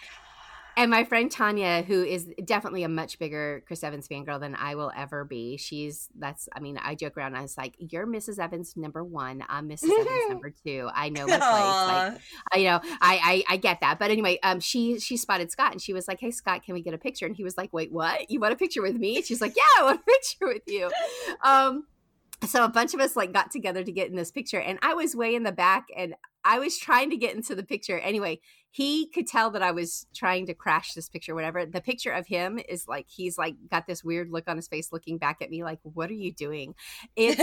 and 0.78 0.90
my 0.90 1.04
friend 1.04 1.30
Tanya, 1.30 1.84
who 1.84 2.04
is 2.04 2.30
definitely 2.46 2.84
a 2.84 2.90
much 2.90 3.20
bigger 3.20 3.64
Chris 3.68 3.84
Evans 3.84 4.08
fangirl 4.08 4.40
than 4.40 4.56
I 4.56 4.76
will 4.76 4.92
ever 4.96 5.26
be, 5.26 5.58
she's 5.58 6.08
that's 6.18 6.48
I 6.54 6.60
mean, 6.60 6.78
I 6.78 6.96
joke 6.96 7.18
around. 7.18 7.36
I 7.36 7.42
was 7.42 7.58
like, 7.58 7.76
"You're 7.78 8.08
Mrs. 8.08 8.40
Evans 8.40 8.78
number 8.78 9.04
one. 9.04 9.44
I'm 9.50 9.68
Mrs. 9.68 9.92
Evans 9.92 10.24
number 10.30 10.54
two. 10.66 10.90
I 10.94 11.10
know 11.10 11.28
my 11.28 11.38
place. 11.38 12.22
Like, 12.52 12.62
you 12.62 12.68
know, 12.70 12.80
I, 13.02 13.44
I 13.50 13.54
I 13.54 13.58
get 13.58 13.82
that. 13.82 14.00
But 14.00 14.12
anyway, 14.12 14.40
um, 14.44 14.60
she 14.60 15.00
she 15.00 15.18
spotted 15.18 15.52
Scott 15.52 15.74
and 15.74 15.82
she 15.82 15.94
was 15.94 16.08
like, 16.08 16.20
"Hey, 16.20 16.32
Scott, 16.32 16.64
can 16.64 16.74
we 16.74 16.82
get 16.82 16.94
a 16.94 16.98
picture?" 16.98 17.26
And 17.26 17.36
he 17.36 17.44
was 17.44 17.58
like, 17.58 17.74
"Wait, 17.74 17.92
what? 17.92 18.30
You 18.32 18.40
want 18.40 18.54
a 18.54 18.58
picture 18.58 18.82
with 18.82 18.96
me?" 18.96 19.18
And 19.18 19.26
she's 19.26 19.42
like, 19.42 19.54
"Yeah, 19.56 19.82
I 19.82 19.84
want 19.84 20.00
a 20.00 20.04
picture 20.12 20.48
with 20.48 20.64
you." 20.68 20.90
Um, 21.44 21.86
so 22.46 22.64
a 22.64 22.70
bunch 22.70 22.94
of 22.94 23.00
us 23.00 23.16
like 23.16 23.34
got 23.34 23.52
together 23.52 23.84
to 23.84 23.92
get 23.92 24.10
in 24.10 24.16
this 24.16 24.32
picture, 24.32 24.60
and 24.60 24.80
I 24.82 24.94
was 24.94 25.16
way 25.16 25.36
in 25.36 25.44
the 25.44 25.52
back, 25.52 25.88
and 25.96 26.16
I 26.44 26.60
was 26.60 26.78
trying 26.78 27.10
to 27.12 27.18
get 27.18 27.36
into 27.36 27.56
the 27.56 27.64
picture. 27.64 28.00
Anyway 28.00 28.40
he 28.74 29.08
could 29.08 29.28
tell 29.28 29.52
that 29.52 29.62
I 29.62 29.72
was 29.72 30.08
trying 30.16 30.46
to 30.46 30.54
crash 30.54 30.94
this 30.94 31.10
picture, 31.10 31.36
whatever. 31.36 31.66
The 31.66 31.82
picture 31.82 32.12
of 32.12 32.26
him 32.26 32.58
is 32.70 32.88
like 32.88 33.08
he's 33.10 33.38
like 33.38 33.56
got 33.70 33.86
this 33.86 34.02
weird 34.02 34.30
look 34.30 34.46
on 34.48 34.56
his 34.56 34.70
face, 34.70 34.94
looking 34.94 35.18
back 35.18 35.42
at 35.42 35.50
me, 35.50 35.62
like, 35.62 35.80
"What 35.84 36.10
are 36.10 36.14
you 36.14 36.32
doing?" 36.32 36.74
It's 37.18 37.38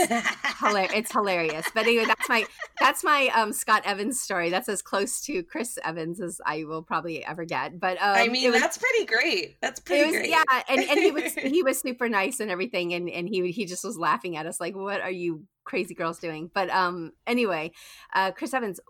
hilarious. 0.59 0.93
It's 0.99 1.12
hilarious. 1.12 1.66
But 1.74 1.85
anyway, 1.85 2.07
that's 2.07 2.29
my 2.31 2.47
that's 2.81 3.05
my 3.05 3.29
um, 3.35 3.53
Scott 3.53 3.83
Evans 3.85 4.18
story. 4.18 4.49
That's 4.49 4.70
as 4.70 4.81
close 4.81 5.20
to 5.22 5.43
Chris 5.43 5.79
Evans 5.85 6.18
as 6.18 6.41
I 6.47 6.64
will 6.64 6.83
probably 6.83 7.22
ever 7.22 7.45
get. 7.45 7.79
But 7.79 7.99
um, 7.99 8.16
I 8.16 8.29
mean, 8.29 8.51
was, 8.51 8.62
that's 8.62 8.79
pretty 8.79 9.05
great. 9.05 9.61
That's 9.61 9.81
pretty 9.81 10.05
was, 10.05 10.12
great. 10.12 10.31
Yeah, 10.31 10.43
and, 10.66 10.81
and 10.81 10.99
he 10.99 11.11
was 11.11 11.35
he 11.35 11.62
was 11.62 11.79
super 11.79 12.09
nice 12.09 12.41
and 12.41 12.51
everything, 12.51 12.95
and 12.95 13.11
and 13.11 13.29
he 13.29 13.53
he 13.53 13.66
just 13.66 13.85
was 13.85 13.99
laughing 13.99 14.39
at 14.39 14.47
us 14.47 14.61
like, 14.61 14.74
"What 14.74 15.03
are 15.03 15.11
you 15.11 15.45
crazy 15.64 15.95
girls 15.95 16.18
doing?" 16.18 16.51
But 16.55 16.70
um, 16.70 17.12
anyway, 17.26 17.72
uh, 18.14 18.31
Chris 18.31 18.55
Evans 18.55 18.81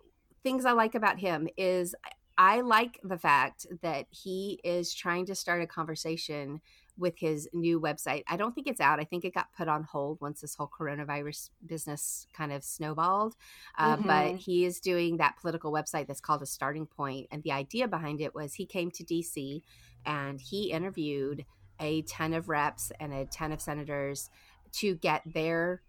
things 0.42 0.64
I 0.64 0.72
like 0.72 0.94
about 0.94 1.18
him 1.18 1.48
is 1.56 1.94
I 2.38 2.60
like 2.60 3.00
the 3.02 3.18
fact 3.18 3.66
that 3.82 4.06
he 4.10 4.60
is 4.62 4.94
trying 4.94 5.26
to 5.26 5.34
start 5.34 5.60
a 5.60 5.66
conversation 5.66 6.60
with 6.96 7.18
his 7.18 7.48
new 7.52 7.80
website. 7.80 8.22
I 8.28 8.36
don't 8.36 8.54
think 8.54 8.68
it's 8.68 8.80
out. 8.80 9.00
I 9.00 9.04
think 9.04 9.24
it 9.24 9.34
got 9.34 9.52
put 9.56 9.66
on 9.66 9.82
hold 9.82 10.20
once 10.20 10.40
this 10.40 10.54
whole 10.54 10.68
coronavirus 10.68 11.50
business 11.66 12.28
kind 12.32 12.52
of 12.52 12.62
snowballed. 12.62 13.34
Uh, 13.76 13.96
mm-hmm. 13.96 14.06
But 14.06 14.36
he 14.36 14.64
is 14.64 14.78
doing 14.78 15.16
that 15.16 15.36
political 15.40 15.72
website 15.72 16.06
that's 16.06 16.20
called 16.20 16.42
a 16.42 16.46
starting 16.46 16.86
point. 16.86 17.26
And 17.32 17.42
the 17.42 17.52
idea 17.52 17.88
behind 17.88 18.20
it 18.20 18.34
was 18.34 18.54
he 18.54 18.66
came 18.66 18.92
to 18.92 19.04
DC 19.04 19.62
and 20.06 20.40
he 20.40 20.70
interviewed 20.70 21.44
a 21.80 22.02
ton 22.02 22.34
of 22.34 22.48
reps 22.48 22.92
and 23.00 23.12
a 23.12 23.26
ton 23.26 23.50
of 23.50 23.60
senators 23.60 24.30
to 24.72 24.94
get 24.94 25.22
their 25.26 25.82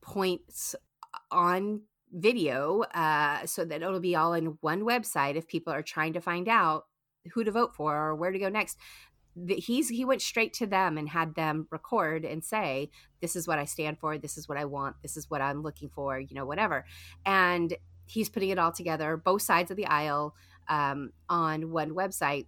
points 0.00 0.74
on 1.30 1.82
video 2.12 2.82
uh, 2.94 3.44
so 3.46 3.64
that 3.64 3.82
it'll 3.82 4.00
be 4.00 4.16
all 4.16 4.34
in 4.34 4.58
one 4.60 4.82
website 4.82 5.36
if 5.36 5.46
people 5.46 5.72
are 5.72 5.82
trying 5.82 6.12
to 6.12 6.20
find 6.20 6.48
out 6.48 6.86
who 7.32 7.44
to 7.44 7.50
vote 7.50 7.74
for 7.74 7.96
or 7.96 8.14
where 8.14 8.32
to 8.32 8.38
go 8.38 8.48
next. 8.48 8.78
He's 9.48 9.90
he 9.90 10.04
went 10.04 10.22
straight 10.22 10.54
to 10.54 10.66
them 10.66 10.96
and 10.96 11.08
had 11.10 11.34
them 11.34 11.66
record 11.70 12.24
and 12.24 12.42
say 12.42 12.88
this 13.20 13.36
is 13.36 13.46
what 13.46 13.58
i 13.58 13.66
stand 13.66 13.98
for 13.98 14.16
this 14.16 14.38
is 14.38 14.48
what 14.48 14.56
i 14.56 14.64
want 14.64 14.96
this 15.02 15.14
is 15.14 15.28
what 15.28 15.42
i'm 15.42 15.60
looking 15.62 15.90
for 15.90 16.18
you 16.18 16.34
know 16.34 16.46
whatever. 16.46 16.86
And 17.26 17.76
he's 18.06 18.30
putting 18.30 18.48
it 18.48 18.58
all 18.58 18.72
together 18.72 19.16
both 19.16 19.42
sides 19.42 19.70
of 19.70 19.76
the 19.76 19.86
aisle 19.86 20.34
um, 20.68 21.10
on 21.28 21.70
one 21.70 21.90
website 21.90 22.46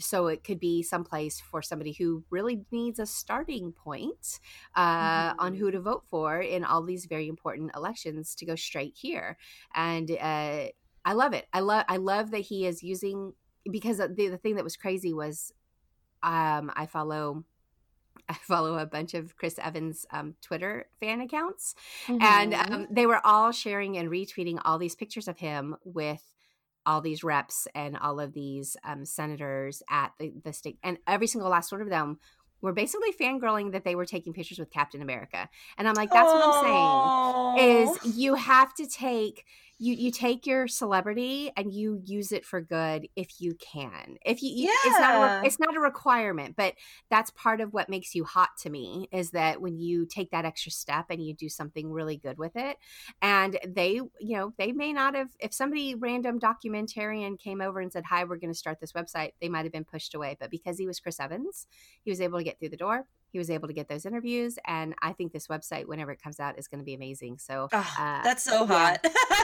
so 0.00 0.26
it 0.26 0.44
could 0.44 0.60
be 0.60 0.82
someplace 0.82 1.40
for 1.40 1.62
somebody 1.62 1.92
who 1.92 2.24
really 2.30 2.64
needs 2.70 2.98
a 2.98 3.06
starting 3.06 3.72
point 3.72 4.40
uh, 4.74 5.30
mm-hmm. 5.30 5.40
on 5.40 5.54
who 5.54 5.70
to 5.70 5.80
vote 5.80 6.04
for 6.08 6.40
in 6.40 6.64
all 6.64 6.82
these 6.82 7.06
very 7.06 7.28
important 7.28 7.70
elections 7.74 8.34
to 8.34 8.44
go 8.44 8.54
straight 8.54 8.96
here 8.96 9.36
and 9.74 10.10
uh, 10.10 10.66
i 11.04 11.12
love 11.12 11.32
it 11.32 11.46
i 11.52 11.60
love 11.60 11.84
i 11.88 11.96
love 11.96 12.30
that 12.30 12.38
he 12.40 12.66
is 12.66 12.82
using 12.82 13.32
because 13.70 13.98
the, 13.98 14.28
the 14.28 14.38
thing 14.38 14.56
that 14.56 14.64
was 14.64 14.76
crazy 14.76 15.12
was 15.12 15.52
um, 16.22 16.70
i 16.74 16.86
follow 16.86 17.44
I 18.28 18.34
follow 18.34 18.78
a 18.78 18.86
bunch 18.86 19.14
of 19.14 19.36
Chris 19.36 19.58
Evans 19.58 20.06
um, 20.12 20.34
Twitter 20.40 20.86
fan 21.00 21.20
accounts, 21.20 21.74
mm-hmm. 22.06 22.22
and 22.22 22.54
um, 22.54 22.86
they 22.90 23.06
were 23.06 23.24
all 23.24 23.50
sharing 23.50 23.96
and 23.96 24.08
retweeting 24.08 24.60
all 24.64 24.78
these 24.78 24.94
pictures 24.94 25.26
of 25.26 25.38
him 25.38 25.76
with 25.84 26.22
all 26.86 27.00
these 27.00 27.22
reps 27.22 27.68
and 27.74 27.96
all 27.96 28.20
of 28.20 28.32
these 28.32 28.76
um, 28.84 29.04
senators 29.04 29.82
at 29.90 30.12
the, 30.18 30.32
the 30.44 30.52
state, 30.52 30.78
and 30.82 30.98
every 31.06 31.26
single 31.26 31.50
last 31.50 31.72
one 31.72 31.80
of 31.80 31.88
them 31.88 32.18
were 32.62 32.72
basically 32.72 33.12
fangirling 33.12 33.72
that 33.72 33.84
they 33.84 33.94
were 33.94 34.04
taking 34.04 34.32
pictures 34.32 34.58
with 34.58 34.70
Captain 34.70 35.00
America. 35.00 35.48
And 35.78 35.88
I'm 35.88 35.94
like, 35.94 36.10
that's 36.10 36.30
Aww. 36.30 36.34
what 36.34 36.64
I'm 36.64 37.56
saying 37.56 37.96
is 38.06 38.16
you 38.16 38.34
have 38.34 38.74
to 38.74 38.86
take 38.86 39.44
you 39.80 39.94
you 39.94 40.10
take 40.10 40.46
your 40.46 40.68
celebrity 40.68 41.50
and 41.56 41.72
you 41.72 42.02
use 42.04 42.32
it 42.32 42.44
for 42.44 42.60
good 42.60 43.08
if 43.16 43.40
you 43.40 43.54
can. 43.54 44.18
If 44.26 44.42
you, 44.42 44.50
yeah. 44.50 44.70
it's 44.84 45.00
not 45.00 45.14
a, 45.14 45.46
it's 45.46 45.58
not 45.58 45.74
a 45.74 45.80
requirement, 45.80 46.54
but 46.54 46.74
that's 47.08 47.30
part 47.30 47.62
of 47.62 47.72
what 47.72 47.88
makes 47.88 48.14
you 48.14 48.24
hot 48.24 48.50
to 48.60 48.70
me 48.70 49.08
is 49.10 49.30
that 49.30 49.62
when 49.62 49.78
you 49.78 50.04
take 50.04 50.32
that 50.32 50.44
extra 50.44 50.70
step 50.70 51.06
and 51.08 51.24
you 51.24 51.34
do 51.34 51.48
something 51.48 51.90
really 51.90 52.18
good 52.18 52.36
with 52.36 52.56
it. 52.56 52.76
And 53.22 53.58
they, 53.66 53.94
you 53.94 54.36
know, 54.36 54.52
they 54.58 54.72
may 54.72 54.92
not 54.92 55.14
have 55.14 55.30
if 55.40 55.54
somebody 55.54 55.94
random 55.94 56.38
documentarian 56.38 57.38
came 57.38 57.62
over 57.62 57.80
and 57.80 57.90
said, 57.90 58.04
"Hi, 58.04 58.24
we're 58.24 58.36
going 58.36 58.52
to 58.52 58.58
start 58.58 58.80
this 58.80 58.92
website," 58.92 59.32
they 59.40 59.48
might 59.48 59.64
have 59.64 59.72
been 59.72 59.84
pushed 59.84 60.14
away, 60.14 60.36
but 60.38 60.50
because 60.50 60.76
he 60.78 60.86
was 60.86 61.00
Chris 61.00 61.18
Evans, 61.18 61.66
he 62.02 62.10
was 62.10 62.20
able 62.20 62.38
to 62.38 62.44
get 62.44 62.58
through 62.58 62.68
the 62.68 62.76
door 62.76 63.06
he 63.30 63.38
was 63.38 63.50
able 63.50 63.68
to 63.68 63.74
get 63.74 63.88
those 63.88 64.06
interviews 64.06 64.58
and 64.66 64.94
i 65.02 65.12
think 65.12 65.32
this 65.32 65.46
website 65.46 65.86
whenever 65.86 66.10
it 66.10 66.22
comes 66.22 66.40
out 66.40 66.58
is 66.58 66.68
going 66.68 66.78
to 66.78 66.84
be 66.84 66.94
amazing 66.94 67.38
so 67.38 67.68
oh, 67.72 67.94
uh, 67.98 68.22
that's 68.22 68.42
so 68.42 68.66
hot 68.66 68.98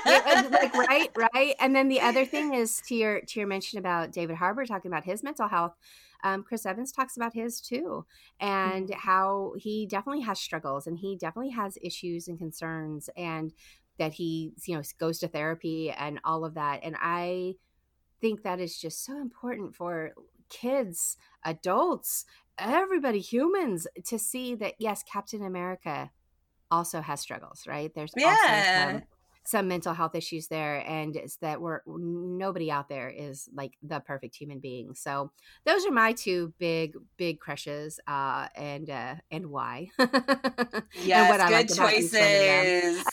yeah, 0.06 0.48
like, 0.50 0.74
right 0.88 1.10
right 1.16 1.54
and 1.60 1.74
then 1.74 1.88
the 1.88 2.00
other 2.00 2.24
thing 2.24 2.54
is 2.54 2.80
to 2.86 2.94
your 2.94 3.20
to 3.20 3.40
your 3.40 3.46
mention 3.46 3.78
about 3.78 4.12
david 4.12 4.36
harbour 4.36 4.64
talking 4.64 4.90
about 4.90 5.04
his 5.04 5.22
mental 5.22 5.48
health 5.48 5.76
um, 6.24 6.42
Chris 6.42 6.66
Evans 6.66 6.92
talks 6.92 7.16
about 7.16 7.34
his 7.34 7.60
too, 7.60 8.04
and 8.40 8.88
mm-hmm. 8.88 8.98
how 8.98 9.52
he 9.56 9.86
definitely 9.86 10.22
has 10.22 10.40
struggles 10.40 10.86
and 10.86 10.98
he 10.98 11.14
definitely 11.14 11.52
has 11.52 11.78
issues 11.82 12.26
and 12.26 12.38
concerns, 12.38 13.08
and 13.16 13.52
that 13.98 14.14
he 14.14 14.52
you 14.64 14.74
know 14.74 14.82
goes 14.98 15.18
to 15.20 15.28
therapy 15.28 15.90
and 15.90 16.20
all 16.24 16.44
of 16.44 16.54
that. 16.54 16.80
And 16.82 16.96
I 17.00 17.54
think 18.20 18.42
that 18.42 18.60
is 18.60 18.78
just 18.78 19.04
so 19.04 19.20
important 19.20 19.74
for 19.74 20.12
kids, 20.48 21.16
adults, 21.44 22.24
everybody, 22.58 23.20
humans 23.20 23.86
to 24.06 24.18
see 24.18 24.54
that 24.56 24.74
yes, 24.78 25.02
Captain 25.02 25.42
America 25.44 26.10
also 26.70 27.00
has 27.00 27.20
struggles, 27.20 27.64
right? 27.66 27.92
There's 27.94 28.12
yeah. 28.16 29.00
Some, 29.46 29.66
mental 29.66 29.94
health 29.94 30.14
issues 30.14 30.46
there 30.48 30.76
and 30.86 31.16
it's 31.16 31.36
that 31.38 31.60
we're 31.60 31.80
nobody 31.86 32.70
out 32.70 32.88
there 32.88 33.08
is 33.08 33.48
like 33.52 33.72
the 33.82 34.00
perfect 34.00 34.36
human 34.36 34.60
being. 34.60 34.94
So 34.94 35.32
those 35.64 35.84
are 35.84 35.90
my 35.90 36.12
two 36.12 36.52
big 36.58 36.94
big 37.16 37.40
crushes 37.40 37.98
uh 38.06 38.46
and 38.54 38.88
uh 38.88 39.16
and 39.30 39.46
why 39.50 39.88
yes 39.98 41.48
good 41.48 41.52
like 41.52 41.74
choices. 41.74 42.14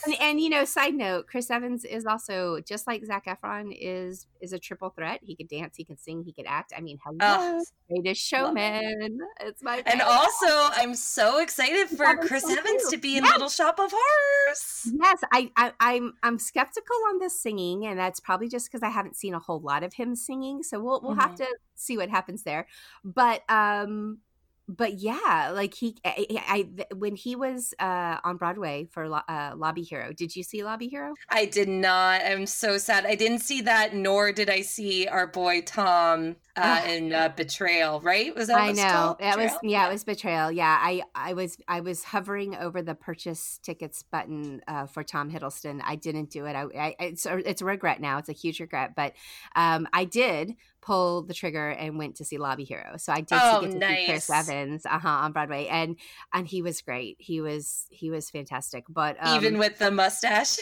And, 0.06 0.16
and, 0.22 0.42
you 0.42 0.50
know 0.50 0.66
side 0.66 0.94
note 0.94 1.28
chris 1.28 1.50
evans 1.50 1.86
is 1.86 2.06
also 2.06 2.60
just 2.68 2.88
like 2.88 3.06
zac 3.06 3.26
efron 3.26 3.76
is 3.78 4.28
is 4.42 4.54
a 4.54 4.60
triple 4.60 4.90
threat. 4.90 5.22
He 5.24 5.36
could 5.36 5.48
dance 5.48 5.76
he 5.78 5.86
can 5.86 5.98
sing 5.98 6.24
he 6.24 6.34
could 6.34 6.46
act. 6.48 6.74
I 6.76 6.82
mean 6.82 7.00
hello 7.04 7.18
oh, 7.60 7.66
greatest 7.90 8.22
showman. 8.22 9.20
It's 9.42 9.64
my 9.64 9.78
favorite. 9.78 9.94
and 9.94 10.02
also 10.02 10.48
i'm 10.76 10.96
so 10.96 11.40
excited 11.40 11.88
for 11.90 12.16
chris 12.18 12.44
so 12.44 12.58
evans 12.58 12.90
to 12.90 12.98
be 12.98 13.18
in 13.18 13.24
yes. 13.24 13.34
little 13.34 13.50
shop 13.50 13.80
of 13.80 13.92
horrors. 13.92 14.92
Yes 14.94 15.22
I, 15.32 15.52
I 15.56 15.72
i'm 15.80 16.14
I'm 16.24 16.40
skeptical 16.40 16.96
on 17.10 17.20
the 17.20 17.30
singing, 17.30 17.86
and 17.86 18.00
that's 18.00 18.20
probably 18.20 18.50
just 18.50 18.72
because 18.72 18.82
I 18.82 18.90
haven't 18.90 19.16
seen 19.16 19.34
a 19.34 19.40
whole 19.40 19.60
lot 19.60 19.84
of 19.84 19.94
him 19.94 20.16
singing. 20.16 20.64
So 20.64 20.80
we'll 20.80 21.02
we'll 21.02 21.12
mm-hmm. 21.12 21.20
have 21.20 21.36
to 21.36 21.48
see 21.76 21.98
what 21.98 22.10
happens 22.10 22.44
there. 22.44 22.68
But 23.04 23.42
um, 23.50 24.20
but 24.68 24.94
yeah, 24.94 25.52
like 25.54 25.74
he, 25.74 25.98
I, 26.06 26.26
I, 26.48 26.86
when 26.96 27.16
he 27.16 27.36
was 27.36 27.74
uh, 27.80 28.18
on 28.24 28.38
Broadway 28.38 28.88
for 28.92 29.14
uh, 29.14 29.54
Lobby 29.56 29.82
Hero, 29.82 30.14
did 30.14 30.36
you 30.36 30.44
see 30.44 30.64
Lobby 30.64 30.88
Hero? 30.88 31.14
I 31.30 31.46
did 31.46 31.68
not. 31.68 32.22
I'm 32.26 32.46
so 32.46 32.78
sad. 32.78 33.06
I 33.06 33.16
didn't 33.16 33.40
see 33.40 33.62
that, 33.62 33.94
nor 33.94 34.32
did 34.32 34.50
I 34.50 34.62
see 34.62 35.08
our 35.08 35.28
boy 35.28 35.62
Tom 35.62 36.38
uh, 36.56 36.82
in 36.88 37.14
uh, 37.14 37.30
Betrayal. 37.36 38.00
Right? 38.02 38.36
Was 38.36 38.48
that? 38.48 38.60
I 38.60 38.72
know 38.72 39.16
it 39.20 39.38
was. 39.38 39.52
Yeah, 39.64 39.88
it 39.88 39.92
was 39.92 40.04
Betrayal. 40.04 40.52
Yeah, 40.52 40.78
I, 40.80 41.04
I 41.16 41.34
was, 41.34 41.58
I 41.68 41.82
was 41.82 42.04
hovering 42.04 42.56
over 42.56 42.82
the 42.82 42.96
purchase 42.96 43.60
tickets 43.64 44.04
button 44.04 44.62
uh, 44.68 44.86
for 44.86 45.04
Tom 45.04 45.32
Hiddleston. 45.32 45.82
I 45.84 45.96
didn't 45.96 46.30
do 46.30 46.46
it. 46.46 46.56
I, 46.56 46.64
I 46.78 46.96
it's, 47.00 47.26
a, 47.26 47.38
it's 47.38 47.62
a 47.62 47.66
regret 47.66 48.02
now. 48.02 48.18
It's 48.18 48.30
a 48.30 48.34
huge 48.34 48.60
regret, 48.60 48.96
but 48.96 49.14
um, 49.56 49.88
I 49.94 50.06
did 50.06 50.56
pull 50.84 51.22
the 51.22 51.34
trigger 51.34 51.70
and 51.70 51.98
went 51.98 52.18
to 52.18 52.26
see 52.26 52.38
Lobby 52.38 52.66
Hero. 52.66 52.98
So 52.98 53.14
I 53.14 53.22
did 53.22 53.40
oh, 53.42 53.62
get 53.62 53.72
to 53.72 53.78
nice. 53.78 54.00
see 54.00 54.06
Chris 54.06 54.30
Evans 54.30 54.86
uh-huh, 54.86 55.08
on 55.08 55.32
Broadway, 55.32 55.68
and 55.68 55.96
and 56.34 56.46
he 56.46 56.62
was 56.62 56.82
great. 56.82 57.16
He 57.20 57.42
was 57.42 57.86
he 57.90 58.10
was 58.10 58.30
fantastic. 58.30 58.84
But 58.90 59.18
um, 59.20 59.38
even 59.38 59.58
with 59.58 59.80
the 59.80 59.92
mustache, 59.92 60.60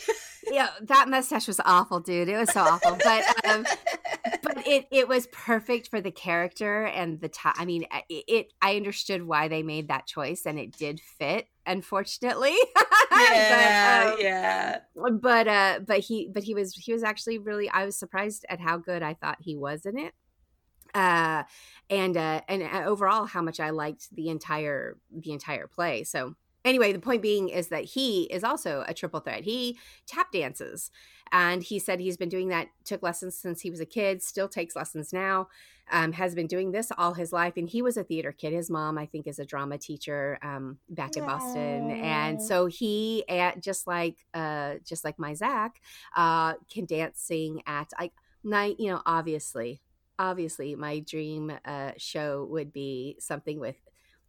yeah, 0.51 0.69
that 0.81 1.09
mustache 1.09 1.47
was 1.47 1.59
awful, 1.65 1.99
dude. 1.99 2.29
It 2.29 2.37
was 2.37 2.51
so 2.51 2.61
awful. 2.61 2.97
But 3.03 3.45
um, 3.49 3.63
but 3.63 3.77
it 4.65 4.87
it 4.91 5.07
was 5.07 5.27
perfect 5.27 5.89
for 5.89 6.01
the 6.01 6.11
character 6.11 6.85
and 6.85 7.19
the 7.19 7.29
time. 7.29 7.53
I 7.57 7.65
mean, 7.65 7.85
it, 8.09 8.23
it 8.27 8.53
I 8.61 8.75
understood 8.75 9.23
why 9.23 9.47
they 9.47 9.63
made 9.63 9.87
that 9.89 10.07
choice, 10.07 10.45
and 10.45 10.59
it 10.59 10.77
did 10.77 10.99
fit 10.99 11.47
unfortunately. 11.65 12.55
yeah, 13.11 14.03
but, 14.03 14.13
um, 14.13 14.17
yeah. 14.19 14.79
But 14.95 15.47
uh, 15.47 15.79
but 15.85 15.99
he 15.99 16.29
but 16.33 16.43
he 16.43 16.53
was 16.53 16.73
he 16.73 16.93
was 16.93 17.03
actually 17.03 17.37
really. 17.37 17.69
I 17.69 17.85
was 17.85 17.97
surprised 17.97 18.45
at 18.49 18.59
how 18.59 18.77
good 18.77 19.03
I 19.03 19.13
thought 19.13 19.37
he 19.41 19.55
was 19.55 19.85
in 19.85 19.97
it. 19.97 20.13
Uh, 20.93 21.43
and 21.89 22.17
uh, 22.17 22.41
and 22.47 22.63
uh, 22.63 22.83
overall, 22.85 23.25
how 23.25 23.41
much 23.41 23.59
I 23.59 23.69
liked 23.69 24.13
the 24.15 24.29
entire 24.29 24.97
the 25.11 25.31
entire 25.31 25.67
play. 25.67 26.03
So 26.03 26.35
anyway, 26.65 26.91
the 26.91 26.99
point 26.99 27.21
being 27.21 27.49
is 27.49 27.69
that 27.69 27.85
he 27.85 28.23
is 28.23 28.43
also 28.43 28.83
a 28.87 28.93
triple 28.93 29.19
threat. 29.19 29.43
He 29.43 29.77
tap 30.05 30.31
dances, 30.31 30.91
and 31.31 31.63
he 31.63 31.79
said 31.79 31.99
he's 31.99 32.17
been 32.17 32.29
doing 32.29 32.49
that. 32.49 32.67
Took 32.85 33.03
lessons 33.03 33.37
since 33.37 33.61
he 33.61 33.69
was 33.69 33.79
a 33.79 33.85
kid. 33.85 34.21
Still 34.21 34.49
takes 34.49 34.75
lessons 34.75 35.13
now 35.13 35.47
um, 35.91 36.13
has 36.13 36.33
been 36.33 36.47
doing 36.47 36.71
this 36.71 36.91
all 36.97 37.13
his 37.13 37.31
life. 37.33 37.57
And 37.57 37.69
he 37.69 37.81
was 37.81 37.97
a 37.97 38.03
theater 38.03 38.31
kid. 38.31 38.53
His 38.53 38.69
mom, 38.69 38.97
I 38.97 39.05
think, 39.05 39.27
is 39.27 39.39
a 39.39 39.45
drama 39.45 39.77
teacher 39.77 40.39
um, 40.41 40.77
back 40.89 41.17
in 41.17 41.25
Boston. 41.25 41.91
And 41.91 42.41
so 42.41 42.65
he, 42.65 43.27
at, 43.27 43.61
just 43.61 43.87
like 43.87 44.17
uh, 44.33 44.75
just 44.85 45.03
like 45.03 45.19
my 45.19 45.33
Zac, 45.33 45.81
uh, 46.15 46.53
can 46.71 46.85
dance, 46.85 47.21
sing, 47.21 47.61
act. 47.65 47.93
I, 47.99 48.11
night, 48.43 48.77
you 48.79 48.89
know, 48.89 49.01
obviously, 49.05 49.81
obviously, 50.17 50.75
my 50.75 50.99
dream 50.99 51.51
uh, 51.65 51.91
show 51.97 52.47
would 52.49 52.71
be 52.71 53.17
something 53.19 53.59
with 53.59 53.75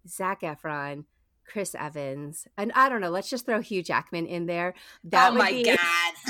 Zac 0.09 0.41
Efron 0.43 1.05
Chris 1.53 1.75
Evans, 1.75 2.47
and 2.57 2.73
I 2.75 2.89
don't 2.89 3.03
know. 3.03 3.11
Let's 3.11 3.29
just 3.29 3.45
throw 3.45 3.61
Hugh 3.61 3.83
Jackman 3.83 4.27
in 4.27 4.47
there. 4.47 4.73
That 5.05 5.33
oh 5.33 5.37
my 5.37 5.51
be... 5.51 5.65
god! 5.65 5.79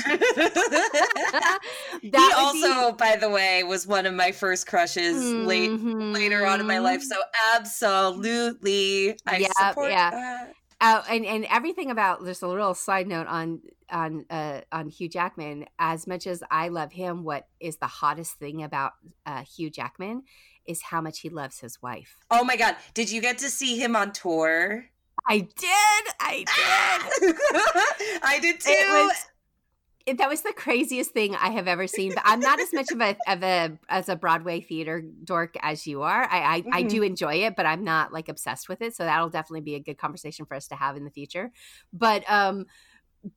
that 1.23 1.59
he 2.01 2.33
also, 2.35 2.91
be... 2.91 2.97
by 2.97 3.15
the 3.15 3.29
way, 3.29 3.63
was 3.63 3.87
one 3.87 4.05
of 4.05 4.13
my 4.13 4.33
first 4.33 4.67
crushes 4.67 5.15
mm-hmm. 5.23 5.47
late 5.47 5.71
later 5.71 6.45
on 6.45 6.59
in 6.59 6.67
my 6.67 6.79
life. 6.79 7.01
So 7.01 7.15
absolutely, 7.55 9.17
I 9.25 9.37
yep, 9.37 9.51
support 9.57 9.91
yeah. 9.91 10.11
that. 10.11 10.53
Uh, 10.81 11.01
and 11.09 11.25
and 11.25 11.45
everything 11.45 11.89
about 11.89 12.25
just 12.25 12.43
a 12.43 12.47
little 12.47 12.73
side 12.73 13.07
note 13.07 13.27
on 13.27 13.61
on 13.89 14.25
uh, 14.29 14.59
on 14.73 14.89
Hugh 14.89 15.07
Jackman. 15.07 15.65
As 15.79 16.05
much 16.05 16.27
as 16.27 16.43
I 16.51 16.67
love 16.67 16.91
him, 16.91 17.23
what 17.23 17.47
is 17.61 17.77
the 17.77 17.87
hottest 17.87 18.33
thing 18.33 18.61
about 18.61 18.91
uh, 19.25 19.43
Hugh 19.43 19.69
Jackman 19.69 20.23
is 20.65 20.81
how 20.81 21.01
much 21.01 21.19
he 21.19 21.29
loves 21.29 21.59
his 21.59 21.81
wife. 21.81 22.17
Oh 22.31 22.43
my 22.43 22.57
god! 22.57 22.75
Did 22.93 23.11
you 23.11 23.21
get 23.21 23.37
to 23.39 23.49
see 23.49 23.77
him 23.77 23.95
on 23.95 24.11
tour? 24.11 24.85
I 25.27 25.39
did. 25.39 26.13
I 26.19 26.45
did. 27.19 27.35
I 28.23 28.39
did 28.39 28.59
too. 28.59 28.69
It 28.69 29.07
was, 29.07 29.25
it, 30.05 30.17
that 30.17 30.29
was 30.29 30.41
the 30.41 30.53
craziest 30.53 31.11
thing 31.11 31.35
I 31.35 31.49
have 31.49 31.67
ever 31.67 31.87
seen. 31.87 32.13
But 32.13 32.23
I'm 32.25 32.39
not 32.39 32.59
as 32.59 32.73
much 32.73 32.91
of 32.91 33.01
a 33.01 33.15
of 33.27 33.43
a 33.43 33.77
as 33.87 34.09
a 34.09 34.15
Broadway 34.15 34.59
theater 34.59 35.01
dork 35.23 35.55
as 35.61 35.87
you 35.87 36.01
are. 36.01 36.27
I 36.29 36.55
I, 36.55 36.61
mm-hmm. 36.61 36.73
I, 36.73 36.83
do 36.83 37.03
enjoy 37.03 37.35
it, 37.45 37.55
but 37.55 37.65
I'm 37.65 37.83
not 37.83 38.11
like 38.11 38.27
obsessed 38.27 38.67
with 38.67 38.81
it. 38.81 38.95
So 38.95 39.03
that'll 39.03 39.29
definitely 39.29 39.61
be 39.61 39.75
a 39.75 39.79
good 39.79 39.97
conversation 39.97 40.45
for 40.45 40.55
us 40.55 40.67
to 40.69 40.75
have 40.75 40.97
in 40.97 41.05
the 41.05 41.11
future. 41.11 41.51
But 41.93 42.29
um, 42.29 42.65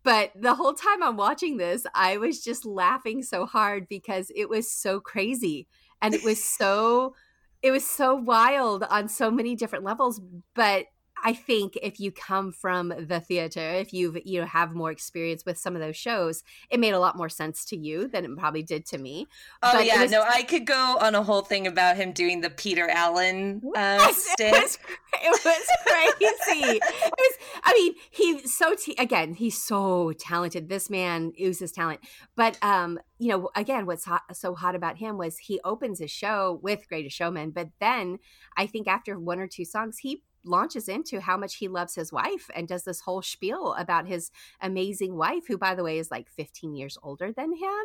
but 0.03 0.32
the 0.34 0.55
whole 0.55 0.74
time 0.74 1.03
I'm 1.03 1.16
watching 1.16 1.57
this, 1.57 1.87
I 1.95 2.16
was 2.16 2.43
just 2.43 2.66
laughing 2.66 3.22
so 3.22 3.47
hard 3.47 3.89
because 3.89 4.32
it 4.34 4.49
was 4.49 4.70
so 4.70 4.99
crazy 4.99 5.68
and 6.03 6.14
it 6.14 6.24
was 6.24 6.43
so 6.43 7.14
it 7.62 7.70
was 7.70 7.89
so 7.89 8.14
wild 8.14 8.82
on 8.84 9.09
so 9.09 9.30
many 9.30 9.55
different 9.55 9.84
levels. 9.84 10.20
But 10.55 10.87
I 11.25 11.33
think 11.33 11.79
if 11.83 11.99
you 11.99 12.12
come 12.12 12.53
from 12.53 12.93
the 12.99 13.21
theater, 13.21 13.61
if 13.61 13.93
you've 13.93 14.19
you 14.25 14.41
know 14.41 14.47
have 14.47 14.75
more 14.75 14.91
experience 14.91 15.45
with 15.45 15.59
some 15.59 15.75
of 15.75 15.81
those 15.81 15.97
shows, 15.97 16.43
it 16.71 16.79
made 16.79 16.93
a 16.93 17.01
lot 17.01 17.17
more 17.17 17.29
sense 17.29 17.64
to 17.67 17.77
you 17.77 18.09
than 18.09 18.25
it 18.25 18.37
probably 18.37 18.62
did 18.62 18.87
to 18.87 18.99
me. 18.99 19.27
Oh 19.62 19.73
but 19.73 19.87
yeah, 19.87 20.03
was, 20.03 20.11
no, 20.11 20.23
I 20.23 20.43
could 20.43 20.67
go 20.67 20.99
on 21.01 21.14
a 21.14 21.23
whole 21.23 21.43
thing 21.43 21.67
about 21.67 21.97
him 21.97 22.12
doing 22.12 22.41
the 22.41 22.51
Peter 22.51 22.89
Allen 22.89 23.62
uh, 23.77 24.12
It 24.39 24.53
was, 24.53 24.79
it 25.14 25.45
was 25.45 25.67
crazy. 25.87 26.79
it 26.79 27.14
was, 27.19 27.35
I 27.64 27.73
mean, 27.73 27.95
he's 28.11 28.57
so 28.57 28.75
t- 28.75 28.95
again, 28.99 29.35
he's 29.35 29.61
so 29.61 30.12
talented. 30.19 30.69
This 30.69 30.91
man 30.91 31.33
oozes 31.41 31.73
talent, 31.73 32.01
but 32.37 32.59
um, 32.62 32.99
you 33.19 33.29
know, 33.29 33.49
again, 33.57 33.87
what's 33.87 34.05
hot, 34.05 34.23
so 34.35 34.55
hot 34.55 34.75
about 34.75 34.99
him 34.99 35.17
was 35.17 35.39
he 35.39 35.61
opens 35.64 35.99
his 35.99 36.11
show 36.11 36.61
with 36.62 36.89
Greatest 36.89 37.17
Showman, 37.17 37.51
but 37.51 37.71
then 37.81 38.19
I 38.57 38.67
think 38.67 38.87
after 38.87 39.19
one 39.19 39.39
or 39.39 39.47
two 39.47 39.64
songs, 39.64 39.99
he 39.99 40.23
launches 40.47 40.88
into 40.88 41.20
how 41.20 41.36
much 41.36 41.57
he 41.57 41.68
loves 41.68 41.94
his 41.94 42.12
wife 42.12 42.51
and 42.55 42.68
does 42.68 42.84
this 42.84 43.01
whole 43.01 43.22
spiel 43.22 43.74
about 43.74 44.07
his 44.07 44.30
amazing 44.61 45.16
wife, 45.16 45.47
who, 45.47 45.59
by 45.59 45.74
the 45.74 45.82
way, 45.82 45.99
is 45.99 46.11
like 46.11 46.28
15 46.28 46.74
years 46.74 46.99
older 47.03 47.32
than 47.32 47.53
him. 47.53 47.84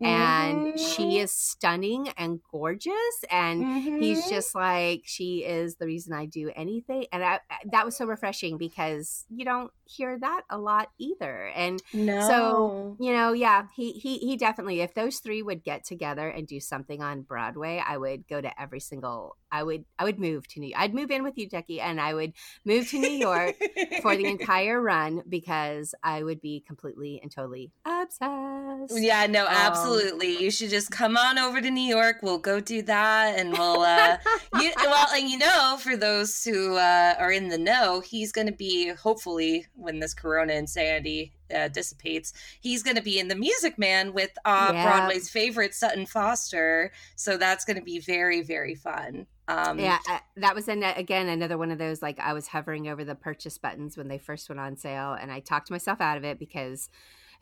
Mm-hmm. 0.00 0.04
And 0.04 0.80
she 0.80 1.02
mm-hmm. 1.02 1.24
is 1.24 1.32
stunning 1.32 2.08
and 2.16 2.40
gorgeous. 2.50 3.24
And 3.30 3.64
mm-hmm. 3.64 4.00
he's 4.00 4.28
just 4.28 4.54
like, 4.54 5.02
she 5.04 5.44
is 5.44 5.76
the 5.76 5.86
reason 5.86 6.12
I 6.12 6.26
do 6.26 6.50
anything. 6.54 7.06
And 7.12 7.24
I, 7.24 7.40
that 7.70 7.84
was 7.84 7.96
so 7.96 8.06
refreshing 8.06 8.58
because 8.58 9.24
you 9.30 9.44
don't 9.44 9.72
hear 9.96 10.18
that 10.18 10.42
a 10.50 10.58
lot 10.58 10.90
either. 10.98 11.50
And 11.54 11.82
no. 11.92 12.20
so, 12.26 12.96
you 13.00 13.12
know, 13.12 13.32
yeah, 13.32 13.66
he, 13.74 13.92
he, 13.92 14.18
he 14.18 14.36
definitely, 14.36 14.80
if 14.80 14.94
those 14.94 15.18
three 15.18 15.42
would 15.42 15.62
get 15.62 15.84
together 15.84 16.28
and 16.28 16.46
do 16.46 16.60
something 16.60 17.02
on 17.02 17.22
Broadway, 17.22 17.82
I 17.84 17.96
would 17.96 18.26
go 18.28 18.40
to 18.40 18.60
every 18.60 18.80
single, 18.80 19.36
I 19.50 19.62
would, 19.62 19.84
I 19.98 20.04
would 20.04 20.18
move 20.18 20.48
to 20.48 20.60
New 20.60 20.72
I'd 20.76 20.94
move 20.94 21.10
in 21.10 21.22
with 21.22 21.36
you, 21.36 21.48
Jackie, 21.48 21.80
and 21.80 22.00
I 22.00 22.14
would 22.14 22.32
move 22.64 22.88
to 22.90 22.98
New 22.98 23.10
York 23.10 23.56
for 24.00 24.16
the 24.16 24.24
entire 24.26 24.80
run 24.80 25.22
because 25.28 25.94
I 26.02 26.22
would 26.22 26.40
be 26.40 26.64
completely 26.66 27.20
and 27.22 27.30
totally 27.30 27.70
obsessed. 27.84 28.94
Yeah, 29.00 29.26
no, 29.26 29.46
um, 29.46 29.52
absolutely. 29.52 30.36
Um, 30.36 30.42
you 30.42 30.50
should 30.50 30.70
just 30.70 30.90
come 30.90 31.16
on 31.16 31.38
over 31.38 31.60
to 31.60 31.70
New 31.70 31.82
York. 31.82 32.18
We'll 32.22 32.38
go 32.38 32.60
do 32.60 32.82
that, 32.82 33.38
and 33.38 33.52
we'll. 33.52 33.80
Uh, 33.80 34.16
you, 34.60 34.72
well, 34.76 35.06
and 35.14 35.28
you 35.28 35.38
know, 35.38 35.76
for 35.80 35.96
those 35.96 36.44
who 36.44 36.76
uh, 36.76 37.14
are 37.18 37.32
in 37.32 37.48
the 37.48 37.58
know, 37.58 38.00
he's 38.00 38.32
going 38.32 38.46
to 38.46 38.52
be 38.52 38.88
hopefully 38.90 39.66
when 39.82 39.98
this 39.98 40.14
Corona 40.14 40.54
insanity 40.54 41.32
uh, 41.54 41.68
dissipates, 41.68 42.32
he's 42.60 42.82
going 42.82 42.96
to 42.96 43.02
be 43.02 43.18
in 43.18 43.28
the 43.28 43.34
Music 43.34 43.78
Man 43.78 44.12
with 44.12 44.30
uh, 44.44 44.70
yeah. 44.72 44.84
Broadway's 44.84 45.28
favorite 45.28 45.74
Sutton 45.74 46.06
Foster. 46.06 46.92
So 47.16 47.36
that's 47.36 47.64
going 47.64 47.78
to 47.78 47.84
be 47.84 47.98
very, 47.98 48.42
very 48.42 48.74
fun. 48.74 49.26
Um, 49.48 49.78
yeah, 49.78 49.98
uh, 50.08 50.18
that 50.36 50.54
was 50.54 50.68
an, 50.68 50.82
again 50.82 51.28
another 51.28 51.58
one 51.58 51.72
of 51.72 51.78
those 51.78 52.00
like 52.00 52.20
I 52.20 52.32
was 52.32 52.46
hovering 52.46 52.88
over 52.88 53.04
the 53.04 53.16
purchase 53.16 53.58
buttons 53.58 53.96
when 53.96 54.08
they 54.08 54.18
first 54.18 54.48
went 54.48 54.60
on 54.60 54.76
sale, 54.76 55.14
and 55.14 55.32
I 55.32 55.40
talked 55.40 55.70
myself 55.70 56.00
out 56.00 56.16
of 56.16 56.24
it 56.24 56.38
because 56.38 56.88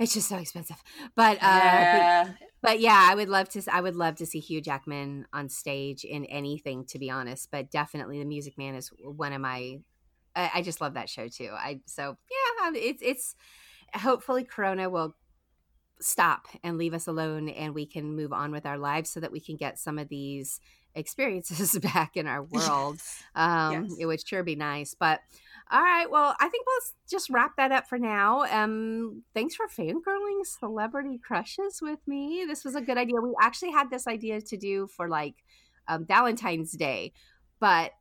it's 0.01 0.15
just 0.15 0.29
so 0.29 0.39
expensive. 0.39 0.83
But 1.15 1.37
uh, 1.37 1.39
yeah. 1.43 2.25
But, 2.25 2.37
but, 2.63 2.81
yeah, 2.81 3.09
I 3.11 3.15
would 3.15 3.29
love 3.29 3.51
to. 3.51 3.63
I 3.71 3.81
would 3.81 3.97
love 3.97 4.17
to 4.17 4.27
see 4.27 4.41
Hugh 4.41 4.63
Jackman 4.63 5.27
on 5.33 5.49
stage 5.49 6.05
in 6.05 6.25
anything, 6.25 6.85
to 6.87 6.99
be 6.99 7.11
honest. 7.11 7.51
But 7.51 7.71
definitely, 7.71 8.19
The 8.19 8.25
Music 8.25 8.57
Man 8.57 8.75
is 8.75 8.91
one 9.03 9.33
of 9.33 9.41
my. 9.41 9.81
I, 10.35 10.51
I 10.57 10.63
just 10.63 10.81
love 10.81 10.95
that 10.95 11.09
show 11.09 11.29
too. 11.29 11.51
I 11.53 11.81
so 11.87 12.17
yeah, 12.31 12.71
it's 12.75 13.03
it's. 13.03 13.35
Hopefully, 13.93 14.45
Corona 14.45 14.89
will 14.89 15.17
stop 16.01 16.47
and 16.65 16.79
leave 16.79 16.95
us 16.95 17.07
alone 17.07 17.49
and 17.49 17.75
we 17.75 17.87
can 17.87 18.17
move 18.17 18.33
on 18.33 18.51
with 18.51 18.67
our 18.67 18.79
lives 18.79 19.11
so 19.11 19.21
that 19.21 19.33
we 19.33 19.41
can 19.41 19.57
get 19.57 19.79
some 19.79 19.99
of 19.99 20.09
these 20.09 20.61
experiences 20.95 21.79
back 21.95 22.17
in 22.17 22.27
our 22.27 22.43
world 22.43 22.97
yes. 22.97 23.23
Um, 23.35 23.85
yes. 23.85 23.97
it 24.01 24.07
would 24.07 24.27
sure 24.27 24.43
be 24.43 24.57
nice 24.57 24.95
but 24.99 25.21
all 25.71 25.83
right 25.83 26.11
well 26.11 26.35
i 26.41 26.49
think 26.49 26.67
let's 26.77 26.95
just 27.09 27.31
wrap 27.31 27.57
that 27.57 27.71
up 27.71 27.87
for 27.87 27.99
now 27.99 28.43
um 28.51 29.23
thanks 29.35 29.55
for 29.55 29.69
fangirling 29.69 30.45
celebrity 30.45 31.19
crushes 31.23 31.81
with 31.81 32.01
me 32.07 32.45
this 32.47 32.65
was 32.65 32.75
a 32.75 32.81
good 32.81 32.99
idea 32.99 33.21
we 33.21 33.35
actually 33.41 33.71
had 33.71 33.91
this 33.91 34.09
idea 34.09 34.41
to 34.41 34.57
do 34.57 34.89
for 34.89 35.09
like 35.09 35.35
um, 35.87 36.05
valentine's 36.07 36.73
day 36.73 37.13
but 37.61 37.93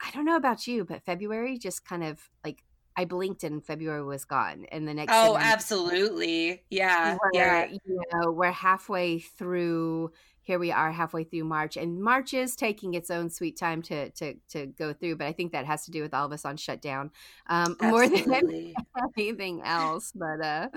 i 0.00 0.10
don't 0.10 0.24
know 0.24 0.36
about 0.36 0.66
you 0.66 0.84
but 0.84 1.02
february 1.02 1.58
just 1.58 1.84
kind 1.84 2.04
of 2.04 2.30
like 2.44 2.62
I 2.96 3.04
blinked 3.04 3.42
and 3.42 3.64
February 3.64 4.04
was 4.04 4.24
gone. 4.24 4.66
And 4.70 4.86
the 4.86 4.94
next 4.94 5.12
Oh, 5.12 5.36
absolutely. 5.36 6.62
Yeah. 6.70 7.18
yeah. 7.32 7.66
You 7.66 8.02
know, 8.12 8.30
we're 8.30 8.52
halfway 8.52 9.18
through 9.18 10.12
here 10.44 10.58
we 10.58 10.70
are 10.70 10.92
halfway 10.92 11.24
through 11.24 11.44
March, 11.44 11.76
and 11.76 12.02
March 12.02 12.34
is 12.34 12.54
taking 12.54 12.94
its 12.94 13.10
own 13.10 13.30
sweet 13.30 13.56
time 13.58 13.82
to 13.82 14.10
to 14.10 14.34
to 14.50 14.66
go 14.66 14.92
through. 14.92 15.16
But 15.16 15.26
I 15.26 15.32
think 15.32 15.52
that 15.52 15.64
has 15.64 15.84
to 15.86 15.90
do 15.90 16.02
with 16.02 16.12
all 16.12 16.26
of 16.26 16.32
us 16.32 16.44
on 16.44 16.56
shutdown 16.58 17.10
um, 17.48 17.76
more 17.80 18.06
than 18.06 18.32
anything 19.16 19.62
else. 19.62 20.12
But 20.14 20.40
uh, 20.40 20.68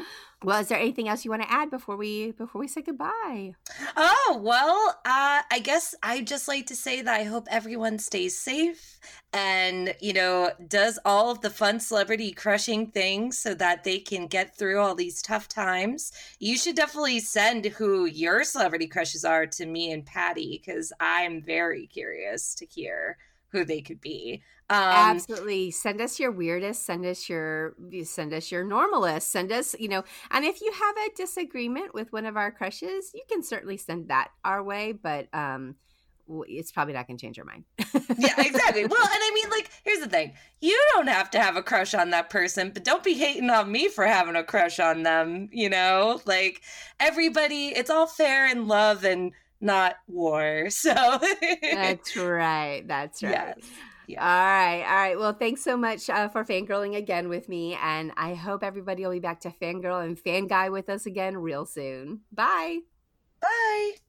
well, 0.44 0.62
is 0.62 0.70
there 0.70 0.80
anything 0.80 1.10
else 1.10 1.26
you 1.26 1.32
want 1.32 1.44
to 1.44 1.52
add 1.52 1.70
before 1.70 1.98
we 1.98 2.32
before 2.32 2.62
we 2.62 2.68
say 2.68 2.82
goodbye? 2.82 3.54
Oh 3.96 4.40
well, 4.42 5.00
uh, 5.06 5.42
I 5.52 5.60
guess 5.62 5.94
I'd 6.02 6.28
just 6.28 6.48
like 6.48 6.68
to 6.68 6.76
say 6.76 7.02
that 7.02 7.20
I 7.20 7.24
hope 7.24 7.48
everyone 7.52 8.00
stays 8.00 8.38
safe 8.38 9.00
and 9.34 9.94
you 10.00 10.14
know 10.14 10.52
does 10.68 10.98
all 11.04 11.30
of 11.30 11.42
the 11.42 11.50
fun 11.50 11.80
celebrity 11.80 12.32
crushing 12.32 12.88
things 12.88 13.38
so 13.38 13.54
that 13.54 13.84
they 13.84 14.00
can 14.00 14.28
get 14.28 14.58
through 14.58 14.80
all 14.80 14.96
these 14.96 15.22
tough 15.22 15.48
times. 15.50 16.12
You 16.40 16.58
should 16.58 16.76
definitely 16.76 17.20
send 17.20 17.66
who 17.66 18.06
your 18.06 18.44
celebrity 18.44 18.88
crushes 18.88 19.26
are 19.26 19.46
to 19.58 19.66
me 19.66 19.92
and 19.92 20.06
Patty 20.06 20.62
because 20.64 20.92
I'm 21.00 21.42
very 21.42 21.88
curious 21.88 22.56
to 22.56 22.66
hear 22.66 23.18
who 23.50 23.66
they 23.66 23.82
could 23.82 24.02
be. 24.02 24.42
Um, 24.70 24.80
Absolutely. 24.80 25.72
Send 25.72 26.02
us 26.02 26.20
your 26.20 26.32
weirdest. 26.32 26.86
Send 26.86 27.06
us 27.06 27.30
your 27.30 27.76
send 28.04 28.34
us 28.34 28.52
your 28.52 28.66
normalist. 28.66 29.24
Send 29.24 29.52
us, 29.52 29.76
you 29.80 29.88
know, 29.88 30.04
and 30.32 30.44
if 30.44 30.62
you 30.62 30.72
have 30.72 30.98
a 30.98 31.16
disagreement 31.16 31.94
with 31.94 32.12
one 32.12 32.26
of 32.26 32.36
our 32.36 32.52
crushes, 32.52 33.12
you 33.14 33.24
can 33.30 33.42
certainly 33.44 33.78
send 33.78 34.10
that 34.10 34.30
our 34.44 34.62
way. 34.62 34.92
But 34.92 35.28
um, 35.34 35.76
it's 36.48 36.72
probably 36.74 36.94
not 36.94 37.08
going 37.08 37.18
to 37.18 37.22
change 37.22 37.38
your 37.38 37.46
mind. 37.46 37.64
yeah, 38.18 38.34
exactly. 38.38 38.86
Well, 38.88 39.02
and 39.02 39.22
I 39.24 39.32
mean, 39.34 39.50
like, 39.50 39.72
here's 39.86 40.00
the 40.00 40.10
thing: 40.10 40.34
you 40.60 40.80
don't 40.94 41.08
have 41.08 41.30
to 41.32 41.40
have 41.40 41.56
a 41.56 41.64
crush 41.64 41.94
on 41.94 42.10
that 42.10 42.30
person, 42.30 42.72
but 42.74 42.84
don't 42.84 43.04
be 43.04 43.14
hating 43.14 43.50
on 43.50 43.72
me 43.72 43.88
for 43.88 44.06
having 44.06 44.36
a 44.36 44.44
crush 44.44 44.80
on 44.80 45.04
them. 45.04 45.48
You 45.54 45.70
know, 45.70 46.22
like 46.26 46.62
everybody, 47.00 47.68
it's 47.68 47.90
all 47.90 48.08
fair 48.08 48.50
in 48.52 48.68
love 48.68 49.06
and 49.06 49.32
not 49.62 49.96
war. 50.08 50.70
So 50.78 50.94
that's 50.94 52.16
right. 52.16 52.84
That's 52.88 53.24
right. 53.24 53.56
Yes. 53.58 53.70
Yeah. 54.08 54.22
All 54.22 54.46
right. 54.46 54.84
All 54.84 54.96
right. 54.96 55.20
Well, 55.20 55.34
thanks 55.34 55.64
so 55.64 55.76
much 55.76 56.10
uh, 56.10 56.30
for 56.30 56.46
fangirling 56.46 56.96
again 56.96 57.28
with 57.28 57.50
me. 57.50 57.78
And 57.82 58.12
I 58.16 58.36
hope 58.36 58.64
everybody 58.64 59.04
will 59.04 59.12
be 59.12 59.20
back 59.20 59.42
to 59.42 59.50
fangirl 59.50 60.04
and 60.04 60.18
fanguy 60.18 60.72
with 60.72 60.90
us 60.90 61.06
again 61.06 61.38
real 61.38 61.66
soon. 61.66 62.22
Bye. 62.32 62.80
Bye. 63.42 64.07